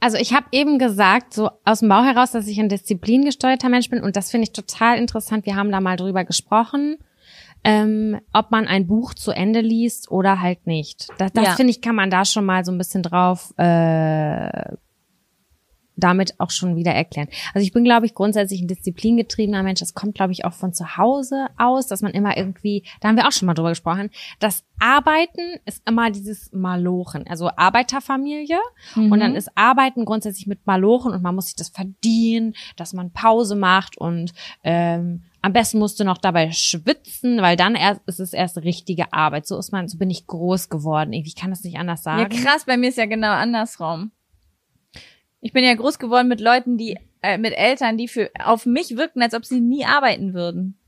[0.00, 3.90] Also ich habe eben gesagt, so aus dem Bauch heraus, dass ich ein disziplingesteuerter Mensch
[3.90, 5.46] bin und das finde ich total interessant.
[5.46, 6.96] Wir haben da mal drüber gesprochen,
[7.64, 11.08] ähm, ob man ein Buch zu Ende liest oder halt nicht.
[11.18, 11.52] Das, das Ja.
[11.54, 14.72] finde ich, kann man da schon mal so ein bisschen drauf äh,
[15.96, 17.28] damit auch schon wieder erklären.
[17.54, 19.80] Also ich bin, glaube ich, grundsätzlich ein disziplingetriebener Mensch.
[19.80, 23.16] Das kommt, glaube ich, auch von zu Hause aus, dass man immer irgendwie, da haben
[23.16, 27.26] wir auch schon mal drüber gesprochen, das Arbeiten ist immer dieses Malochen.
[27.28, 28.58] Also Arbeiterfamilie
[28.96, 33.12] und dann ist Arbeiten grundsätzlich mit Malochen und man muss sich das verdienen, dass man
[33.12, 34.32] Pause macht und
[34.64, 39.12] ähm, am besten musst du noch dabei schwitzen, weil dann erst ist es erst richtige
[39.12, 39.46] Arbeit.
[39.46, 41.12] So ist man, so bin ich groß geworden.
[41.12, 42.30] Ich kann das nicht anders Ja, sagen.
[42.30, 44.10] krass, bei mir ist ja genau andersrum.
[45.44, 48.96] Ich bin ja groß geworden mit Leuten, die, äh, mit Eltern, die für, auf mich
[48.96, 50.78] wirkten, als ob sie nie arbeiten würden.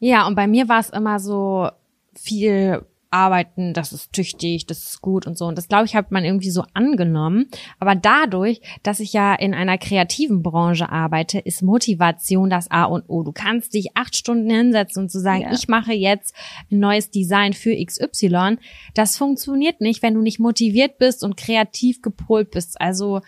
[0.00, 1.70] Ja, und bei mir war es immer so
[2.12, 5.44] viel arbeiten, das ist tüchtig, das ist gut und so.
[5.46, 7.46] Und das, glaube ich, hat man irgendwie so angenommen.
[7.78, 13.04] Aber dadurch, dass ich ja in einer kreativen Branche arbeite, ist Motivation das A und
[13.08, 13.22] O.
[13.22, 15.52] Du kannst dich acht Stunden hinsetzen und zu sagen, Ja.
[15.52, 16.34] ich mache jetzt
[16.70, 18.56] ein neues Design für XY.
[18.94, 22.80] Das funktioniert nicht, wenn du nicht motiviert bist und kreativ gepolt bist.
[22.80, 23.20] Also,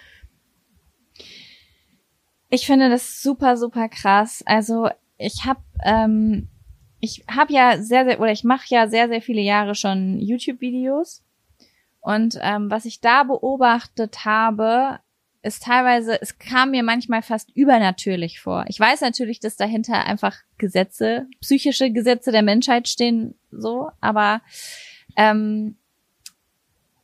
[2.55, 4.45] Ich finde das super, super krass.
[4.47, 4.89] Also
[5.19, 6.47] ich habe, ähm,
[7.01, 11.25] ich habe ja sehr, sehr, oder ich mache ja sehr, sehr viele Jahre schon YouTube-Videos.
[12.01, 15.01] Und ähm, was ich da beobachtet habe,
[15.43, 18.67] ist teilweise, es kam mir manchmal fast übernatürlich vor.
[18.69, 24.43] Ich weiß natürlich, dass dahinter einfach Gesetze, psychische Gesetze der Menschheit stehen, so, aber
[25.17, 25.84] ähm, äh,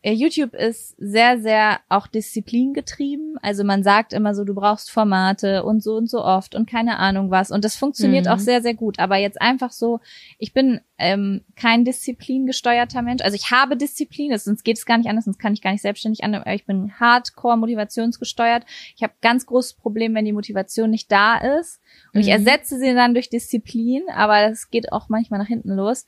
[0.02, 3.36] YouTube ist sehr, sehr auch disziplingetrieben.
[3.42, 6.98] Also man sagt immer so, du brauchst Formate und so und so oft und keine
[6.98, 7.50] Ahnung was.
[7.50, 8.32] Und das funktioniert Mhm.
[8.32, 8.98] auch sehr, sehr gut.
[8.98, 10.00] Aber jetzt einfach so,
[10.38, 13.22] ich bin ähm, kein disziplingesteuerter Mensch.
[13.22, 15.82] Also ich habe Disziplin, sonst geht es gar nicht anders, sonst kann ich gar nicht
[15.82, 16.42] selbstständig an.
[16.54, 18.64] Ich bin hardcore motivationsgesteuert.
[18.96, 21.80] Ich habe ganz großes Problem, wenn die Motivation nicht da ist.
[22.14, 22.32] Und ich Mhm.
[22.32, 26.06] ersetze sie dann durch Disziplin, aber das geht auch manchmal nach hinten los.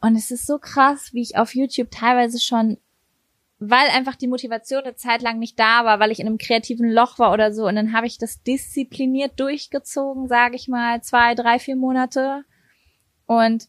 [0.00, 2.78] Und es ist so krass, wie ich auf YouTube teilweise schon
[3.60, 6.90] weil einfach die Motivation eine Zeit lang nicht da war, weil ich in einem kreativen
[6.90, 7.66] Loch war oder so.
[7.66, 12.44] Und dann habe ich das diszipliniert durchgezogen, sage ich mal, zwei, drei, vier Monate.
[13.26, 13.68] Und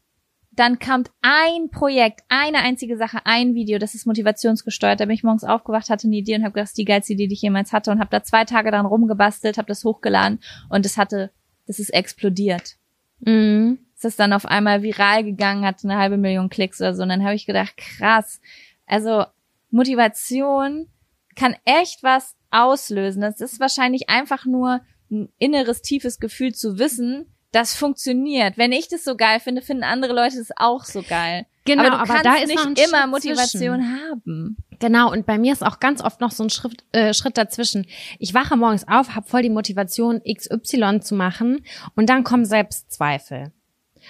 [0.52, 5.02] dann kommt ein Projekt, eine einzige Sache, ein Video, das ist motivationsgesteuert.
[5.02, 7.14] Da bin ich morgens aufgewacht, hatte eine Idee und habe gedacht, das ist die geilste
[7.14, 10.40] Idee, die ich jemals hatte und habe da zwei Tage dran rumgebastelt, habe das hochgeladen
[10.70, 11.32] und es hatte,
[11.68, 12.78] das ist explodiert.
[13.20, 13.80] mhm.
[13.98, 17.04] Es ist dann auf einmal viral gegangen, hat eine halbe Million Klicks oder so.
[17.04, 18.42] Und dann habe ich gedacht, krass.
[18.88, 19.26] Also
[19.72, 20.88] Motivation
[21.36, 23.22] kann echt was auslösen.
[23.22, 28.58] Das ist wahrscheinlich einfach nur ein inneres, tiefes Gefühl zu wissen, das funktioniert.
[28.58, 31.46] Wenn ich das so geil finde, finden andere Leute das auch so geil.
[31.66, 34.00] Genau, aber aber da ist nicht immer Schritt Motivation zwischen.
[34.10, 34.58] haben.
[34.80, 37.86] Genau, und bei mir ist auch ganz oft noch so ein Schritt, äh, Schritt dazwischen.
[38.20, 41.64] Ich wache morgens auf, habe voll die Motivation, XY zu machen
[41.96, 43.52] und dann kommen Selbstzweifel.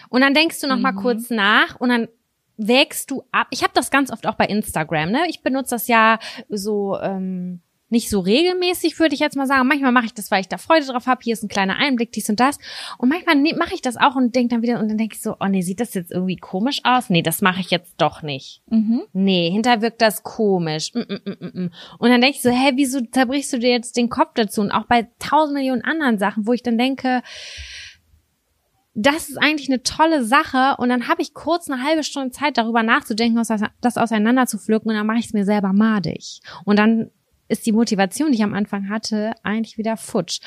[0.09, 0.97] Und dann denkst du noch mal Mhm.
[1.01, 2.07] kurz nach und dann
[2.67, 3.47] wägst du ab.
[3.51, 5.11] Ich habe das ganz oft auch bei Instagram.
[5.11, 5.25] Ne?
[5.27, 6.19] Ich benutze das ja
[6.49, 7.61] so ähm,
[7.91, 9.67] nicht so regelmäßig, würde ich jetzt mal sagen.
[9.67, 11.19] Manchmal mache ich das, weil ich da Freude drauf habe.
[11.23, 12.57] Hier ist ein kleiner Einblick, dies und das.
[12.97, 15.21] Und manchmal ne, mache ich das auch und denke dann wieder und dann denke ich
[15.21, 17.09] so, oh nee, sieht das jetzt irgendwie komisch aus?
[17.09, 18.61] Nee, das mache ich jetzt doch nicht.
[18.69, 19.03] Mhm.
[19.11, 20.93] Nee, hinter wirkt das komisch.
[20.93, 21.71] Mm, mm, mm, mm, mm.
[21.99, 24.61] Und dann denke ich so, hä, wieso zerbrichst du dir jetzt den Kopf dazu?
[24.61, 27.21] Und auch bei tausend Millionen anderen Sachen, wo ich dann denke,
[28.93, 30.75] das ist eigentlich eine tolle Sache.
[30.77, 33.41] Und dann habe ich kurz eine halbe Stunde Zeit, darüber nachzudenken,
[33.81, 34.89] das auseinander zu pflücken.
[34.89, 36.41] Und dann mache ich es mir selber madig.
[36.65, 37.11] Und dann
[37.51, 40.39] ist die Motivation, die ich am Anfang hatte, eigentlich wieder futsch.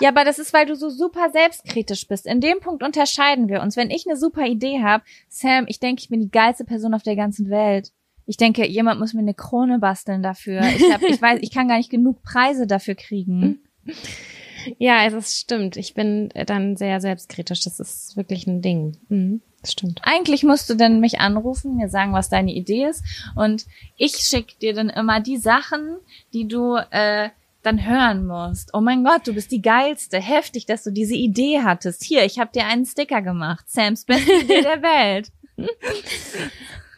[0.00, 2.26] Ja, aber das ist, weil du so super selbstkritisch bist.
[2.26, 3.76] In dem Punkt unterscheiden wir uns.
[3.76, 7.02] Wenn ich eine super Idee habe, Sam, ich denke, ich bin die geilste Person auf
[7.02, 7.90] der ganzen Welt.
[8.26, 10.60] Ich denke, jemand muss mir eine Krone basteln dafür.
[10.62, 13.60] Ich, hab, ich weiß, ich kann gar nicht genug Preise dafür kriegen.
[14.78, 15.76] ja, es ist, stimmt.
[15.76, 17.62] Ich bin dann sehr selbstkritisch.
[17.62, 18.96] Das ist wirklich ein Ding.
[19.08, 20.00] Mhm, das stimmt.
[20.02, 23.04] Eigentlich musst du dann mich anrufen, mir sagen, was deine Idee ist.
[23.34, 23.66] Und
[23.96, 25.96] ich schick dir dann immer die Sachen,
[26.32, 27.30] die du äh,
[27.62, 28.74] dann hören musst.
[28.74, 30.18] Oh mein Gott, du bist die geilste.
[30.20, 32.02] Heftig, dass du diese Idee hattest.
[32.04, 33.64] Hier, ich habe dir einen Sticker gemacht.
[33.68, 35.30] Sams beste Idee der Welt.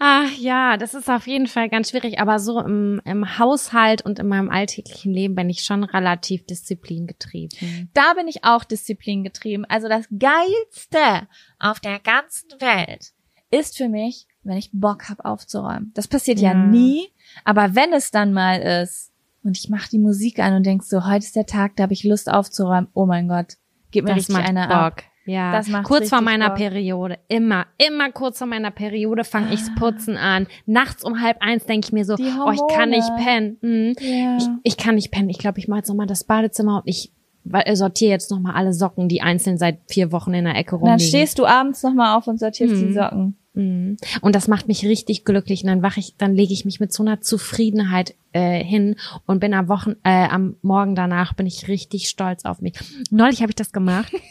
[0.07, 4.19] Ach ja, das ist auf jeden Fall ganz schwierig, aber so im, im Haushalt und
[4.19, 7.89] in meinem alltäglichen Leben bin ich schon relativ disziplingetrieben.
[7.95, 9.65] Da bin ich auch disziplingetrieben.
[9.65, 11.27] Also das Geilste
[11.59, 13.13] auf der ganzen Welt
[13.51, 15.91] ist für mich, wenn ich Bock hab aufzuräumen.
[15.95, 16.67] Das passiert ja, Ja.
[16.67, 17.09] nie,
[17.47, 19.11] aber wenn es dann mal ist
[19.43, 21.95] und ich mache die Musik an und denk so, heute ist der Tag, da habe
[21.95, 22.89] ich Lust aufzuräumen.
[22.93, 23.55] Oh mein Gott,
[23.91, 24.77] gib mir Das richtig eine Bock.
[24.77, 25.03] ab.
[25.27, 26.59] Ja, Das macht kurz vor meiner Bock.
[26.59, 30.47] Periode, immer, immer kurz vor meiner Periode fange ich's Putzen an.
[30.67, 32.45] Nachts um halb eins denke ich mir so, Ah.
[32.47, 33.57] Oh, ich kann nicht pennen.
[33.63, 33.95] Mhm.
[34.01, 34.37] Ja.
[34.37, 35.31] Ich, ich kann nicht pennen.
[35.31, 37.11] Ich glaube, ich mache jetzt nochmal das Badezimmer und ich
[37.53, 40.83] äh, sortiere jetzt nochmal alle Socken, die einzeln seit vier Wochen in der Ecke Und
[40.83, 41.09] dann rumliegen.
[41.09, 42.87] stehst du abends nochmal auf und sortierst Mhm.
[42.87, 43.37] die Socken.
[43.55, 43.97] Mhm.
[44.21, 45.63] Und das macht mich richtig glücklich.
[45.63, 48.97] Und dann wache ich, dann lege ich mich mit so einer Zufriedenheit äh, hin
[49.27, 52.75] und bin am Wochen, äh, am Morgen danach bin ich richtig stolz auf mich.
[53.11, 54.13] Neulich habe ich das gemacht.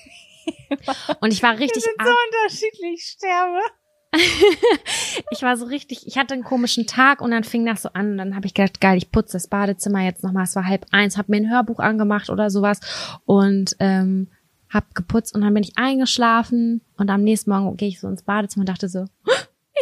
[1.21, 3.59] und ich war richtig, ab- unterschiedlich sterbe.
[5.31, 8.11] ich war so richtig, ich hatte einen komischen Tag und dann fing das so an
[8.11, 10.43] und dann habe ich gedacht, geil, ich putze das Badezimmer jetzt nochmal.
[10.43, 12.79] Es war halb eins, habe mir ein Hörbuch angemacht oder sowas
[13.25, 14.29] und ähm,
[14.69, 18.23] hab geputzt und dann bin ich eingeschlafen und am nächsten Morgen gehe ich so ins
[18.23, 19.05] Badezimmer und dachte so,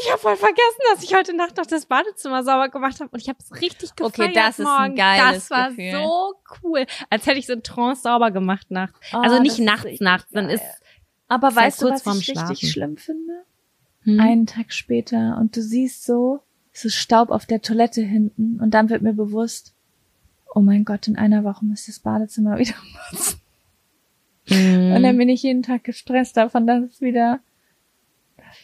[0.03, 3.19] ich habe voll vergessen, dass ich heute Nacht noch das Badezimmer sauber gemacht habe und
[3.21, 4.95] ich habe es richtig gefeiert Okay, das ist ein morgen.
[4.95, 5.91] geiles Das war Gefühl.
[5.91, 6.33] so
[6.63, 8.97] cool, als hätte ich so ein Trance sauber gemacht nachts.
[9.11, 10.55] also Oh, nicht das ist nachts, richtig nachts, dann geil.
[10.55, 10.63] ist
[11.27, 12.67] Aber Ist halt weißt du, kurz was vorm ich richtig Schlafen.
[12.67, 13.33] schlimm finde?
[14.03, 16.41] hm, einen Tag später und du siehst so,
[16.73, 19.73] es ist Staub auf der Toilette hinten und dann wird mir bewusst,
[20.55, 22.73] oh mein Gott, in einer Woche muss das Badezimmer wieder
[23.11, 23.39] putzen.
[24.47, 24.93] hm.
[24.95, 27.39] Und dann bin ich jeden Tag gestresst davon, dass es wieder,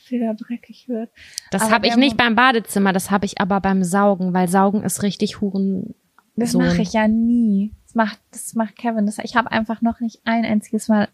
[0.09, 1.09] dass dreckig wird.
[1.51, 5.03] Das habe ich nicht beim Badezimmer, das habe ich aber beim Saugen, weil Saugen ist
[5.03, 5.95] richtig Huren.
[6.35, 7.73] Das mache ich ja nie.
[7.85, 9.05] Das macht, das macht Kevin.
[9.05, 11.09] Das, ich habe einfach noch nicht ein einziges Mal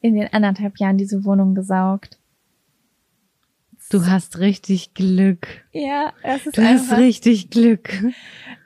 [0.00, 2.18] in den anderthalb Jahren diese Wohnung gesaugt.
[3.90, 5.64] Du hast richtig Glück.
[5.72, 7.90] Ja, es ist Du hast einfach, richtig Glück.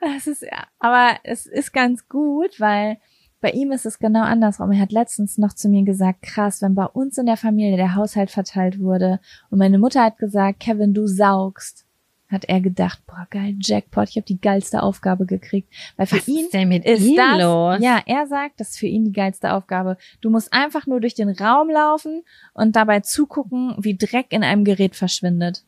[0.01, 0.45] Das ist,
[0.77, 2.99] aber es ist ganz gut, weil
[3.41, 4.71] bei ihm ist es genau andersrum.
[4.71, 7.95] Er hat letztens noch zu mir gesagt, krass, wenn bei uns in der Familie der
[7.95, 11.85] Haushalt verteilt wurde und meine Mutter hat gesagt, Kevin, du saugst,
[12.27, 15.71] hat er gedacht, boah, geil, Jackpot, ich habe die geilste Aufgabe gekriegt.
[15.95, 17.77] Weil für Was ihn ist denn mit ist ihm das, los?
[17.81, 19.97] ja, er sagt, das ist für ihn die geilste Aufgabe.
[20.21, 24.63] Du musst einfach nur durch den Raum laufen und dabei zugucken, wie Dreck in einem
[24.63, 25.63] Gerät verschwindet.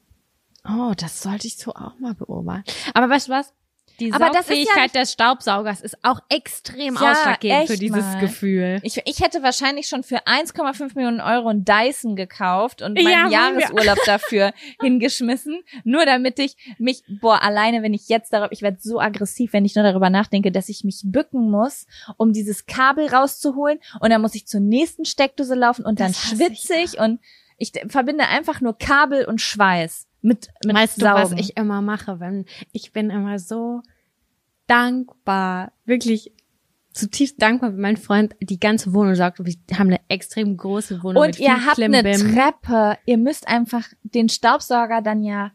[0.67, 2.71] Oh, das sollte ich so auch mal beobachten.
[2.93, 3.53] Aber weißt du was?
[3.99, 7.77] Die Aber das ist ja Saugfähigkeit nicht- des Staubsaugers ist auch extrem Ja, ausschlaggebend für
[7.77, 8.19] dieses mal.
[8.19, 8.79] Gefühl.
[8.83, 13.31] Ich, ich hätte wahrscheinlich schon für 1,5 Millionen Euro einen Dyson gekauft und Ja, meinen
[13.31, 18.61] wir- Jahresurlaub dafür hingeschmissen, nur damit ich mich, boah, alleine, wenn ich jetzt darauf, ich
[18.61, 21.87] werde so aggressiv, wenn ich nur darüber nachdenke, dass ich mich bücken muss,
[22.17, 23.79] um dieses Kabel rauszuholen.
[23.99, 27.19] Und dann muss ich zur nächsten Steckdose laufen und dann Das hasse schwitze ich und
[27.57, 31.15] ich verbinde einfach nur Kabel und Schweiß mit, mit weißt Saugen.
[31.15, 33.81] du, was ich immer mache, wenn ich bin immer so
[34.67, 36.31] dankbar, wirklich
[36.93, 39.39] zutiefst dankbar, wenn mein Freund die ganze Wohnung saugt.
[39.43, 42.33] Wir haben eine extrem große Wohnung Und mit ihr viel habt eine Klimbim.
[42.35, 42.97] Treppe.
[43.05, 45.51] Ihr müsst einfach den Staubsauger dann ja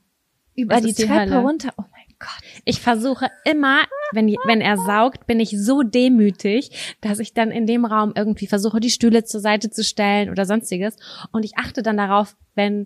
[0.55, 1.39] über die die Treppe Hölle.
[1.41, 1.71] runter.
[1.77, 2.31] Oh mein Gott.
[2.65, 3.81] Ich versuche immer,
[4.13, 8.13] wenn, die- wenn er saugt, bin ich so demütig, dass ich dann in dem Raum
[8.15, 10.95] irgendwie versuche, die Stühle zur Seite zu stellen oder sonstiges.
[11.33, 12.85] Und ich achte dann darauf, wenn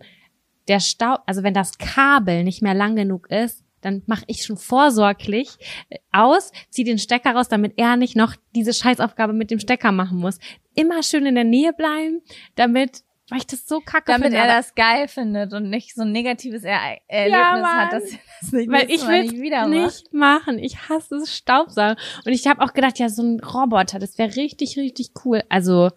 [0.69, 4.57] der Staub, also wenn das Kabel nicht mehr lang genug ist, dann mache ich schon
[4.57, 5.51] vorsorglich
[5.91, 9.93] äh, aus, ziehe den Stecker raus, damit er nicht noch diese Scheißaufgabe mit dem Stecker
[9.93, 10.39] machen muss.
[10.75, 12.21] Immer schön in der Nähe bleiben,
[12.57, 14.39] damit weil ich das so kacke Damit finde.
[14.39, 16.79] er aber- das geil findet und nicht so ein negatives er
[17.09, 20.61] Erlebnis Ja, hat, dass er das nicht, weil ich will nicht wieder nicht machen.
[20.61, 21.97] Ich hasse es Staubsaugen.
[22.25, 25.43] Und ich habe auch gedacht, ja, so ein Roboter, das wäre richtig, richtig cool.
[25.49, 25.91] Also,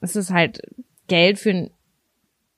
[0.00, 0.62] es ist halt
[1.08, 1.70] Geld für ein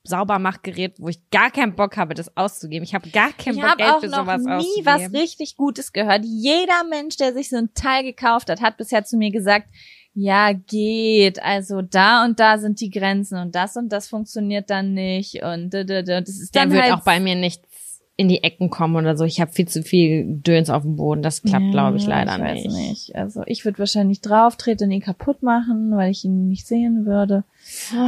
[0.08, 2.84] Saubermachgerät, wo ich gar keinen Bock habe, das auszugeben.
[2.84, 4.86] Ich habe gar keinen Ich Bock, habe Geld auch für noch sowas nie auszugeben.
[4.86, 6.24] was richtig Gutes gehört.
[6.24, 9.68] Jeder Mensch, der sich so ein Teil gekauft hat, hat bisher zu mir gesagt,
[10.14, 11.40] ja, geht.
[11.42, 15.70] Also da und da sind die Grenzen und das und das funktioniert dann nicht und
[15.72, 16.20] da, da, da.
[16.20, 17.68] das ist Der dann wird halt auch bei mir nichts
[18.16, 19.22] in die Ecken kommen oder so.
[19.24, 21.22] Ich habe viel zu viel Döns auf dem Boden.
[21.22, 22.74] Das klappt, Ja, glaube ich, leider ich weiß nicht.
[22.76, 23.14] nicht.
[23.14, 27.06] Also ich würde wahrscheinlich drauf treten und ihn kaputt machen, weil ich ihn nicht sehen
[27.06, 27.44] würde.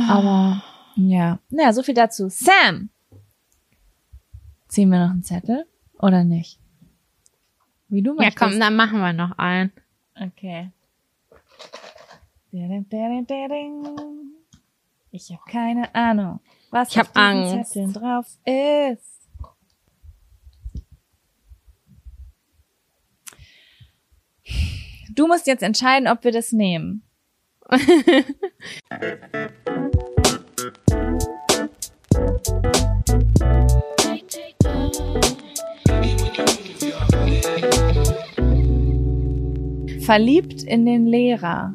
[0.08, 0.64] Aber
[1.08, 2.28] ja, naja, so viel dazu.
[2.28, 2.90] Sam,
[4.68, 5.66] ziehen wir noch einen Zettel
[5.98, 6.58] oder nicht?
[7.88, 8.38] Wie du Ja, möchtest.
[8.38, 9.72] komm, dann machen wir noch einen.
[10.20, 10.70] Okay.
[15.12, 16.40] Ich habe keine Ahnung,
[16.70, 17.72] was Ich hab auf diesen Angst.
[17.72, 19.20] Zetteln drauf ist.
[25.14, 27.02] Du musst jetzt entscheiden, ob wir das nehmen.
[40.00, 41.72] Verliebt in den Lehrer.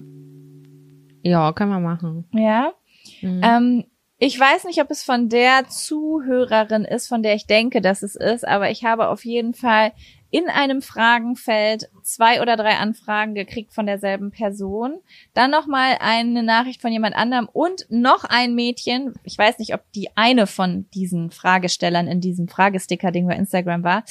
[1.24, 2.28] Ja, können wir machen.
[2.34, 2.74] Ja.
[3.22, 3.42] Mhm.
[3.44, 3.84] Ähm,
[4.18, 8.16] ich weiß nicht, ob es von der Zuhörerin ist, von der ich denke, dass es
[8.16, 9.92] ist, aber ich habe auf jeden Fall
[10.36, 15.00] in einem Fragenfeld zwei oder drei Anfragen gekriegt von derselben Person.
[15.34, 19.14] Dann nochmal eine Nachricht von jemand anderem und noch ein Mädchen.
[19.24, 23.86] Ich weiß nicht, ob die eine von diesen Fragestellern in diesem Fragesticker, den bei Instagram
[23.86, 24.04] war,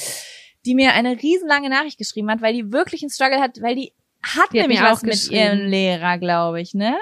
[0.64, 3.92] die mir eine riesenlange Nachricht geschrieben hat, weil die wirklich einen Struggle hat, weil die
[4.22, 6.96] hat Die nämlich mir was auch mit ihrem Lehrer, glaube ich, ne?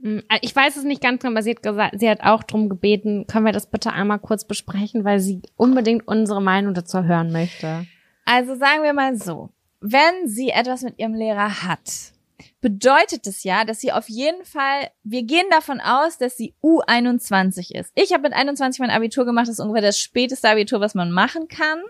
[0.00, 2.68] Mm, Ich weiß es nicht ganz genau, aber sie hat gesagt, sie hat auch drum
[2.68, 7.32] gebeten, können wir das bitte einmal kurz besprechen, weil sie unbedingt unsere Meinung dazu hören
[7.32, 7.86] möchte.
[8.30, 9.48] Also sagen wir mal so,
[9.80, 12.12] wenn sie etwas mit ihrem Lehrer hat,
[12.60, 17.74] bedeutet es ja, dass sie auf jeden Fall, wir gehen davon aus, dass sie U21
[17.74, 17.90] ist.
[17.94, 21.10] Ich habe mit 21 mein Abitur gemacht, das ist ungefähr das späteste Abitur, was man
[21.10, 21.80] machen kann.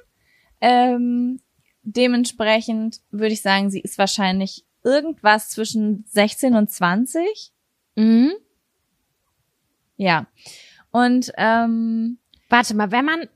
[0.60, 1.40] Ähm,
[1.82, 7.52] dementsprechend würde ich sagen, sie ist wahrscheinlich irgendwas zwischen 16 und 20.
[7.96, 8.32] Mhm.
[9.96, 10.26] Ja.
[10.92, 13.28] Und ähm, Warte mal, wenn man,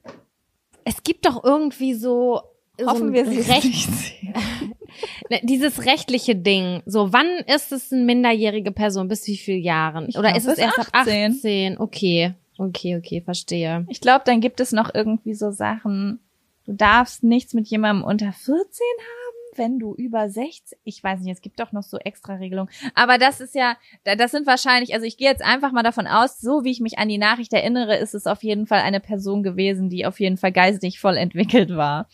[0.85, 4.35] es gibt doch irgendwie so, so hoffen ein wir, sie Recht, nicht sehen.
[5.31, 6.83] Ne, dieses rechtliche Ding.
[6.85, 9.09] So, wann ist es eine minderjährige Person?
[9.09, 10.07] Bis wie viel Jahren?
[10.09, 11.33] Ich Oder glaub, ist es erst ab 18?
[11.33, 11.79] 18?
[11.79, 12.35] Okay.
[12.59, 13.87] Okay, okay, verstehe.
[13.89, 16.21] Ich glaube, dann gibt es noch irgendwie so Sachen.
[16.67, 19.22] Du darfst nichts mit jemandem unter 14 haben,
[19.55, 20.79] wenn du über 16.
[20.85, 22.71] Ich weiß nicht, es gibt doch noch so extra Regelungen.
[22.95, 26.07] Aber das ist ja, da- das sind wahrscheinlich, also ich gehe jetzt einfach mal davon
[26.07, 29.01] aus, so wie ich mich an die Nachricht erinnere, ist es auf jeden Fall eine
[29.01, 32.09] Person gewesen, die auf jeden Fall geistig voll entwickelt war.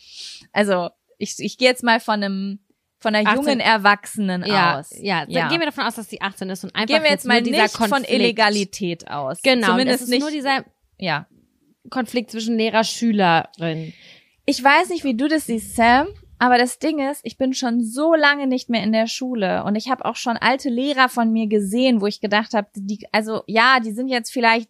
[0.51, 2.59] Also ich, ich gehe jetzt mal von einem
[3.01, 3.43] von einer 18.
[3.45, 4.89] jungen Erwachsenen Ja, aus.
[4.99, 5.47] ja, Ja.
[5.47, 7.43] Gehen wir davon aus, dass sie 18 ist und einfach Gehen wir jetzt mal nur
[7.51, 8.11] dieser nicht von Konflikt.
[8.11, 9.41] Illegalität aus.
[9.41, 10.19] Genau, Zumindest es ist nicht.
[10.19, 10.65] nur dieser
[10.97, 11.25] ja.
[11.89, 13.93] Konflikt zwischen Lehrer, Schülerin.
[14.45, 16.07] Ich weiß nicht, wie du das siehst, Sam,
[16.39, 19.75] aber das Ding ist, ich bin schon so lange nicht mehr in der Schule und
[19.75, 23.43] ich habe auch schon alte Lehrer von mir gesehen, wo ich gedacht habe, die, also
[23.45, 24.69] ja, die sind jetzt vielleicht,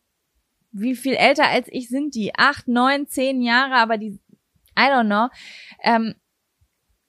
[0.72, 2.34] wie viel älter als ich sind die?
[2.36, 4.20] Acht, neun, zehn Jahre, aber die,
[4.78, 5.30] I don't know.
[5.84, 6.16] Ähm,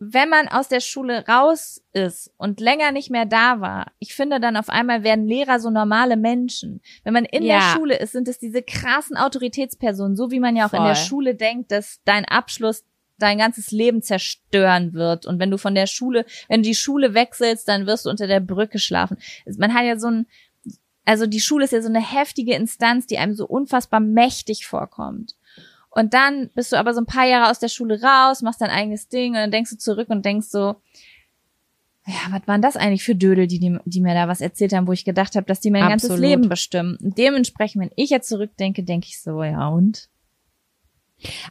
[0.03, 4.41] wenn man aus der Schule raus ist und länger nicht mehr da war, ich finde
[4.41, 6.81] dann auf einmal werden Lehrer so normale Menschen.
[7.05, 7.75] Wenn man in der Ja.
[7.75, 11.05] Schule ist, sind es diese krassen Autoritätspersonen, so wie man ja auch in der Voll.
[11.05, 12.83] Schule denkt, dass dein Abschluss
[13.23, 15.27] dein ganzes Leben zerstören wird.
[15.27, 18.27] Und wenn du von der Schule, wenn du die Schule wechselst, dann wirst du unter
[18.27, 19.17] der Brücke schlafen.
[19.59, 20.27] Man hat ja so ein,
[21.05, 25.35] also die Schule ist ja so eine heftige Instanz, die einem so unfassbar mächtig vorkommt.
[25.91, 28.71] Und dann bist du aber so ein paar Jahre aus der Schule raus, machst dein
[28.71, 30.77] eigenes Ding und dann denkst du zurück und denkst so,
[32.07, 34.93] ja, was waren das eigentlich für Dödel, die, die, mir da was erzählt haben, wo
[34.93, 36.31] ich gedacht habe, dass die mein ganzes Absolut.
[36.31, 36.97] Leben bestimmen.
[37.03, 40.09] Und dementsprechend, wenn ich jetzt zurückdenke, denke ich so, ja und?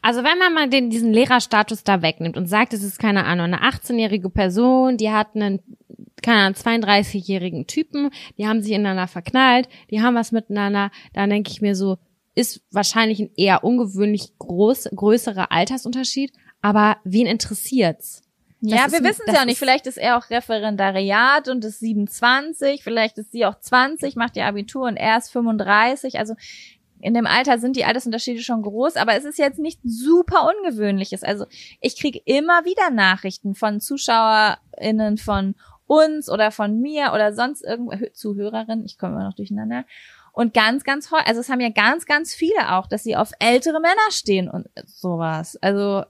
[0.01, 3.45] Also wenn man mal den, diesen Lehrerstatus da wegnimmt und sagt, es ist keine Ahnung,
[3.45, 5.59] eine 18-jährige Person, die hat einen,
[6.21, 11.51] keine Ahnung, 32-jährigen Typen, die haben sich ineinander verknallt, die haben was miteinander, dann denke
[11.51, 11.97] ich mir so,
[12.35, 16.31] ist wahrscheinlich ein eher ungewöhnlich groß, größerer Altersunterschied,
[16.61, 18.23] aber wen interessiert's?
[18.61, 19.57] Ja, ist wir wissen es das ja auch nicht.
[19.57, 24.45] Vielleicht ist er auch Referendariat und ist 27, vielleicht ist sie auch 20, macht ihr
[24.45, 26.19] Abitur und er ist 35.
[26.19, 26.35] Also
[27.01, 31.23] in dem Alter sind die Altersunterschiede schon groß, aber es ist jetzt nicht super ungewöhnliches.
[31.23, 31.45] Also
[31.79, 35.55] ich kriege immer wieder Nachrichten von ZuschauerInnen von
[35.87, 39.85] uns oder von mir oder sonst irgendwo Zuhörerinnen, ich komme immer noch durcheinander.
[40.33, 43.31] Und ganz, ganz häufig, also es haben ja ganz, ganz viele auch, dass sie auf
[43.39, 45.57] ältere Männer stehen und sowas.
[45.61, 46.03] Also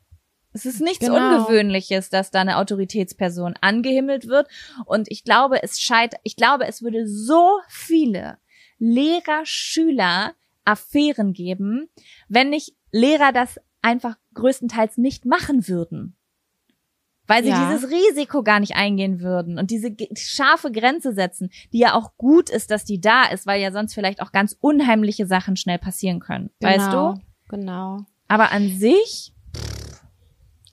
[0.52, 1.16] es ist nichts Genau.
[1.16, 4.48] Ungewöhnliches, dass da eine Autoritätsperson angehimmelt wird.
[4.86, 8.38] Und ich glaube, es scheit, ich glaube, es würde so viele
[8.80, 10.34] Lehrer, Schüler
[10.72, 11.90] Affären geben,
[12.28, 16.16] wenn nicht Lehrer das einfach größtenteils nicht machen würden.
[17.28, 17.70] Weil sie Ja.
[17.72, 22.50] dieses Risiko gar nicht eingehen würden und diese scharfe Grenze setzen, die ja auch gut
[22.50, 26.20] ist, dass die da ist, weil ja sonst vielleicht auch ganz unheimliche Sachen schnell passieren
[26.20, 26.50] können.
[26.60, 27.22] Weißt Genau, du?
[27.50, 28.00] Genau.
[28.28, 29.34] Aber an sich,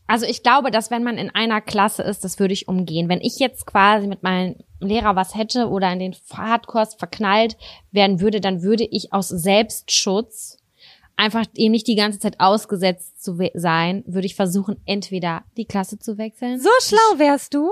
[0.09, 3.09] Also ich glaube, dass wenn man in einer Klasse ist, das würde ich umgehen.
[3.09, 7.57] Wenn ich jetzt quasi mit meinem Lehrer was hätte oder in den Hardkurs verknallt
[7.93, 10.59] werden würde, dann würde ich aus Selbstschutz
[11.16, 15.98] einfach ihm nicht die ganze Zeit ausgesetzt zu sein, würde ich versuchen, entweder die Klasse
[15.98, 16.61] zu wechseln.
[16.61, 17.70] so schlau wärst du.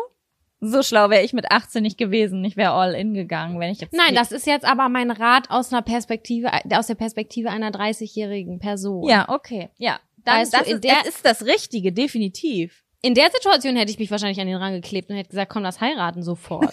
[0.60, 2.42] So schlau wäre ich mit 18 nicht gewesen.
[2.42, 3.92] Ich wäre all in gegangen, wenn ich jetzt.
[3.92, 8.60] Nein, das ist jetzt aber mein Rat aus einer Perspektive, aus der Perspektive einer 30-jährigen
[8.60, 9.06] Person.
[9.06, 9.68] Ja, okay.
[9.76, 10.00] Ja.
[10.24, 12.82] Dann, Weißt du, das, in ist, der- das ist das Richtige, definitiv.
[13.04, 15.62] In der Situation hätte ich mich wahrscheinlich an den Rang geklebt und hätte gesagt, komm,
[15.62, 16.72] das heiraten sofort.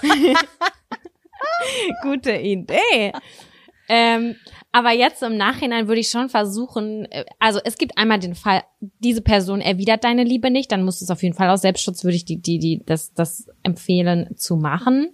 [2.04, 3.10] Gute Idee.
[3.88, 4.36] Ähm,
[4.70, 8.62] aber jetzt im Nachhinein würde ich schon versuchen, äh, also es gibt einmal den Fall,
[9.00, 12.14] diese Person erwidert deine Liebe nicht, dann muss es auf jeden Fall aus Selbstschutz, würde
[12.14, 15.10] ich die, die, die, das, das empfehlen zu machen.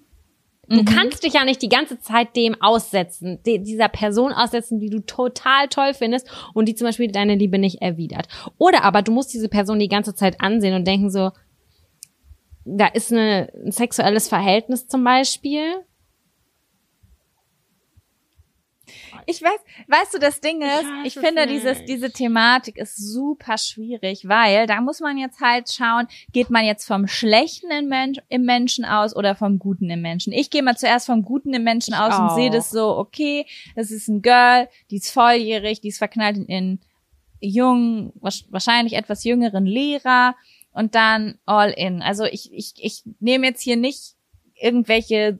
[0.68, 5.00] Du kannst dich ja nicht die ganze Zeit dem aussetzen, dieser Person aussetzen, die du
[5.00, 8.28] total toll findest und die zum Beispiel deine Liebe nicht erwidert.
[8.58, 11.30] Oder aber du musst diese Person die ganze Zeit ansehen und denken so,
[12.66, 15.62] da ist eine, ein sexuelles Verhältnis zum Beispiel.
[19.26, 21.54] Ich weiß, weißt du, das Ding ist, ich es finde, nicht.
[21.56, 26.64] dieses, diese Thematik ist super schwierig, weil da muss man jetzt halt schauen, geht man
[26.64, 30.32] jetzt vom Schlechten im, Mensch, im Menschen aus oder vom Guten im Menschen?
[30.32, 32.36] Ich gehe mal zuerst vom Guten im Menschen Ich aus und auch.
[32.36, 36.48] sehe das so, okay, das ist ein Girl, die ist volljährig, die ist verknallt in
[36.50, 36.80] einen
[37.40, 40.34] jungen, wahrscheinlich etwas jüngeren Lehrer
[40.72, 42.02] und dann all in.
[42.02, 44.14] Also ich, ich, ich nehme jetzt hier nicht
[44.60, 45.38] irgendwelche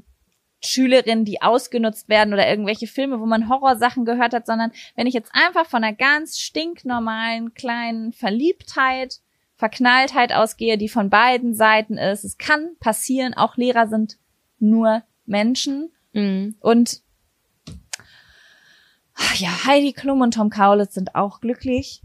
[0.62, 5.14] Schülerinnen, die ausgenutzt werden oder irgendwelche Filme, wo man Horrorsachen gehört hat, sondern wenn ich
[5.14, 9.20] jetzt einfach von einer ganz stinknormalen kleinen Verliebtheit,
[9.56, 14.18] Verknalltheit ausgehe, die von beiden Seiten ist, es kann passieren, auch Lehrer sind
[14.58, 16.56] nur Menschen Mhm.
[16.60, 17.02] und
[19.14, 22.02] ach ja, Heidi Klum und Tom Kaulitz sind auch glücklich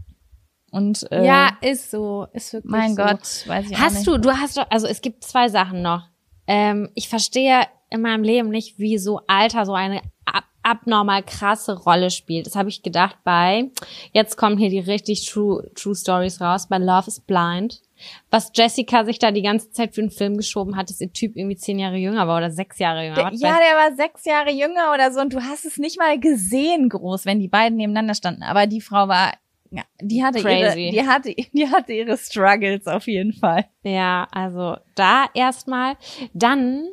[0.70, 3.02] und äh, Ja, ist so, ist wirklich mein so.
[3.02, 4.06] Gott, weiß ich auch Hast nicht.
[4.06, 6.08] du, du hast doch, also es gibt zwei Sachen noch.
[6.46, 11.78] Ähm, ich verstehe in meinem Leben nicht, wie so Alter so eine ab abnormal krasse
[11.78, 12.46] Rolle spielt.
[12.46, 13.70] Das habe ich gedacht bei,
[14.12, 17.82] jetzt kommen hier die richtig true, true Stories raus, bei Love is Blind.
[18.30, 21.36] Was Jessica sich da die ganze Zeit für einen Film geschoben hat, dass ihr Typ
[21.36, 23.30] irgendwie zehn Jahre jünger war oder sechs Jahre jünger.
[23.30, 26.18] Der, ja, der war sechs Jahre jünger oder so und du hast es nicht mal
[26.18, 28.42] gesehen groß, wenn die beiden nebeneinander standen.
[28.42, 29.34] Aber die Frau war,
[29.76, 30.80] ja, die hatte Crazy.
[30.88, 33.64] ihre, die hatte, die hatte ihre Struggles auf jeden Fall.
[33.82, 35.96] Ja, also da erstmal.
[36.32, 36.84] Dann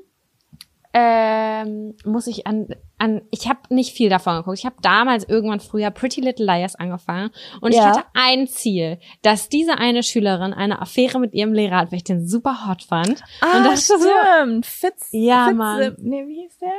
[0.94, 2.68] ähm, muss ich an,
[2.98, 4.58] an ich habe nicht viel davon geguckt.
[4.60, 7.30] Ich habe damals irgendwann früher Pretty Little Liars angefangen
[7.62, 7.86] und ich Ja.
[7.95, 12.03] hatte ein Ziel, dass diese eine Schülerin eine Affäre mit ihrem Lehrer hat, weil ich
[12.03, 13.10] den super hot fand.
[13.41, 14.66] und das so, Ah, stimmt.
[14.66, 15.95] Fitz, Ja, Fitze, Mann.
[15.99, 16.74] Nee, wie hieß der?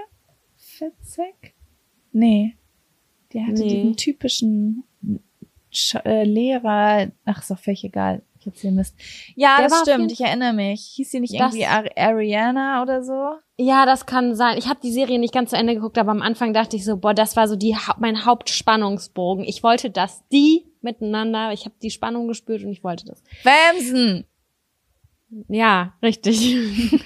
[0.58, 1.54] Fitzek?
[2.12, 2.56] Nee.
[3.32, 3.68] Der hatte Nee.
[3.68, 4.84] diesen typischen
[5.72, 7.10] Sch äh, Lehrer.
[7.24, 8.22] Ach, ist doch völlig egal.
[8.38, 8.96] Ich erzähl Mist.
[9.36, 10.12] Ja, Der das stimmt.
[10.12, 10.92] Ich erinnere mich.
[10.96, 13.36] Hieß sie nicht irgendwie Ar Ariana oder so?
[13.56, 14.58] ja, das kann sein.
[14.58, 16.96] Ich habe die Serie nicht ganz zu Ende geguckt, aber am Anfang dachte ich so,
[16.96, 19.44] boah, das war so die mein Hauptspannungsbogen.
[19.44, 23.22] Ich wollte, dass die miteinander, ich habe die Spannung gespürt und ich wollte das.
[23.44, 24.26] Wamsen!
[25.48, 26.56] Ja, richtig.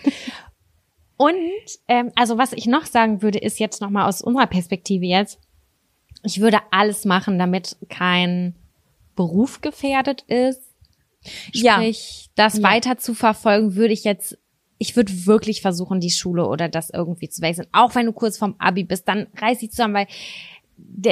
[1.18, 1.34] Und
[1.88, 5.40] ähm, also was ich noch sagen würde, ist jetzt noch mal aus unserer Perspektive jetzt,
[6.22, 8.55] ich würde alles machen, damit kein
[9.14, 10.62] Beruf gefährdet ist.
[11.52, 11.74] Ja.
[11.76, 12.62] Sprich, das Ja.
[12.64, 14.38] weiter zu verfolgen, würde ich jetzt,
[14.78, 17.66] ich würde wirklich versuchen, die Schule oder das irgendwie zu wechseln.
[17.72, 20.06] Auch wenn du kurz vorm Abi bist, dann reiß dich zusammen, weil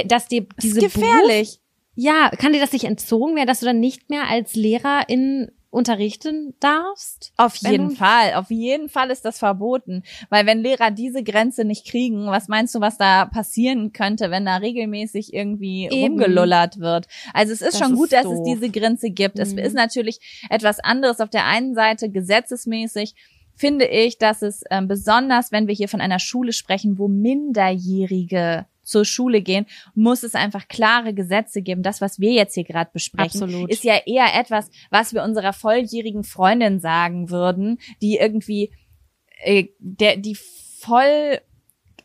[0.06, 1.60] dass dir Das diese ist gefährlich.
[1.94, 6.54] ja, kann dir das nicht entzogen werden, dass du dann nicht mehr als Lehrerin unterrichten
[6.60, 7.32] darfst?
[7.36, 10.02] Auf jeden Fall, auf jeden Fall ist das verboten.
[10.30, 14.46] Weil wenn Lehrer diese Grenze nicht kriegen, was meinst du, was da passieren könnte, wenn
[14.46, 16.12] da regelmäßig irgendwie Eben.
[16.12, 17.06] rumgelullert wird?
[17.32, 18.34] Also es ist Das schon gut, ist dass doof.
[18.34, 19.38] es diese Grenze gibt.
[19.38, 19.58] Es Mhm.
[19.58, 23.14] ist natürlich etwas anderes auf der einen Seite gesetzesmäßig.
[23.56, 28.66] Finde ich, dass es ähm, besonders, wenn wir hier von einer Schule sprechen, wo Minderjährige
[28.84, 31.82] zur Schule gehen, muss es einfach klare Gesetze geben.
[31.82, 33.70] Das, was wir jetzt hier gerade besprechen, Absolut.
[33.70, 38.72] ist ja eher etwas, was wir unserer volljährigen Freundin sagen würden, die irgendwie,
[39.42, 41.40] äh, der, die voll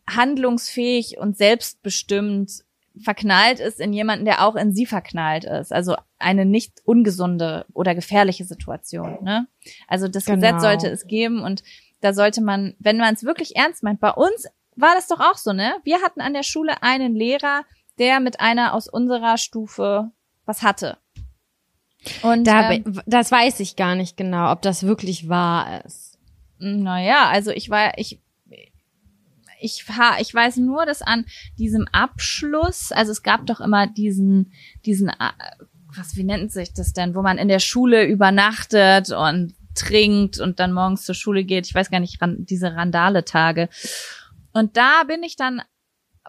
[0.07, 2.63] handlungsfähig und selbstbestimmt
[3.01, 5.71] verknallt ist in jemanden, der auch in sie verknallt ist.
[5.71, 9.17] Also eine nicht ungesunde oder gefährliche Situation.
[9.21, 9.47] Ne?
[9.87, 10.37] Also das genau.
[10.37, 11.63] Gesetz sollte es geben und
[12.01, 14.47] da sollte man, wenn man es wirklich ernst meint, bei uns
[14.79, 15.75] war das doch auch so, ne?
[15.83, 17.63] Wir hatten an der Schule einen Lehrer,
[17.97, 20.11] der mit einer aus unserer Stufe
[20.45, 20.97] was hatte.
[22.21, 26.17] Und da, ähm, das weiß ich gar nicht genau, ob das wirklich wahr ist.
[26.59, 28.19] Naja, also ich war, ich
[29.61, 29.83] ich,
[30.19, 31.25] ich weiß nur, dass an
[31.57, 34.53] diesem Abschluss, also es gab doch immer diesen,
[34.85, 35.31] diesen, äh,
[35.95, 40.59] was, wie nennt sich das denn, wo man in der Schule übernachtet und trinkt und
[40.59, 41.67] dann morgens zur Schule geht.
[41.67, 43.69] Ich weiß gar nicht, diese Randale-Tage.
[44.59, 45.61] Und da bin ich dann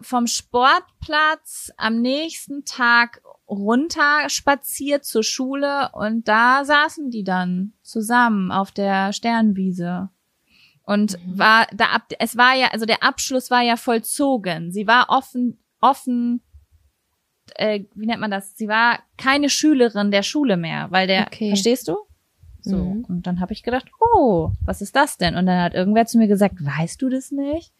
[0.01, 8.53] vom Sportplatz am nächsten Tag runter spaziert zur Schule und da saßen die dann zusammen
[8.53, 10.11] auf der Sternwiese.
[10.83, 11.39] Und mhm.
[11.39, 14.71] war da ab, es war ja, also der Abschluss war ja vollzogen.
[14.71, 16.41] Sie war offen, offen,
[17.57, 18.57] äh, wie nennt man das?
[18.57, 21.49] Sie war keine Schülerin der Schule mehr, weil der, okay.
[21.49, 21.97] verstehst du?
[22.61, 22.77] So.
[22.77, 23.05] Mhm.
[23.09, 25.37] Und dann habe ich gedacht, oh, was ist das denn?
[25.37, 27.73] Und dann hat irgendwer zu mir gesagt, weißt du das nicht?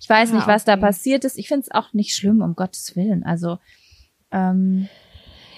[0.00, 0.72] Ich weiß ja, nicht, was okay.
[0.72, 1.38] da passiert ist.
[1.38, 3.24] Ich finde es auch nicht schlimm, um Gottes Willen.
[3.24, 3.58] Also,
[4.30, 4.88] ähm,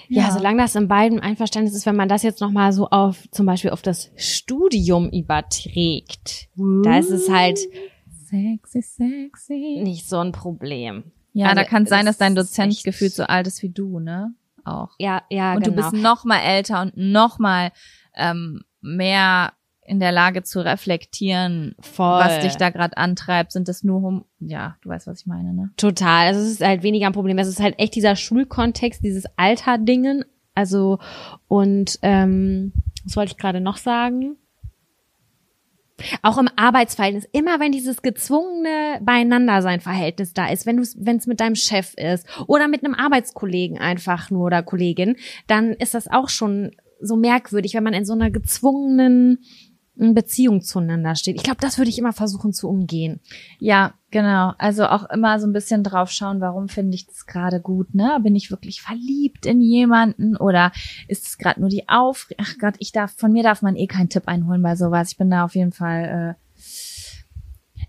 [0.07, 3.29] ja, ja, solange das in beiden Einverständnis ist, wenn man das jetzt nochmal so auf,
[3.31, 7.59] zum Beispiel auf das Studium überträgt, uh, da ist es halt
[8.25, 9.81] sexy, sexy.
[9.83, 11.11] nicht so ein Problem.
[11.33, 13.99] Ja, also, da kann es sein, dass dein Dozent gefühlt so alt ist wie du,
[13.99, 14.33] ne?
[14.65, 14.89] Auch.
[14.97, 15.77] Ja, ja, und genau.
[15.77, 17.71] Und du bist noch mal älter und noch mal
[18.15, 19.53] ähm, mehr
[19.89, 22.19] in der Lage zu reflektieren, Voll.
[22.19, 23.51] was dich da gerade antreibt.
[23.51, 25.71] Sind das nur, hum ja, du weißt, was ich meine, ne?
[25.77, 26.27] Total.
[26.27, 27.39] Also es ist halt weniger ein Problem.
[27.39, 30.23] Es ist halt echt dieser Schulkontext, dieses Alter-Dingen.
[30.53, 30.99] Also
[31.47, 32.71] und ähm,
[33.03, 34.37] was wollte ich gerade noch sagen?
[36.21, 41.39] Auch im Arbeitsverhältnis, immer wenn dieses gezwungene Beieinandersein-Verhältnis da ist, wenn du wenn es mit
[41.39, 45.17] deinem Chef ist oder mit einem Arbeitskollegen einfach nur oder Kollegin,
[45.47, 46.71] dann ist das auch schon
[47.01, 49.39] so merkwürdig, wenn man in so einer gezwungenen
[49.99, 51.35] Beziehung zueinander steht.
[51.35, 53.19] Ich glaube, das würde ich immer versuchen zu umgehen.
[53.59, 54.53] Ja, genau.
[54.57, 58.17] Also auch immer so ein bisschen drauf schauen, warum finde ich das gerade gut, ne?
[58.23, 60.71] Bin ich wirklich verliebt in jemanden oder
[61.07, 63.87] ist es gerade nur die Auf Ach Gott, ich darf von mir darf man eh
[63.87, 65.11] keinen Tipp einholen bei sowas.
[65.11, 66.65] Ich bin da auf jeden Fall äh,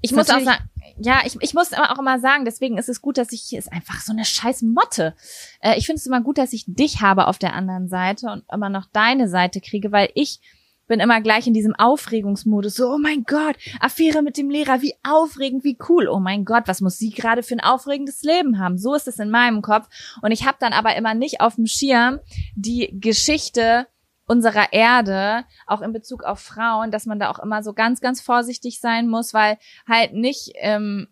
[0.02, 0.64] ich muss auch sagen,
[0.98, 3.72] ja, ich, ich muss auch immer sagen, deswegen ist es gut, dass ich, hier ist
[3.72, 5.14] einfach so eine scheiß Motte.
[5.60, 8.44] Äh, ich finde es immer gut, dass ich dich habe auf der anderen Seite und
[8.52, 10.40] immer noch deine Seite kriege, weil ich
[10.90, 12.74] bin immer gleich in diesem Aufregungsmodus.
[12.74, 16.08] So, oh mein Gott, Affäre mit dem Lehrer, wie aufregend, wie cool.
[16.08, 18.76] Oh mein Gott, was muss sie gerade für ein aufregendes Leben haben?
[18.76, 19.88] So ist es in meinem Kopf.
[20.20, 22.18] Und ich habe dann aber immer nicht auf dem Schirm
[22.56, 23.86] die Geschichte
[24.26, 28.20] unserer Erde, auch in Bezug auf Frauen, dass man da auch immer so ganz, ganz
[28.20, 29.58] vorsichtig sein muss, weil
[29.88, 31.06] halt nicht, ähm,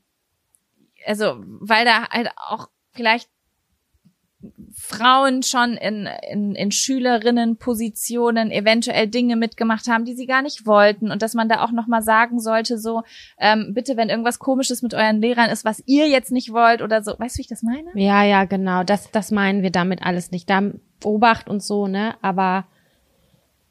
[1.07, 3.31] also weil da halt auch vielleicht
[4.73, 11.11] Frauen schon in, in, in Schülerinnenpositionen eventuell Dinge mitgemacht haben, die sie gar nicht wollten
[11.11, 13.03] und dass man da auch nochmal sagen sollte, so,
[13.39, 17.03] ähm, bitte, wenn irgendwas komisches mit euren Lehrern ist, was ihr jetzt nicht wollt oder
[17.03, 17.91] so, weißt du, wie ich das meine?
[17.95, 20.49] Ja, ja, genau, das, das meinen wir damit alles nicht.
[20.49, 20.63] Da
[21.03, 22.67] Obacht und so, ne, aber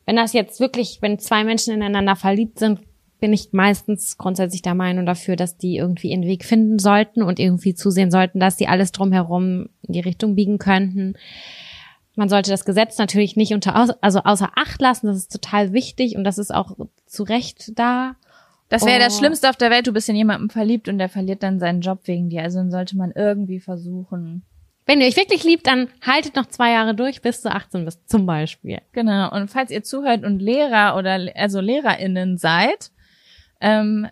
[0.06, 2.82] wenn das jetzt wirklich, wenn zwei Menschen ineinander verliebt sind,
[3.20, 7.40] bin ich meistens grundsätzlich der Meinung dafür, dass die irgendwie ihren Weg finden sollten und
[7.40, 11.16] irgendwie zusehen sollten, dass die alles drumherum in die Richtung biegen könnten.
[12.16, 15.08] Man sollte das Gesetz natürlich nicht unter, also außer Acht lassen.
[15.08, 16.76] Das ist total wichtig und das ist auch
[17.06, 18.16] zu Recht da.
[18.70, 19.04] Das wäre oh.
[19.04, 19.88] das Schlimmste auf der Welt.
[19.88, 22.44] Du bist in jemanden verliebt und der verliert dann seinen Job wegen dir.
[22.44, 24.44] Also dann sollte man irgendwie versuchen.
[24.86, 28.10] Wenn ihr euch wirklich liebt, dann haltet noch zwei Jahre durch, bis du 18 bist,
[28.10, 28.80] zum Beispiel.
[28.94, 29.32] Genau.
[29.34, 32.92] Und falls ihr zuhört und Lehrer oder also LehrerInnen seid,
[33.62, 34.08] ähm,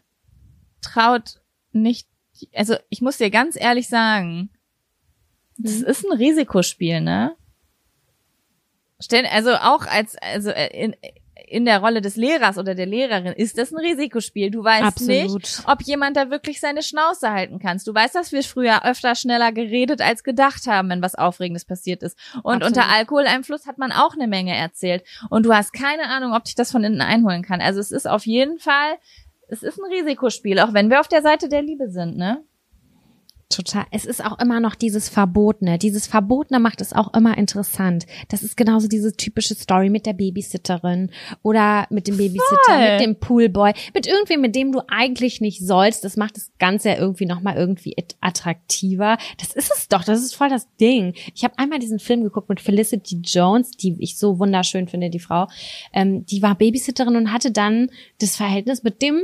[0.82, 1.42] traut
[1.72, 2.08] nicht,
[2.54, 4.50] also ich muss dir ganz ehrlich sagen,
[5.58, 5.86] das mhm.
[5.86, 7.36] ist ein Risikospiel, ne?
[9.00, 10.96] Stell, also auch als, also äh, in,
[11.48, 14.52] in der Rolle des Lehrers oder der Lehrerin ist das ein Risikospiel.
[14.52, 15.42] Du weißt Absolut.
[15.42, 17.88] nicht, ob jemand da wirklich seine Schnauze halten kannst.
[17.88, 22.04] Du weißt, dass wir früher öfter schneller geredet als gedacht haben, wenn was Aufregendes passiert
[22.04, 22.18] ist.
[22.44, 22.64] Und Absolut.
[22.64, 25.04] unter Alkoholeinfluss hat man auch eine Menge erzählt.
[25.30, 27.62] Und du hast keine Ahnung, ob dich das von innen einholen kann.
[27.62, 28.98] Also es ist auf jeden Fall
[29.48, 32.44] es ist ein Risikospiel, auch wenn wir auf der Seite der Liebe sind, ne?
[33.50, 33.86] Total.
[33.92, 35.78] Es ist auch immer noch dieses Verbotene.
[35.78, 38.08] Dieses Verbotene macht es auch immer interessant.
[38.30, 41.12] Das ist genauso diese typische Story mit der Babysitterin
[41.44, 42.92] oder mit dem Babysitter, Voll.
[42.92, 46.04] mit dem Poolboy, mit irgendwem, mit dem du eigentlich nicht sollst.
[46.04, 49.20] Das macht das Ganze ja irgendwie nochmal irgendwie attraktiver.
[49.38, 50.04] Das ist es doch.
[50.04, 51.14] Das ist voll das Ding.
[51.36, 55.20] Ich habe einmal diesen Film geguckt mit Felicity Jones, die ich so wunderschön finde, die
[55.20, 55.48] Frau.
[55.94, 59.22] Ähm, die war Babysitterin und hatte dann das Verhältnis mit dem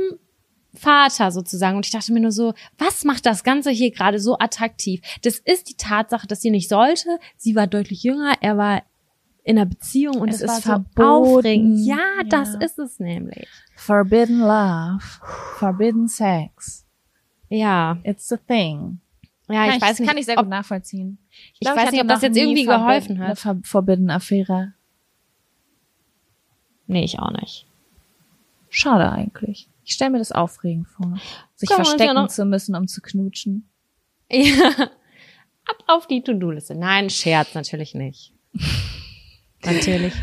[0.74, 1.76] Vater sozusagen.
[1.76, 5.00] Und ich dachte mir nur so, was macht das Ganze hier gerade so attraktiv?
[5.22, 7.18] Das ist die Tatsache, dass sie nicht sollte.
[7.36, 8.82] Sie war deutlich jünger, er war
[9.44, 10.92] in einer Beziehung und Es es, ist war verboten.
[11.02, 11.84] so aufregend.
[11.84, 12.22] Ja, Ja.
[12.28, 13.48] das ist es nämlich.
[13.76, 15.02] Forbidden love,
[15.58, 16.86] forbidden sex.
[17.48, 19.00] Ja, It's a thing.
[19.50, 21.18] ja, kann ich weiß nicht, kann ich sehr ob, gut nachvollziehen.
[21.54, 23.44] Ich glaub, weiß hatte nicht, ob das jetzt irgendwie geholfen hat.
[23.44, 24.72] Eine Forbidden Affäre.
[26.86, 27.66] nee, ich auch nicht.
[28.70, 29.68] Schade eigentlich.
[29.84, 31.18] Ich stelle mir das aufregend vor,
[31.54, 33.68] sich uns verstecken ja zu müssen, um zu knutschen.
[34.30, 34.90] Ja.
[35.64, 36.74] Ab auf die To-Do-Liste.
[36.74, 38.32] Nein, Scherz natürlich nicht.
[39.64, 40.14] natürlich.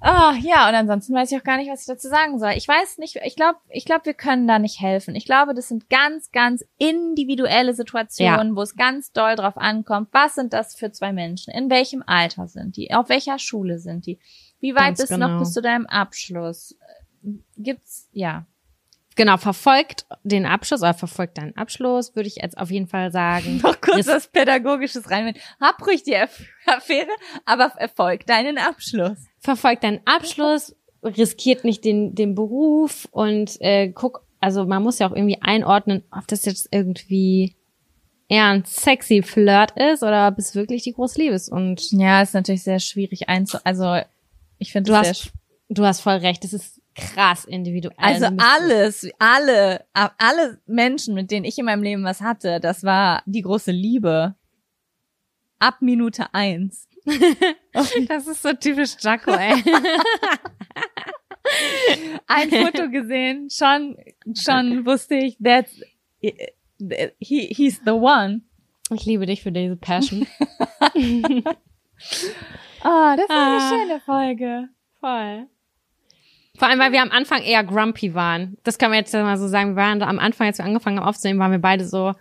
[0.00, 2.52] Ah, ja, und ansonsten weiß ich auch gar nicht, was ich dazu sagen soll.
[2.52, 5.16] Ich weiß nicht, ich glaube, ich glaube, wir können da nicht helfen.
[5.16, 10.08] Ich glaube, das sind ganz, ganz individuelle Situationen, wo es ganz doll drauf ankommt.
[10.12, 11.52] Was sind das für zwei Menschen?
[11.52, 12.94] In welchem Alter sind die?
[12.94, 14.20] Auf welcher Schule sind die?
[14.60, 15.28] Wie weit Ganz bist du genau.
[15.28, 16.76] noch bis zu deinem Abschluss?
[17.56, 18.46] Gibt's, ja.
[19.18, 23.56] Genau, verfolgt den Abschluss oder verfolgt deinen Abschluss, würde ich jetzt auf jeden Fall sagen.
[23.64, 25.34] Noch kurz Ris- was Pädagogisches rein.
[25.60, 27.08] Hab ruhig die Aff- Affäre,
[27.44, 29.18] aber erfolg deinen Abschluss.
[29.40, 35.08] verfolgt deinen Abschluss, riskiert nicht den, den Beruf und äh, guck, also man muss ja
[35.10, 37.56] auch irgendwie einordnen, ob das jetzt irgendwie
[38.28, 41.48] eher ein sexy Flirt ist oder ob es wirklich die große Liebe ist.
[41.50, 43.98] Und Ja, ist natürlich sehr schwierig einzu, also,
[44.58, 45.32] ich finde du es sehr hast,
[45.70, 47.94] du hast voll recht, es ist krass individuell.
[47.98, 53.22] Also alles, alle, alle Menschen, mit denen ich in meinem Leben was hatte, das war
[53.26, 54.34] die große Liebe.
[55.60, 56.86] Ab Minute eins.
[58.08, 59.54] Das ist so typisch Jaco, ey.
[62.26, 63.96] Ein Foto gesehen, schon,
[64.34, 65.80] schon wusste ich, that's,
[66.20, 68.42] he, he's the one.
[68.92, 70.26] Ich liebe dich für diese Passion.
[72.82, 73.70] Ah, das war Ah.
[73.70, 74.68] eine schöne Folge.
[75.00, 75.48] Voll.
[76.58, 78.58] Vor allem, weil wir am Anfang eher grumpy waren.
[78.64, 79.76] Das können wir jetzt mal so sagen.
[79.76, 82.14] Wir waren am Anfang, als wir angefangen haben aufzunehmen, waren wir beide so,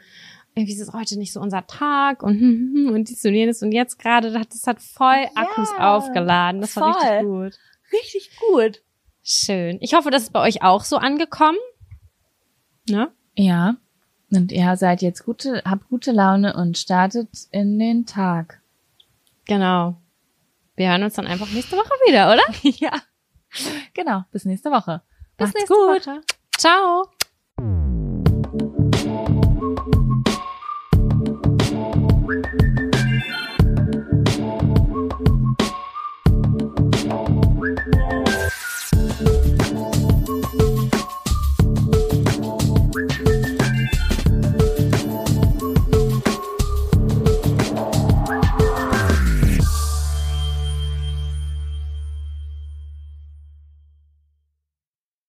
[0.54, 2.40] irgendwie ist es heute nicht so unser Tag und,
[2.94, 3.64] und dies und jenes.
[3.64, 6.62] Und jetzt gerade, das hat voll Akkus Ja, aufgeladen.
[6.62, 7.24] Das war richtig voll.
[7.46, 7.60] gut.
[7.92, 8.82] Richtig gut.
[9.24, 9.80] Schön.
[9.82, 11.58] Ich hoffe, das ist bei euch auch so angekommen.
[12.88, 13.12] Ne?
[13.36, 13.78] Ja.
[14.30, 18.62] Und ihr seid jetzt gute, habt gute Laune und startet in den Tag.
[19.46, 19.98] Genau.
[20.76, 22.44] Wir hören uns dann einfach nächste Woche wieder, oder?
[22.62, 22.92] ja.
[23.94, 24.24] Genau.
[24.32, 25.02] Bis nächste Woche.
[25.38, 26.08] Bis Macht's nächste gut.
[26.08, 26.22] Woche.
[26.58, 27.04] Ciao.